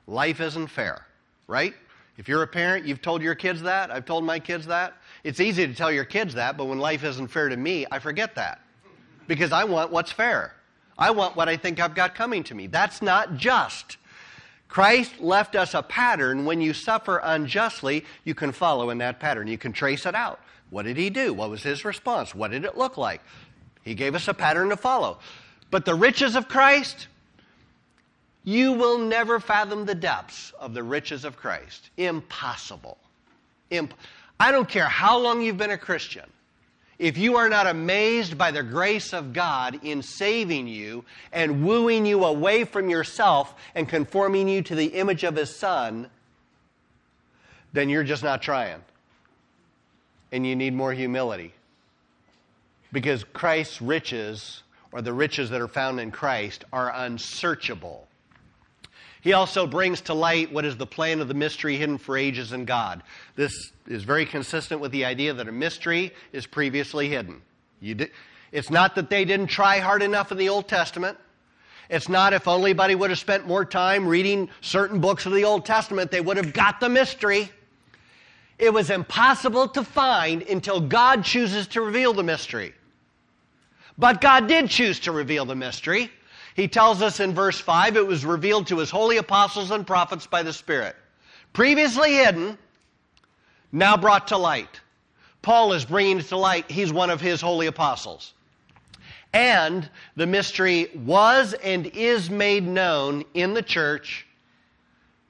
Life 0.08 0.40
isn't 0.40 0.68
fair, 0.68 1.06
right? 1.48 1.74
If 2.18 2.28
you're 2.28 2.44
a 2.44 2.48
parent, 2.48 2.86
you've 2.86 3.02
told 3.02 3.22
your 3.22 3.36
kids 3.36 3.62
that. 3.64 3.92
I've 3.92 4.06
told 4.06 4.24
my 4.24 4.40
kids 4.40 4.66
that. 4.68 4.94
It's 5.24 5.40
easy 5.40 5.68
to 5.68 5.74
tell 5.74 5.92
your 5.92 6.06
kids 6.06 6.36
that, 6.36 6.58
but 6.58 6.66
when 6.66 6.80
life 6.80 7.04
isn't 7.04 7.28
fair 7.28 7.50
to 7.50 7.58
me, 7.58 7.86
I 7.92 8.00
forget 8.00 8.36
that. 8.36 8.62
Because 9.28 9.52
I 9.52 9.64
want 9.64 9.92
what's 9.92 10.12
fair. 10.12 10.54
I 10.98 11.12
want 11.12 11.36
what 11.36 11.50
I 11.50 11.58
think 11.58 11.80
I've 11.80 11.96
got 11.96 12.14
coming 12.14 12.44
to 12.44 12.56
me. 12.56 12.68
That's 12.68 13.02
not 13.02 13.36
just. 13.36 13.98
Christ 14.68 15.20
left 15.20 15.56
us 15.56 15.74
a 15.74 15.82
pattern. 15.82 16.46
When 16.46 16.62
you 16.62 16.74
suffer 16.74 17.20
unjustly, 17.24 18.06
you 18.24 18.36
can 18.36 18.52
follow 18.52 18.90
in 18.90 19.00
that 19.00 19.20
pattern. 19.20 19.48
You 19.48 19.58
can 19.58 19.74
trace 19.74 20.06
it 20.06 20.16
out. 20.16 20.40
What 20.74 20.86
did 20.86 20.98
he 20.98 21.12
do? 21.12 21.36
What 21.36 21.52
was 21.52 21.62
his 21.62 21.86
response? 21.86 22.34
What 22.34 22.50
did 22.50 22.66
it 22.66 22.76
look 22.76 22.98
like? 22.98 23.22
He 23.84 23.94
gave 23.94 24.16
us 24.16 24.28
a 24.28 24.34
pattern 24.34 24.70
to 24.70 24.76
follow. 24.76 25.20
But 25.70 25.86
the 25.86 25.94
riches 25.94 26.36
of 26.36 26.48
Christ, 26.48 27.10
you 28.44 28.74
will 28.74 28.98
never 28.98 29.40
fathom 29.40 29.86
the 29.86 29.94
depths 29.94 30.52
of 30.60 30.74
the 30.74 30.82
riches 30.82 31.26
of 31.26 31.38
Christ. 31.38 31.92
Impossible. 31.98 32.98
Imp- 33.70 33.94
I 34.40 34.52
don't 34.52 34.68
care 34.68 34.88
how 34.88 35.20
long 35.20 35.44
you've 35.44 35.60
been 35.60 35.70
a 35.70 35.78
Christian. 35.78 36.26
If 36.98 37.20
you 37.20 37.36
are 37.36 37.50
not 37.50 37.68
amazed 37.68 38.36
by 38.36 38.50
the 38.50 38.64
grace 38.64 39.14
of 39.14 39.32
God 39.32 39.80
in 39.84 40.02
saving 40.02 40.68
you 40.68 41.06
and 41.32 41.64
wooing 41.64 42.04
you 42.04 42.26
away 42.26 42.64
from 42.64 42.90
yourself 42.90 43.54
and 43.76 43.88
conforming 43.88 44.50
you 44.50 44.64
to 44.64 44.74
the 44.74 44.88
image 44.88 45.24
of 45.24 45.36
His 45.36 45.56
Son, 45.56 46.10
then 47.74 47.90
you're 47.90 48.04
just 48.04 48.24
not 48.24 48.42
trying. 48.42 48.82
And 50.34 50.46
you 50.46 50.56
need 50.56 50.74
more 50.74 50.92
humility. 50.92 51.54
Because 52.92 53.24
Christ's 53.24 53.82
riches, 53.82 54.64
or 54.92 55.02
the 55.02 55.14
riches 55.14 55.52
that 55.52 55.62
are 55.62 55.68
found 55.68 56.00
in 56.00 56.12
Christ, 56.12 56.66
are 56.74 56.92
unsearchable. 56.94 58.08
He 59.22 59.32
also 59.32 59.66
brings 59.66 60.02
to 60.02 60.14
light 60.14 60.52
what 60.52 60.66
is 60.66 60.76
the 60.76 60.86
plan 60.86 61.22
of 61.22 61.30
the 61.30 61.34
mystery 61.34 61.78
hidden 61.78 61.98
for 61.98 62.18
ages 62.18 62.52
in 62.52 62.66
God. 62.66 63.04
This 63.38 63.54
is 63.88 64.04
very 64.04 64.26
consistent 64.26 64.82
with 64.82 64.92
the 64.92 65.06
idea 65.06 65.34
that 65.34 65.48
a 65.48 65.52
mystery 65.52 66.12
is 66.34 66.46
previously 66.46 67.08
hidden. 67.08 67.42
Di- 67.82 68.10
it's 68.52 68.70
not 68.70 68.96
that 68.96 69.10
they 69.10 69.24
didn't 69.24 69.48
try 69.48 69.80
hard 69.80 70.02
enough 70.02 70.32
in 70.34 70.38
the 70.38 70.50
Old 70.50 70.68
Testament. 70.68 71.18
It's 71.90 72.10
not 72.10 72.34
if 72.34 72.48
only 72.48 72.72
anybody 72.72 72.96
would 72.96 73.12
have 73.12 73.20
spent 73.20 73.48
more 73.48 73.64
time 73.64 74.08
reading 74.08 74.50
certain 74.62 75.00
books 75.00 75.26
of 75.26 75.32
the 75.32 75.46
Old 75.46 75.66
Testament, 75.66 76.12
they 76.12 76.22
would 76.22 76.38
have 76.38 76.54
got 76.54 76.80
the 76.80 76.90
mystery. 76.90 77.52
It 78.64 78.72
was 78.72 78.90
impossible 78.90 79.68
to 79.68 79.84
find 79.84 80.42
until 80.44 80.80
God 80.80 81.26
chooses 81.26 81.68
to 81.68 81.82
reveal 81.82 82.14
the 82.14 82.24
mystery. 82.24 82.74
But 83.98 84.22
God 84.22 84.48
did 84.48 84.70
choose 84.70 85.02
to 85.02 85.12
reveal 85.12 85.44
the 85.44 85.54
mystery. 85.54 86.10
He 86.56 86.70
tells 86.70 87.02
us 87.02 87.20
in 87.20 87.34
verse 87.34 87.60
5 87.60 87.98
it 87.98 88.08
was 88.08 88.24
revealed 88.26 88.68
to 88.68 88.78
his 88.78 88.90
holy 88.90 89.18
apostles 89.18 89.72
and 89.72 89.86
prophets 89.86 90.28
by 90.28 90.44
the 90.44 90.54
Spirit. 90.54 90.96
Previously 91.52 92.14
hidden, 92.14 92.58
now 93.74 93.98
brought 93.98 94.30
to 94.30 94.38
light. 94.38 94.80
Paul 95.42 95.74
is 95.74 95.84
bringing 95.84 96.20
it 96.20 96.28
to 96.28 96.38
light. 96.38 96.72
He's 96.72 96.94
one 96.94 97.10
of 97.10 97.20
his 97.20 97.42
holy 97.42 97.68
apostles. 97.68 98.34
And 99.34 99.90
the 100.16 100.26
mystery 100.26 100.88
was 100.96 101.52
and 101.52 101.88
is 101.88 102.30
made 102.30 102.66
known 102.66 103.26
in 103.34 103.56
the 103.56 103.62
church 103.62 104.26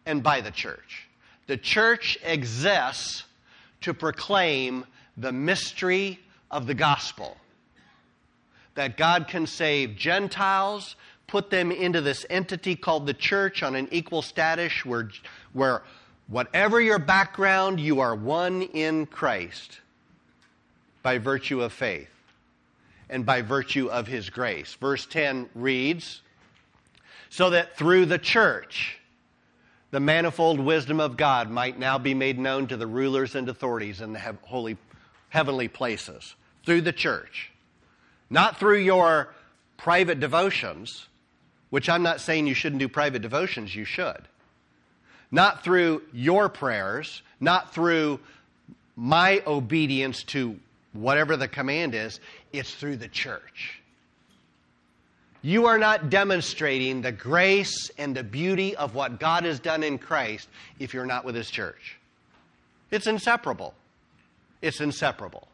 and 0.05 0.21
by 0.21 0.39
the 0.39 0.51
church. 0.51 1.02
The 1.47 1.57
church 1.57 2.17
exists 2.23 3.23
to 3.81 3.93
proclaim 3.93 4.85
the 5.17 5.31
mystery 5.31 6.19
of 6.49 6.67
the 6.67 6.73
gospel 6.73 7.37
that 8.75 8.97
God 8.97 9.27
can 9.27 9.45
save 9.45 9.95
Gentiles 9.95 10.95
put 11.27 11.49
them 11.49 11.71
into 11.71 12.01
this 12.01 12.25
entity 12.29 12.75
called 12.75 13.07
the 13.07 13.13
church 13.13 13.63
on 13.63 13.75
an 13.75 13.87
equal 13.91 14.21
status 14.21 14.85
where, 14.85 15.09
where 15.53 15.83
whatever 16.27 16.79
your 16.79 16.99
background, 16.99 17.79
you 17.79 17.99
are 18.01 18.15
one 18.15 18.61
in 18.61 19.05
Christ 19.05 19.79
by 21.01 21.17
virtue 21.17 21.61
of 21.61 21.73
faith 21.73 22.09
and 23.09 23.25
by 23.25 23.41
virtue 23.41 23.87
of 23.87 24.07
his 24.07 24.29
grace. 24.29 24.73
Verse 24.75 25.05
10 25.05 25.49
reads 25.55 26.21
So 27.29 27.49
that 27.51 27.77
through 27.77 28.05
the 28.05 28.19
church, 28.19 28.99
the 29.93 29.99
manifold 29.99 30.59
wisdom 30.59 30.99
of 30.99 31.17
God 31.17 31.51
might 31.51 31.77
now 31.77 31.99
be 31.99 32.15
made 32.15 32.39
known 32.39 32.65
to 32.65 32.75
the 32.75 32.87
rulers 32.87 33.35
and 33.35 33.47
authorities 33.47 34.01
in 34.01 34.11
the 34.11 34.37
holy, 34.41 34.75
heavenly 35.29 35.67
places. 35.67 36.33
Through 36.65 36.81
the 36.81 36.91
church. 36.91 37.51
Not 38.27 38.59
through 38.59 38.79
your 38.79 39.35
private 39.77 40.19
devotions, 40.19 41.05
which 41.69 41.89
I'm 41.89 42.01
not 42.01 42.21
saying 42.21 42.47
you 42.47 42.55
shouldn't 42.55 42.79
do 42.79 42.89
private 42.89 43.21
devotions, 43.21 43.75
you 43.75 43.85
should. 43.85 44.23
Not 45.29 45.63
through 45.63 46.01
your 46.11 46.49
prayers, 46.49 47.21
not 47.39 47.71
through 47.71 48.19
my 48.95 49.43
obedience 49.45 50.23
to 50.23 50.57
whatever 50.93 51.37
the 51.37 51.47
command 51.47 51.93
is, 51.93 52.19
it's 52.51 52.73
through 52.73 52.95
the 52.95 53.09
church. 53.09 53.82
You 55.45 55.65
are 55.65 55.77
not 55.77 56.09
demonstrating 56.09 57.01
the 57.01 57.11
grace 57.11 57.91
and 57.97 58.15
the 58.15 58.23
beauty 58.23 58.77
of 58.77 58.95
what 58.95 59.19
God 59.19 59.43
has 59.43 59.59
done 59.59 59.83
in 59.83 59.97
Christ 59.97 60.47
if 60.79 60.93
you're 60.93 61.05
not 61.05 61.25
with 61.25 61.35
His 61.35 61.51
church. 61.51 61.97
It's 62.91 63.07
inseparable. 63.07 63.73
It's 64.61 64.79
inseparable. 64.79 65.49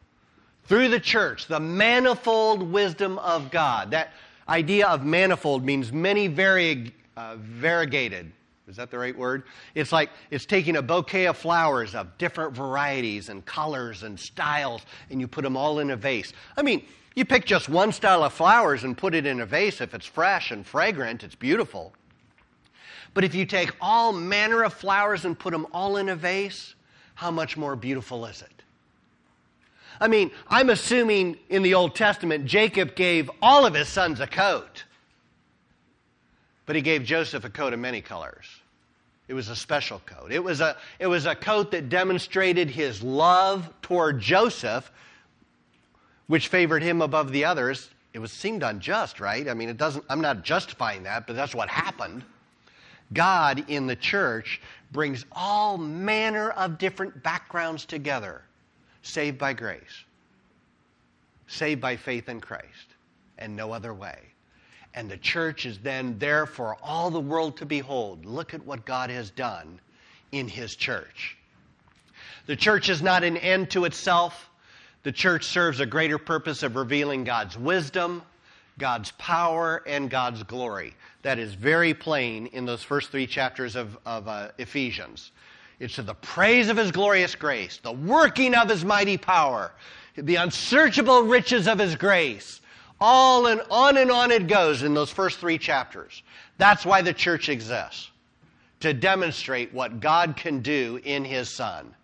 Through 0.66 0.90
the 0.90 1.00
church, 1.00 1.48
the 1.48 1.58
manifold 1.58 2.62
wisdom 2.62 3.18
of 3.18 3.50
God. 3.50 3.90
That 3.90 4.12
idea 4.48 4.86
of 4.86 5.04
manifold 5.04 5.64
means 5.64 5.92
many 5.92 6.28
vari- 6.28 6.94
uh, 7.16 7.34
variegated. 7.40 8.30
Is 8.70 8.76
that 8.76 8.90
the 8.90 8.98
right 8.98 9.16
word? 9.16 9.42
It's 9.74 9.90
like 9.90 10.10
it's 10.30 10.46
taking 10.46 10.76
a 10.76 10.82
bouquet 10.82 11.26
of 11.26 11.36
flowers 11.36 11.94
of 11.96 12.16
different 12.18 12.54
varieties 12.54 13.28
and 13.28 13.44
colors 13.44 14.04
and 14.04 14.18
styles, 14.18 14.82
and 15.10 15.20
you 15.20 15.26
put 15.26 15.42
them 15.42 15.56
all 15.56 15.80
in 15.80 15.90
a 15.90 15.96
vase. 15.96 16.32
I 16.56 16.62
mean, 16.62 16.84
you 17.16 17.24
pick 17.24 17.44
just 17.44 17.68
one 17.68 17.90
style 17.90 18.22
of 18.22 18.32
flowers 18.32 18.84
and 18.84 18.96
put 18.96 19.14
it 19.14 19.26
in 19.26 19.40
a 19.40 19.46
vase. 19.46 19.80
If 19.80 19.92
it's 19.92 20.06
fresh 20.06 20.52
and 20.52 20.64
fragrant, 20.64 21.24
it's 21.24 21.34
beautiful. 21.34 21.92
But 23.12 23.24
if 23.24 23.34
you 23.34 23.44
take 23.44 23.72
all 23.80 24.12
manner 24.12 24.62
of 24.62 24.72
flowers 24.72 25.24
and 25.24 25.36
put 25.36 25.50
them 25.52 25.66
all 25.72 25.96
in 25.96 26.08
a 26.08 26.14
vase, 26.16 26.76
how 27.16 27.32
much 27.32 27.56
more 27.56 27.74
beautiful 27.74 28.24
is 28.26 28.40
it? 28.40 28.62
I 30.00 30.06
mean, 30.06 30.30
I'm 30.46 30.70
assuming 30.70 31.38
in 31.48 31.62
the 31.62 31.74
Old 31.74 31.96
Testament, 31.96 32.46
Jacob 32.46 32.94
gave 32.94 33.28
all 33.42 33.66
of 33.66 33.74
his 33.74 33.88
sons 33.88 34.20
a 34.20 34.28
coat, 34.28 34.84
but 36.64 36.76
he 36.76 36.82
gave 36.82 37.02
Joseph 37.02 37.44
a 37.44 37.50
coat 37.50 37.72
of 37.72 37.80
many 37.80 38.00
colors. 38.00 38.46
It 39.30 39.34
was 39.34 39.48
a 39.48 39.56
special 39.56 40.02
coat. 40.04 40.32
It 40.32 40.44
was 40.44 40.60
a, 40.60 40.76
it 40.98 41.06
was 41.06 41.24
a 41.24 41.34
coat 41.34 41.70
that 41.70 41.88
demonstrated 41.88 42.68
his 42.68 43.02
love 43.02 43.70
toward 43.80 44.20
Joseph 44.20 44.90
which 46.30 46.46
favored 46.46 46.80
him 46.80 47.02
above 47.02 47.32
the 47.32 47.44
others, 47.44 47.90
it 48.12 48.20
was 48.20 48.30
seemed 48.30 48.62
unjust, 48.62 49.18
right? 49.18 49.48
I 49.48 49.54
mean, 49.54 49.68
it 49.68 49.76
doesn't, 49.76 50.04
I'm 50.08 50.20
not 50.20 50.44
justifying 50.44 51.02
that, 51.02 51.26
but 51.26 51.34
that's 51.34 51.56
what 51.56 51.68
happened. 51.68 52.22
God 53.12 53.64
in 53.66 53.88
the 53.88 53.96
church 53.96 54.60
brings 54.92 55.26
all 55.32 55.76
manner 55.76 56.50
of 56.50 56.78
different 56.78 57.24
backgrounds 57.24 57.84
together, 57.84 58.42
saved 59.02 59.38
by 59.38 59.54
grace, 59.54 60.04
saved 61.48 61.80
by 61.80 61.96
faith 61.96 62.28
in 62.28 62.40
Christ, 62.40 62.94
and 63.36 63.56
no 63.56 63.72
other 63.72 63.92
way. 63.92 64.20
And 64.94 65.10
the 65.10 65.16
church 65.16 65.66
is 65.66 65.78
then 65.78 66.18
there 66.18 66.46
for 66.46 66.76
all 66.82 67.10
the 67.10 67.20
world 67.20 67.58
to 67.58 67.66
behold. 67.66 68.24
Look 68.24 68.54
at 68.54 68.66
what 68.66 68.84
God 68.84 69.10
has 69.10 69.30
done 69.30 69.80
in 70.32 70.48
His 70.48 70.74
church. 70.74 71.36
The 72.46 72.56
church 72.56 72.88
is 72.88 73.00
not 73.00 73.22
an 73.22 73.36
end 73.36 73.70
to 73.70 73.84
itself. 73.84 74.48
The 75.02 75.12
church 75.12 75.44
serves 75.44 75.80
a 75.80 75.86
greater 75.86 76.18
purpose 76.18 76.62
of 76.62 76.76
revealing 76.76 77.24
God's 77.24 77.56
wisdom, 77.56 78.22
God's 78.78 79.12
power, 79.12 79.82
and 79.86 80.10
God's 80.10 80.42
glory. 80.42 80.94
That 81.22 81.38
is 81.38 81.54
very 81.54 81.94
plain 81.94 82.46
in 82.48 82.66
those 82.66 82.82
first 82.82 83.10
three 83.10 83.26
chapters 83.26 83.76
of, 83.76 83.96
of 84.04 84.26
uh, 84.26 84.48
Ephesians. 84.58 85.30
It's 85.78 85.94
to 85.94 86.02
the 86.02 86.14
praise 86.14 86.68
of 86.68 86.76
His 86.76 86.90
glorious 86.90 87.34
grace, 87.34 87.78
the 87.78 87.92
working 87.92 88.54
of 88.54 88.68
His 88.68 88.84
mighty 88.84 89.16
power, 89.16 89.72
the 90.16 90.36
unsearchable 90.36 91.22
riches 91.22 91.68
of 91.68 91.78
His 91.78 91.94
grace. 91.94 92.59
All 93.00 93.46
and 93.46 93.62
on 93.70 93.96
and 93.96 94.10
on 94.10 94.30
it 94.30 94.46
goes 94.46 94.82
in 94.82 94.92
those 94.94 95.10
first 95.10 95.38
three 95.38 95.58
chapters. 95.58 96.22
That's 96.58 96.84
why 96.84 97.00
the 97.00 97.14
church 97.14 97.48
exists, 97.48 98.10
to 98.80 98.92
demonstrate 98.92 99.72
what 99.72 100.00
God 100.00 100.36
can 100.36 100.60
do 100.60 101.00
in 101.02 101.24
His 101.24 101.48
Son. 101.48 101.94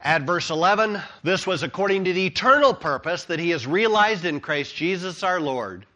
At 0.00 0.22
verse 0.22 0.50
11, 0.50 1.00
this 1.24 1.46
was 1.46 1.62
according 1.62 2.04
to 2.04 2.12
the 2.12 2.26
eternal 2.26 2.72
purpose 2.72 3.24
that 3.24 3.40
he 3.40 3.50
has 3.50 3.66
realized 3.66 4.24
in 4.24 4.38
Christ 4.40 4.76
Jesus 4.76 5.24
our 5.24 5.40
Lord, 5.40 5.86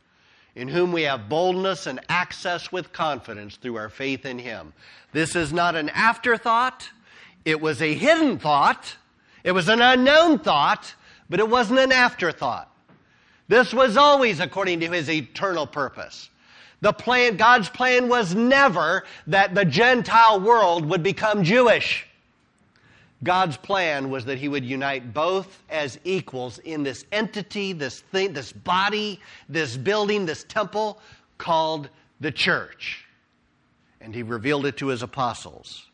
in 0.57 0.67
whom 0.67 0.91
we 0.91 1.03
have 1.03 1.29
boldness 1.29 1.87
and 1.87 2.01
access 2.09 2.73
with 2.73 2.93
confidence 2.93 3.57
through 3.57 3.77
our 3.77 3.89
faith 3.89 4.27
in 4.27 4.41
him. 4.41 4.73
This 5.13 5.37
is 5.37 5.53
not 5.53 5.77
an 5.77 5.89
afterthought, 5.91 6.91
it 7.45 7.61
was 7.61 7.81
a 7.81 7.95
hidden 7.95 8.39
thought, 8.39 8.97
it 9.45 9.53
was 9.53 9.69
an 9.69 9.81
unknown 9.81 10.41
thought, 10.41 10.95
but 11.31 11.39
it 11.39 11.49
wasn't 11.49 11.79
an 11.79 11.93
afterthought. 11.93 12.72
This 13.49 13.73
was 13.73 13.97
always 13.97 14.41
according 14.41 14.81
to 14.81 14.91
his 14.91 15.11
eternal 15.11 15.67
purpose. 15.67 16.31
The 16.81 16.93
plan, 16.93 17.37
God's 17.37 17.69
plan 17.69 18.09
was 18.09 18.35
never 18.35 19.05
that 19.29 19.55
the 19.55 19.65
Gentile 19.65 20.41
world 20.41 20.85
would 20.87 21.03
become 21.03 21.45
Jewish. 21.45 22.07
God's 23.23 23.57
plan 23.57 24.11
was 24.11 24.25
that 24.25 24.39
he 24.39 24.49
would 24.49 24.65
unite 24.65 25.15
both 25.15 25.63
as 25.71 25.99
equals 26.03 26.59
in 26.59 26.83
this 26.83 27.05
entity, 27.13 27.73
this 27.73 28.01
thing, 28.01 28.33
this 28.33 28.53
body, 28.53 29.21
this 29.49 29.77
building, 29.77 30.27
this 30.27 30.43
temple 30.43 30.99
called 31.39 31.89
the 32.21 32.33
church. 32.33 33.05
And 34.01 34.13
he 34.13 34.25
revealed 34.25 34.67
it 34.67 34.77
to 34.79 34.89
his 34.89 35.03
apostles 35.03 35.87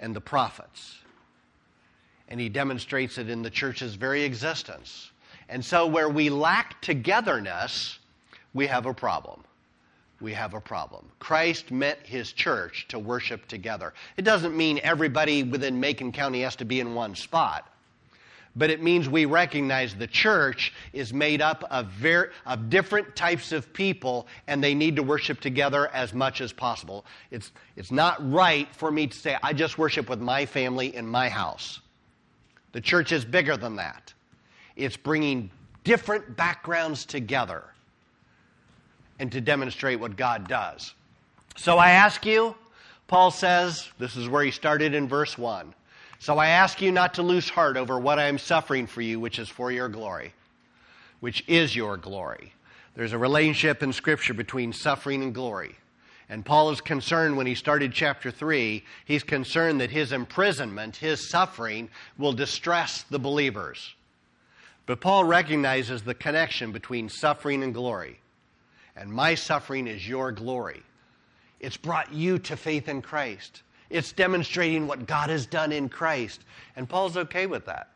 and 0.00 0.14
the 0.14 0.20
prophets. 0.20 0.96
And 2.28 2.40
he 2.40 2.48
demonstrates 2.48 3.16
it 3.16 3.30
in 3.30 3.42
the 3.42 3.50
church's 3.50 3.94
very 3.94 4.24
existence. 4.24 5.12
And 5.48 5.64
so, 5.64 5.86
where 5.86 6.08
we 6.08 6.30
lack 6.30 6.80
togetherness, 6.80 7.98
we 8.52 8.66
have 8.66 8.86
a 8.86 8.94
problem 8.94 9.44
we 10.24 10.32
have 10.32 10.54
a 10.54 10.60
problem. 10.60 11.04
Christ 11.18 11.70
meant 11.70 11.98
his 12.02 12.32
church 12.32 12.86
to 12.88 12.98
worship 12.98 13.46
together. 13.46 13.92
It 14.16 14.22
doesn't 14.22 14.56
mean 14.56 14.80
everybody 14.82 15.42
within 15.42 15.78
Macon 15.78 16.12
County 16.12 16.40
has 16.40 16.56
to 16.56 16.64
be 16.64 16.80
in 16.80 16.94
one 16.94 17.14
spot, 17.14 17.70
but 18.56 18.70
it 18.70 18.82
means 18.82 19.08
we 19.08 19.26
recognize 19.26 19.94
the 19.94 20.06
church 20.06 20.72
is 20.92 21.12
made 21.12 21.42
up 21.42 21.64
of, 21.70 21.88
ver- 21.88 22.32
of 22.46 22.70
different 22.70 23.14
types 23.14 23.52
of 23.52 23.72
people 23.72 24.26
and 24.46 24.64
they 24.64 24.74
need 24.74 24.96
to 24.96 25.02
worship 25.02 25.40
together 25.40 25.88
as 25.88 26.14
much 26.14 26.40
as 26.40 26.52
possible. 26.52 27.04
It's, 27.30 27.52
it's 27.76 27.92
not 27.92 28.32
right 28.32 28.68
for 28.74 28.90
me 28.90 29.08
to 29.08 29.16
say, 29.16 29.36
I 29.42 29.52
just 29.52 29.76
worship 29.76 30.08
with 30.08 30.20
my 30.20 30.46
family 30.46 30.96
in 30.96 31.06
my 31.06 31.28
house. 31.28 31.80
The 32.72 32.80
church 32.80 33.12
is 33.12 33.24
bigger 33.24 33.56
than 33.56 33.76
that, 33.76 34.14
it's 34.76 34.96
bringing 34.96 35.50
different 35.84 36.36
backgrounds 36.36 37.04
together 37.04 37.64
and 39.18 39.30
to 39.32 39.40
demonstrate 39.40 40.00
what 40.00 40.16
God 40.16 40.48
does. 40.48 40.94
So 41.56 41.78
I 41.78 41.90
ask 41.90 42.26
you, 42.26 42.54
Paul 43.06 43.30
says, 43.30 43.88
this 43.98 44.16
is 44.16 44.28
where 44.28 44.42
he 44.42 44.50
started 44.50 44.94
in 44.94 45.08
verse 45.08 45.38
1. 45.38 45.74
So 46.18 46.38
I 46.38 46.48
ask 46.48 46.80
you 46.80 46.90
not 46.90 47.14
to 47.14 47.22
lose 47.22 47.48
heart 47.48 47.76
over 47.76 47.98
what 47.98 48.18
I 48.18 48.24
am 48.24 48.38
suffering 48.38 48.86
for 48.86 49.02
you, 49.02 49.20
which 49.20 49.38
is 49.38 49.48
for 49.48 49.70
your 49.70 49.88
glory, 49.88 50.32
which 51.20 51.44
is 51.46 51.76
your 51.76 51.96
glory. 51.96 52.52
There's 52.96 53.12
a 53.12 53.18
relationship 53.18 53.82
in 53.82 53.92
Scripture 53.92 54.34
between 54.34 54.72
suffering 54.72 55.22
and 55.22 55.34
glory. 55.34 55.76
And 56.28 56.44
Paul 56.44 56.70
is 56.70 56.80
concerned 56.80 57.36
when 57.36 57.46
he 57.46 57.54
started 57.54 57.92
chapter 57.92 58.30
3, 58.30 58.82
he's 59.04 59.22
concerned 59.22 59.80
that 59.80 59.90
his 59.90 60.12
imprisonment, 60.12 60.96
his 60.96 61.28
suffering, 61.28 61.90
will 62.16 62.32
distress 62.32 63.04
the 63.10 63.18
believers. 63.18 63.94
But 64.86 65.00
Paul 65.00 65.24
recognizes 65.24 66.02
the 66.02 66.14
connection 66.14 66.72
between 66.72 67.08
suffering 67.08 67.62
and 67.62 67.72
glory 67.72 68.20
and 68.96 69.10
my 69.10 69.34
suffering 69.34 69.86
is 69.86 70.08
your 70.08 70.32
glory. 70.32 70.82
It's 71.60 71.76
brought 71.76 72.12
you 72.12 72.38
to 72.40 72.56
faith 72.56 72.88
in 72.88 73.02
Christ. 73.02 73.62
It's 73.90 74.12
demonstrating 74.12 74.86
what 74.86 75.06
God 75.06 75.30
has 75.30 75.46
done 75.46 75.72
in 75.72 75.88
Christ. 75.88 76.42
And 76.76 76.88
Paul's 76.88 77.16
okay 77.16 77.46
with 77.46 77.66
that. 77.66 77.88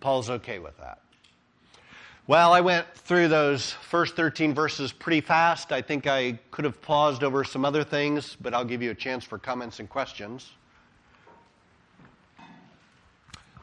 Paul's 0.00 0.30
okay 0.30 0.58
with 0.58 0.76
that. 0.78 1.00
Well, 2.26 2.52
I 2.52 2.60
went 2.60 2.86
through 2.94 3.28
those 3.28 3.72
first 3.72 4.14
13 4.14 4.54
verses 4.54 4.92
pretty 4.92 5.20
fast. 5.20 5.72
I 5.72 5.82
think 5.82 6.06
I 6.06 6.38
could 6.50 6.64
have 6.64 6.80
paused 6.80 7.24
over 7.24 7.44
some 7.44 7.64
other 7.64 7.82
things, 7.82 8.36
but 8.40 8.54
I'll 8.54 8.64
give 8.64 8.82
you 8.82 8.90
a 8.90 8.94
chance 8.94 9.24
for 9.24 9.38
comments 9.38 9.80
and 9.80 9.88
questions. 9.88 10.50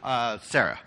Uh, 0.04 0.38
Sarah. 0.40 0.80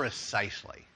Precisely. 0.00 0.86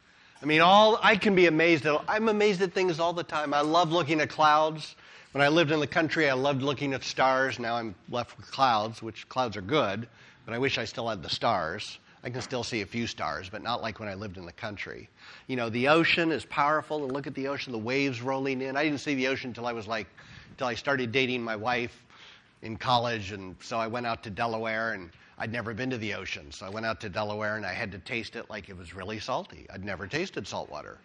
I 0.40 0.46
mean, 0.46 0.62
all 0.62 0.98
I 1.02 1.16
can 1.16 1.34
be 1.34 1.44
amazed 1.44 1.84
at. 1.84 2.00
I'm 2.08 2.30
amazed 2.30 2.62
at 2.62 2.72
things 2.72 2.98
all 2.98 3.12
the 3.12 3.22
time. 3.22 3.52
I 3.52 3.60
love 3.60 3.92
looking 3.92 4.18
at 4.22 4.30
clouds. 4.30 4.96
When 5.32 5.42
I 5.42 5.48
lived 5.48 5.72
in 5.72 5.78
the 5.78 5.86
country, 5.86 6.30
I 6.30 6.32
loved 6.32 6.62
looking 6.62 6.94
at 6.94 7.04
stars. 7.04 7.58
Now 7.58 7.76
I'm 7.76 7.94
left 8.08 8.34
with 8.38 8.50
clouds, 8.50 9.02
which 9.02 9.28
clouds 9.28 9.58
are 9.58 9.60
good, 9.60 10.08
but 10.46 10.54
I 10.54 10.58
wish 10.58 10.78
I 10.78 10.86
still 10.86 11.06
had 11.06 11.22
the 11.22 11.28
stars. 11.28 11.98
I 12.22 12.30
can 12.30 12.40
still 12.40 12.64
see 12.64 12.80
a 12.80 12.86
few 12.86 13.06
stars, 13.06 13.50
but 13.50 13.62
not 13.62 13.82
like 13.82 14.00
when 14.00 14.08
I 14.08 14.14
lived 14.14 14.38
in 14.38 14.46
the 14.46 14.52
country. 14.52 15.10
You 15.48 15.56
know, 15.56 15.68
the 15.68 15.88
ocean 15.88 16.32
is 16.32 16.46
powerful, 16.46 17.04
and 17.04 17.12
look 17.12 17.26
at 17.26 17.34
the 17.34 17.48
ocean, 17.48 17.72
the 17.72 17.78
waves 17.78 18.22
rolling 18.22 18.62
in. 18.62 18.74
I 18.74 18.84
didn't 18.84 19.00
see 19.00 19.14
the 19.14 19.28
ocean 19.28 19.50
until 19.50 19.66
I 19.66 19.74
was 19.74 19.86
like, 19.86 20.06
until 20.52 20.68
I 20.68 20.76
started 20.76 21.12
dating 21.12 21.42
my 21.42 21.56
wife 21.56 22.02
in 22.62 22.78
college, 22.78 23.32
and 23.32 23.54
so 23.60 23.76
I 23.76 23.86
went 23.86 24.06
out 24.06 24.22
to 24.22 24.30
Delaware, 24.30 24.94
and 24.94 25.10
I'd 25.38 25.52
never 25.52 25.74
been 25.74 25.90
to 25.90 25.98
the 25.98 26.14
ocean. 26.14 26.52
So 26.52 26.66
I 26.66 26.70
went 26.70 26.86
out 26.86 27.00
to 27.00 27.08
Delaware, 27.08 27.56
and 27.56 27.66
I 27.66 27.72
had 27.72 27.90
to 27.92 27.98
taste 27.98 28.36
it 28.36 28.48
like 28.48 28.68
it 28.68 28.76
was 28.76 28.94
really 28.94 29.18
salty. 29.18 29.66
I'd 29.72 29.84
never 29.84 30.06
tasted 30.06 30.46
salt 30.46 30.70
water. 30.70 30.98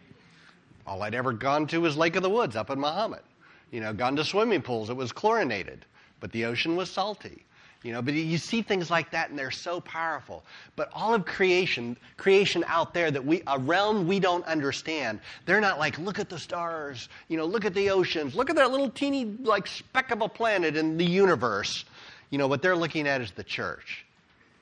All 0.86 1.02
I'd 1.04 1.16
ever 1.16 1.34
gone 1.34 1.68
to 1.68 1.82
was 1.82 1.98
Lake 1.98 2.16
of 2.16 2.24
the 2.24 2.30
Woods 2.30 2.56
up 2.56 2.70
in 2.70 2.80
Mahomet. 2.80 3.24
You 3.72 3.80
know, 3.80 3.94
gone 3.94 4.16
to 4.16 4.26
swimming 4.26 4.62
pools. 4.62 4.90
It 4.90 4.96
was 4.96 5.12
chlorinated, 5.12 5.86
but 6.20 6.32
the 6.32 6.46
ocean 6.46 6.76
was 6.76 6.90
salty. 6.90 7.46
You 7.84 7.94
know, 7.94 8.02
but 8.02 8.14
you 8.14 8.38
see 8.38 8.62
things 8.62 8.92
like 8.92 9.10
that 9.12 9.30
and 9.30 9.40
they're 9.40 9.52
so 9.52 9.80
powerful. 9.80 10.44
But 10.76 10.90
all 10.92 11.14
of 11.14 11.26
creation, 11.26 11.96
creation 12.18 12.66
out 12.68 12.94
there 12.94 13.10
that 13.10 13.24
we, 13.24 13.42
a 13.48 13.58
realm 13.58 14.06
we 14.06 14.20
don't 14.20 14.46
understand, 14.46 15.22
they're 15.46 15.62
not 15.62 15.80
like, 15.80 15.98
look 15.98 16.20
at 16.20 16.28
the 16.28 16.38
stars, 16.38 17.08
you 17.30 17.38
know, 17.38 17.46
look 17.46 17.64
at 17.64 17.74
the 17.74 17.90
oceans, 17.90 18.36
look 18.36 18.50
at 18.50 18.58
that 18.58 18.72
little 18.72 18.90
teeny, 18.90 19.26
like, 19.44 19.66
speck 19.66 20.12
of 20.12 20.22
a 20.22 20.28
planet 20.28 20.76
in 20.76 20.98
the 20.98 21.06
universe. 21.06 21.86
You 22.32 22.38
know, 22.38 22.48
what 22.48 22.62
they're 22.62 22.76
looking 22.76 23.08
at 23.08 23.22
is 23.22 23.32
the 23.32 23.46
church. 23.46 24.06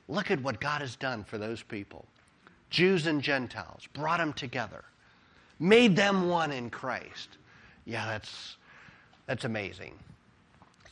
Look 0.09 0.31
at 0.31 0.41
what 0.41 0.59
God 0.59 0.81
has 0.81 0.95
done 0.95 1.23
for 1.23 1.37
those 1.37 1.61
people. 1.61 2.05
Jews 2.69 3.07
and 3.07 3.21
Gentiles, 3.21 3.87
brought 3.93 4.19
them 4.19 4.33
together, 4.33 4.83
made 5.59 5.95
them 5.95 6.29
one 6.29 6.51
in 6.51 6.69
Christ. 6.69 7.37
Yeah, 7.85 8.05
that's, 8.05 8.57
that's 9.25 9.45
amazing. 9.45 9.93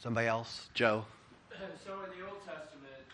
Somebody 0.01 0.27
else? 0.27 0.69
Joe? 0.73 1.05
so 1.85 1.93
in 2.03 2.19
the 2.19 2.25
Old 2.25 2.39
Testament, 2.45 3.05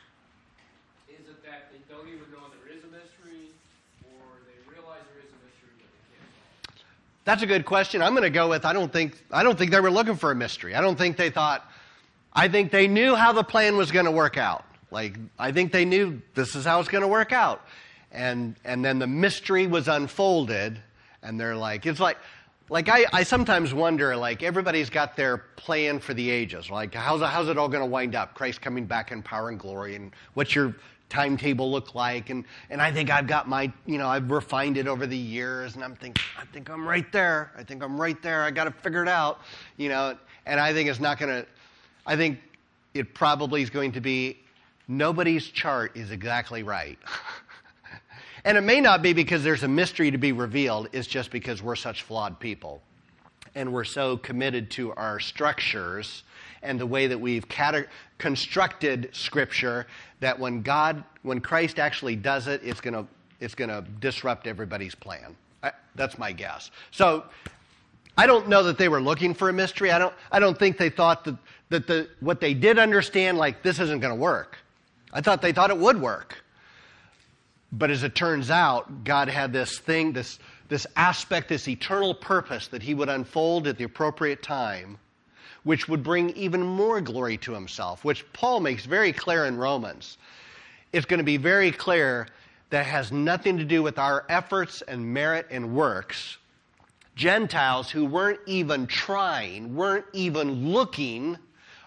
is 1.10 1.28
it 1.28 1.44
that 1.44 1.72
they 1.72 1.80
don't 1.94 2.08
even 2.08 2.30
know 2.32 2.46
there 2.52 2.76
is 2.76 2.84
a 2.84 2.88
mystery, 2.88 3.50
or 4.06 4.22
they 4.46 4.72
realize 4.72 5.02
there 5.14 5.24
is 5.24 5.32
a 5.32 5.42
mystery 5.46 5.74
but 5.80 5.88
they 5.90 6.18
can't 6.18 6.78
solve 6.78 6.86
it? 6.86 7.26
That's 7.26 7.42
a 7.42 7.48
good 7.48 7.66
question. 7.66 8.02
I'm 8.02 8.14
going 8.14 8.24
to 8.24 8.30
go 8.30 8.50
with 8.50 8.66
I 8.66 8.74
don't 8.74 8.94
think 8.94 9.24
I 9.32 9.42
don't 9.42 9.58
think 9.58 9.72
they 9.72 9.80
were 9.80 9.92
looking 9.92 10.16
for 10.16 10.32
a 10.32 10.36
mystery. 10.36 10.76
I 10.76 10.82
don't 10.82 10.98
think 10.98 11.18
they 11.18 11.30
thought 11.30 11.66
I 12.34 12.48
think 12.48 12.72
they 12.72 12.88
knew 12.88 13.16
how 13.16 13.34
the 13.34 13.44
plan 13.44 13.78
was 13.78 13.92
going 13.92 14.06
to 14.06 14.12
work 14.12 14.38
out. 14.38 14.66
Like 14.92 15.18
I 15.40 15.52
think 15.52 15.72
they 15.72 15.86
knew 15.86 16.22
this 16.36 16.56
is 16.56 16.66
how 16.66 16.80
it's 16.80 16.90
going 16.90 17.02
to 17.02 17.08
work 17.08 17.32
out. 17.32 17.66
And 18.12 18.56
and 18.66 18.84
then 18.84 19.00
the 19.00 19.08
mystery 19.08 19.66
was 19.68 19.88
unfolded 19.88 20.80
and 21.24 21.40
they're 21.40 21.56
like 21.56 21.86
it's 21.86 22.00
like 22.00 22.18
like 22.70 22.90
I, 22.90 23.06
I 23.12 23.24
sometimes 23.24 23.74
wonder 23.74 24.16
like 24.16 24.44
everybody's 24.44 24.90
got 24.90 25.16
their 25.16 25.38
plan 25.38 26.00
for 26.00 26.14
the 26.14 26.30
ages. 26.30 26.70
Like 26.70 26.94
how's, 26.94 27.22
how's 27.22 27.48
it 27.48 27.58
all 27.58 27.70
going 27.70 27.84
to 27.84 27.90
wind 27.90 28.16
up? 28.16 28.34
Christ 28.34 28.62
coming 28.62 28.86
back 28.86 29.12
in 29.12 29.24
power 29.24 29.50
and 29.50 29.60
glory 29.60 29.96
and 29.96 30.12
what's 30.34 30.54
your 30.54 30.76
timetable 31.10 31.72
look 31.72 31.96
like? 31.96 32.30
And, 32.30 32.46
and 32.70 32.82
i 32.82 32.90
think 32.92 33.10
i've 33.10 33.28
got 33.28 33.48
my 33.48 33.72
you 33.86 33.98
know 33.98 34.08
i've 34.08 34.32
refined 34.32 34.78
it 34.78 34.88
over 34.88 35.06
the 35.06 35.18
years 35.18 35.76
and 35.76 35.84
i'm 35.84 35.96
thinking 35.96 36.24
i 36.40 36.46
think 36.46 36.70
i'm 36.70 36.88
right 36.88 37.10
there. 37.12 37.52
I 37.58 37.64
think 37.64 37.84
i'm 37.84 38.00
right 38.00 38.22
there. 38.22 38.44
I 38.44 38.52
got 38.52 38.66
to 38.66 38.72
figure 38.72 39.04
it 39.04 39.10
out 39.10 39.40
you 39.78 39.88
know? 39.90 40.18
And 40.46 40.60
i 40.60 40.74
think 40.74 40.90
it's 40.90 41.00
not 41.00 41.18
going 41.18 41.44
to 41.44 41.48
i 42.06 42.16
think 42.18 42.40
it 42.94 43.14
probably 43.14 43.62
is 43.62 43.70
going 43.70 43.94
to 43.94 44.02
be 44.02 44.38
nobody's 44.92 45.48
chart 45.48 45.96
is 45.96 46.12
exactly 46.12 46.64
right 46.64 47.00
And 48.44 48.58
it 48.58 48.62
may 48.62 48.82
not 48.82 49.02
be 49.02 49.14
because 49.14 49.44
there's 49.44 49.64
a 49.64 49.68
mystery 49.68 50.12
to 50.12 50.18
be 50.18 50.32
revealed, 50.32 50.90
it's 50.94 51.08
just 51.08 51.32
because 51.32 51.62
we're 51.62 51.76
such 51.76 52.04
flawed 52.04 52.40
people. 52.40 52.82
And 53.54 53.74
we're 53.74 53.84
so 53.84 54.18
committed 54.18 54.72
to 54.72 54.94
our 54.94 55.20
structures 55.20 56.24
and 56.64 56.80
the 56.80 56.86
way 56.86 57.08
that 57.08 57.20
we've 57.20 57.48
cate- 57.50 57.88
constructed 58.18 59.10
Scripture 59.12 59.88
that 60.22 60.40
when 60.40 60.62
God, 60.62 61.04
when 61.24 61.42
Christ 61.42 61.78
actually 61.78 62.16
does 62.16 62.48
it, 62.48 62.62
it's 62.64 62.82
going 62.82 62.94
to 62.94 63.06
it's 63.40 63.56
going 63.56 63.70
to 63.70 63.82
disrupt 64.00 64.46
everybody's 64.46 64.94
plan. 64.94 65.36
I, 65.64 65.72
that's 65.96 66.20
my 66.20 66.32
guess. 66.32 66.70
So 66.92 67.24
I 68.16 68.28
don't 68.28 68.48
know 68.48 68.62
that 68.64 68.78
they 68.78 68.88
were 68.88 69.02
looking 69.02 69.34
for 69.34 69.50
a 69.50 69.54
mystery. 69.54 69.90
I 69.90 69.98
don't, 69.98 70.14
I 70.32 70.38
don't 70.38 70.58
think 70.58 70.78
they 70.78 70.92
thought 70.92 71.24
that, 71.26 71.38
that 71.70 71.88
the, 71.88 72.08
what 72.20 72.40
they 72.40 72.54
did 72.54 72.78
understand, 72.78 73.40
like, 73.40 73.64
this 73.64 73.80
isn't 73.80 74.00
going 74.00 74.14
to 74.14 74.22
work. 74.22 74.60
I 75.14 75.22
thought 75.22 75.42
they 75.42 75.52
thought 75.52 75.70
it 75.70 75.78
would 75.78 76.00
work. 76.00 76.44
But 77.72 77.90
as 77.90 78.04
it 78.04 78.16
turns 78.16 78.50
out, 78.50 79.04
God 79.04 79.30
had 79.30 79.54
this 79.54 79.80
thing, 79.80 80.12
this, 80.12 80.40
this 80.68 80.86
aspect, 80.96 81.50
this 81.50 81.68
eternal 81.68 82.14
purpose 82.14 82.68
that 82.68 82.84
He 82.84 82.94
would 82.94 83.10
unfold 83.10 83.68
at 83.68 83.78
the 83.78 83.86
appropriate 83.86 84.44
time, 84.44 84.98
which 85.64 85.88
would 85.88 86.04
bring 86.04 86.32
even 86.32 86.62
more 86.62 87.00
glory 87.00 87.38
to 87.38 87.54
Himself, 87.54 88.04
which 88.04 88.32
Paul 88.34 88.60
makes 88.60 88.86
very 88.86 89.14
clear 89.14 89.46
in 89.46 89.58
Romans. 89.58 90.18
It's 90.92 91.06
going 91.06 91.20
to 91.20 91.24
be 91.24 91.38
very 91.38 91.72
clear 91.72 92.28
that 92.72 92.86
has 92.86 93.12
nothing 93.12 93.58
to 93.58 93.66
do 93.66 93.84
with 93.84 93.98
our 93.98 94.26
efforts 94.28 94.82
and 94.82 95.14
merit 95.14 95.48
and 95.50 95.74
works. 95.74 96.38
Gentiles 97.16 97.90
who 97.90 98.06
weren't 98.06 98.40
even 98.48 98.88
trying, 98.88 99.76
weren't 99.76 100.06
even 100.14 100.72
looking, 100.72 101.38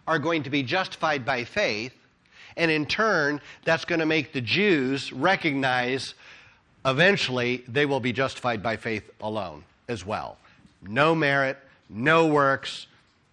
are 0.06 0.18
going 0.18 0.42
to 0.42 0.50
be 0.50 0.62
justified 0.62 1.24
by 1.24 1.44
faith 1.44 1.94
and 2.56 2.70
in 2.70 2.86
turn, 2.86 3.40
that's 3.64 3.84
going 3.84 3.98
to 4.00 4.06
make 4.06 4.32
the 4.32 4.40
Jews 4.40 5.12
recognize 5.12 6.14
eventually 6.84 7.64
they 7.66 7.86
will 7.86 8.00
be 8.00 8.12
justified 8.12 8.62
by 8.62 8.76
faith 8.76 9.10
alone 9.20 9.64
as 9.88 10.04
well. 10.04 10.36
No 10.82 11.14
merit, 11.14 11.58
no 11.88 12.26
works, 12.26 12.86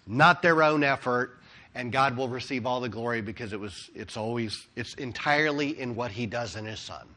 not 0.08 0.42
their 0.42 0.64
own 0.64 0.84
effort, 0.84 1.38
and 1.76 1.92
God 1.92 2.18
will 2.18 2.28
receive 2.28 2.66
all 2.66 2.82
the 2.82 2.90
glory 2.90 3.22
because 3.22 3.54
it 3.54 3.60
was 3.60 3.90
it's 3.96 4.18
always 4.18 4.68
it's 4.76 4.94
entirely 4.96 5.80
in 5.80 5.96
what 5.96 6.12
he 6.12 6.26
does 6.26 6.56
in 6.56 6.66
his 6.66 6.80
son. 6.80 7.08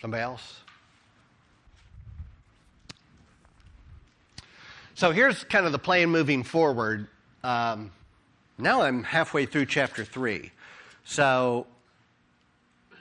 Somebody 0.00 0.22
else? 0.22 0.60
So 4.94 5.10
here's 5.10 5.42
kind 5.44 5.66
of 5.66 5.72
the 5.72 5.78
plan 5.78 6.10
moving 6.10 6.44
forward. 6.44 7.08
Um, 7.42 7.90
now 8.58 8.82
I'm 8.82 9.02
halfway 9.02 9.46
through 9.46 9.66
chapter 9.66 10.04
3. 10.04 10.50
So, 11.04 11.66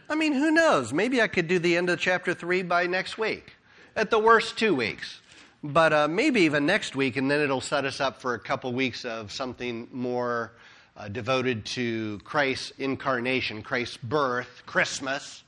I 0.09 0.15
mean, 0.15 0.33
who 0.33 0.51
knows? 0.51 0.91
Maybe 0.91 1.21
I 1.21 1.27
could 1.27 1.47
do 1.47 1.59
the 1.59 1.77
end 1.77 1.89
of 1.89 1.99
chapter 1.99 2.33
3 2.33 2.63
by 2.63 2.87
next 2.87 3.17
week. 3.17 3.53
At 3.95 4.09
the 4.09 4.19
worst, 4.19 4.57
two 4.57 4.73
weeks. 4.73 5.21
But 5.63 5.93
uh, 5.93 6.07
maybe 6.07 6.41
even 6.41 6.65
next 6.65 6.95
week, 6.95 7.15
and 7.15 7.29
then 7.29 7.39
it'll 7.39 7.61
set 7.61 7.85
us 7.85 8.01
up 8.01 8.19
for 8.19 8.33
a 8.33 8.39
couple 8.39 8.73
weeks 8.73 9.05
of 9.05 9.31
something 9.31 9.87
more 9.91 10.51
uh, 10.97 11.07
devoted 11.07 11.65
to 11.65 12.19
Christ's 12.23 12.71
incarnation, 12.79 13.61
Christ's 13.61 13.97
birth, 13.97 14.63
Christmas. 14.65 15.43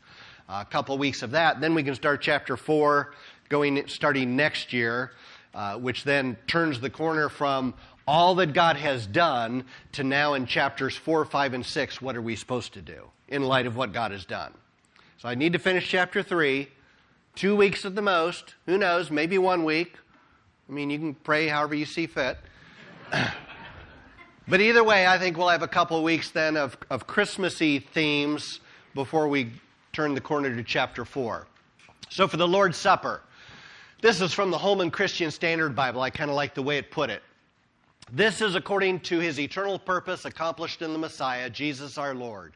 Uh, 0.47 0.63
a 0.65 0.71
couple 0.71 0.95
weeks 0.99 1.23
of 1.23 1.31
that. 1.31 1.59
Then 1.59 1.73
we 1.73 1.81
can 1.81 1.95
start 1.95 2.21
chapter 2.21 2.55
4, 2.55 3.11
going, 3.49 3.87
starting 3.87 4.35
next 4.35 4.71
year, 4.71 5.11
uh, 5.55 5.77
which 5.77 6.03
then 6.03 6.37
turns 6.45 6.79
the 6.79 6.89
corner 6.89 7.27
from 7.29 7.73
all 8.07 8.35
that 8.35 8.53
God 8.53 8.77
has 8.77 9.07
done 9.07 9.65
to 9.93 10.03
now 10.03 10.33
in 10.35 10.45
chapters 10.45 10.95
4, 10.95 11.25
5, 11.25 11.53
and 11.53 11.65
6, 11.65 12.01
what 12.01 12.15
are 12.15 12.21
we 12.21 12.35
supposed 12.35 12.73
to 12.73 12.81
do 12.81 13.09
in 13.27 13.43
light 13.43 13.65
of 13.65 13.75
what 13.75 13.93
God 13.93 14.11
has 14.11 14.25
done? 14.25 14.53
So 15.17 15.27
I 15.27 15.35
need 15.35 15.53
to 15.53 15.59
finish 15.59 15.87
chapter 15.87 16.21
3, 16.21 16.67
two 17.35 17.55
weeks 17.55 17.85
at 17.85 17.95
the 17.95 18.01
most. 18.01 18.55
Who 18.65 18.77
knows? 18.77 19.09
Maybe 19.09 19.37
one 19.37 19.63
week. 19.63 19.97
I 20.69 20.71
mean, 20.71 20.89
you 20.89 20.99
can 20.99 21.13
pray 21.13 21.47
however 21.47 21.75
you 21.75 21.85
see 21.85 22.07
fit. 22.07 22.37
but 24.47 24.61
either 24.61 24.83
way, 24.83 25.07
I 25.07 25.17
think 25.17 25.37
we'll 25.37 25.49
have 25.49 25.63
a 25.63 25.67
couple 25.67 26.01
weeks 26.03 26.31
then 26.31 26.57
of, 26.57 26.77
of 26.89 27.07
Christmassy 27.07 27.79
themes 27.79 28.59
before 28.93 29.27
we 29.27 29.51
turn 29.93 30.13
the 30.13 30.21
corner 30.21 30.55
to 30.55 30.63
chapter 30.63 31.05
4. 31.05 31.47
So 32.09 32.27
for 32.27 32.37
the 32.37 32.47
Lord's 32.47 32.77
Supper, 32.77 33.21
this 34.01 34.21
is 34.21 34.33
from 34.33 34.51
the 34.51 34.57
Holman 34.57 34.91
Christian 34.91 35.31
Standard 35.31 35.75
Bible. 35.75 36.01
I 36.01 36.09
kind 36.09 36.29
of 36.29 36.35
like 36.35 36.53
the 36.53 36.61
way 36.61 36.77
it 36.77 36.91
put 36.91 37.09
it. 37.09 37.23
This 38.11 38.39
is 38.39 38.53
according 38.53 38.99
to 39.01 39.19
his 39.19 39.39
eternal 39.39 39.79
purpose 39.79 40.25
accomplished 40.25 40.83
in 40.83 40.93
the 40.93 40.99
Messiah, 40.99 41.49
Jesus 41.49 41.97
our 41.97 42.13
Lord. 42.13 42.55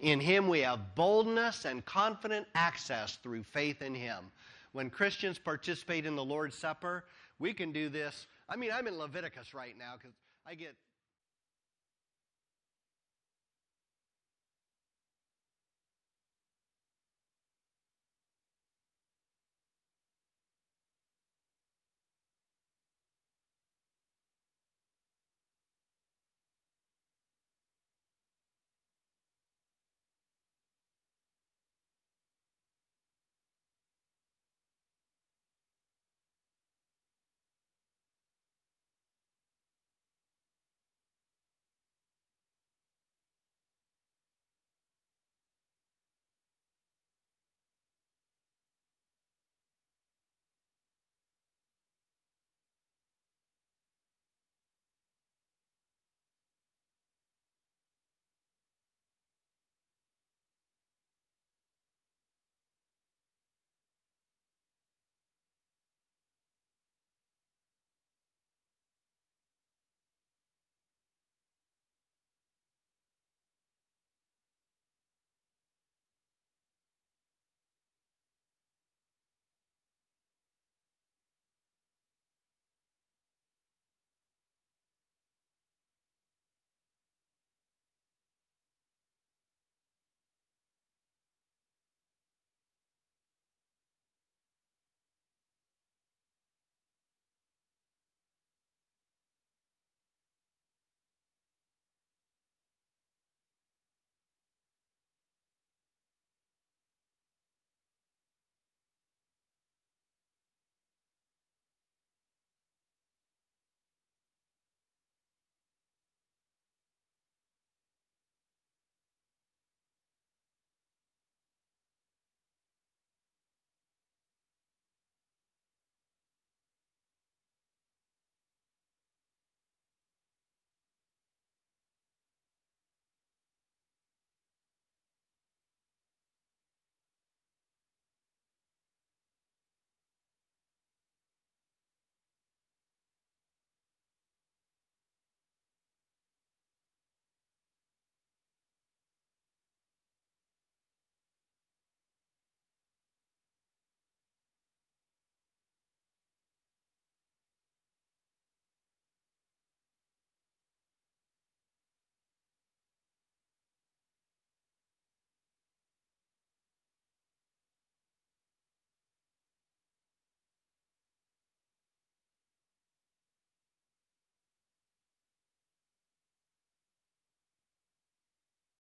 In 0.00 0.18
him 0.18 0.48
we 0.48 0.60
have 0.60 0.94
boldness 0.94 1.66
and 1.66 1.84
confident 1.84 2.46
access 2.54 3.16
through 3.16 3.42
faith 3.42 3.82
in 3.82 3.94
him. 3.94 4.30
When 4.72 4.88
Christians 4.88 5.38
participate 5.38 6.06
in 6.06 6.16
the 6.16 6.24
Lord's 6.24 6.56
Supper, 6.56 7.04
we 7.38 7.52
can 7.52 7.70
do 7.70 7.90
this. 7.90 8.28
I 8.48 8.56
mean, 8.56 8.70
I'm 8.72 8.86
in 8.86 8.96
Leviticus 8.96 9.52
right 9.52 9.76
now 9.78 9.94
because 9.98 10.16
I 10.46 10.54
get 10.54 10.74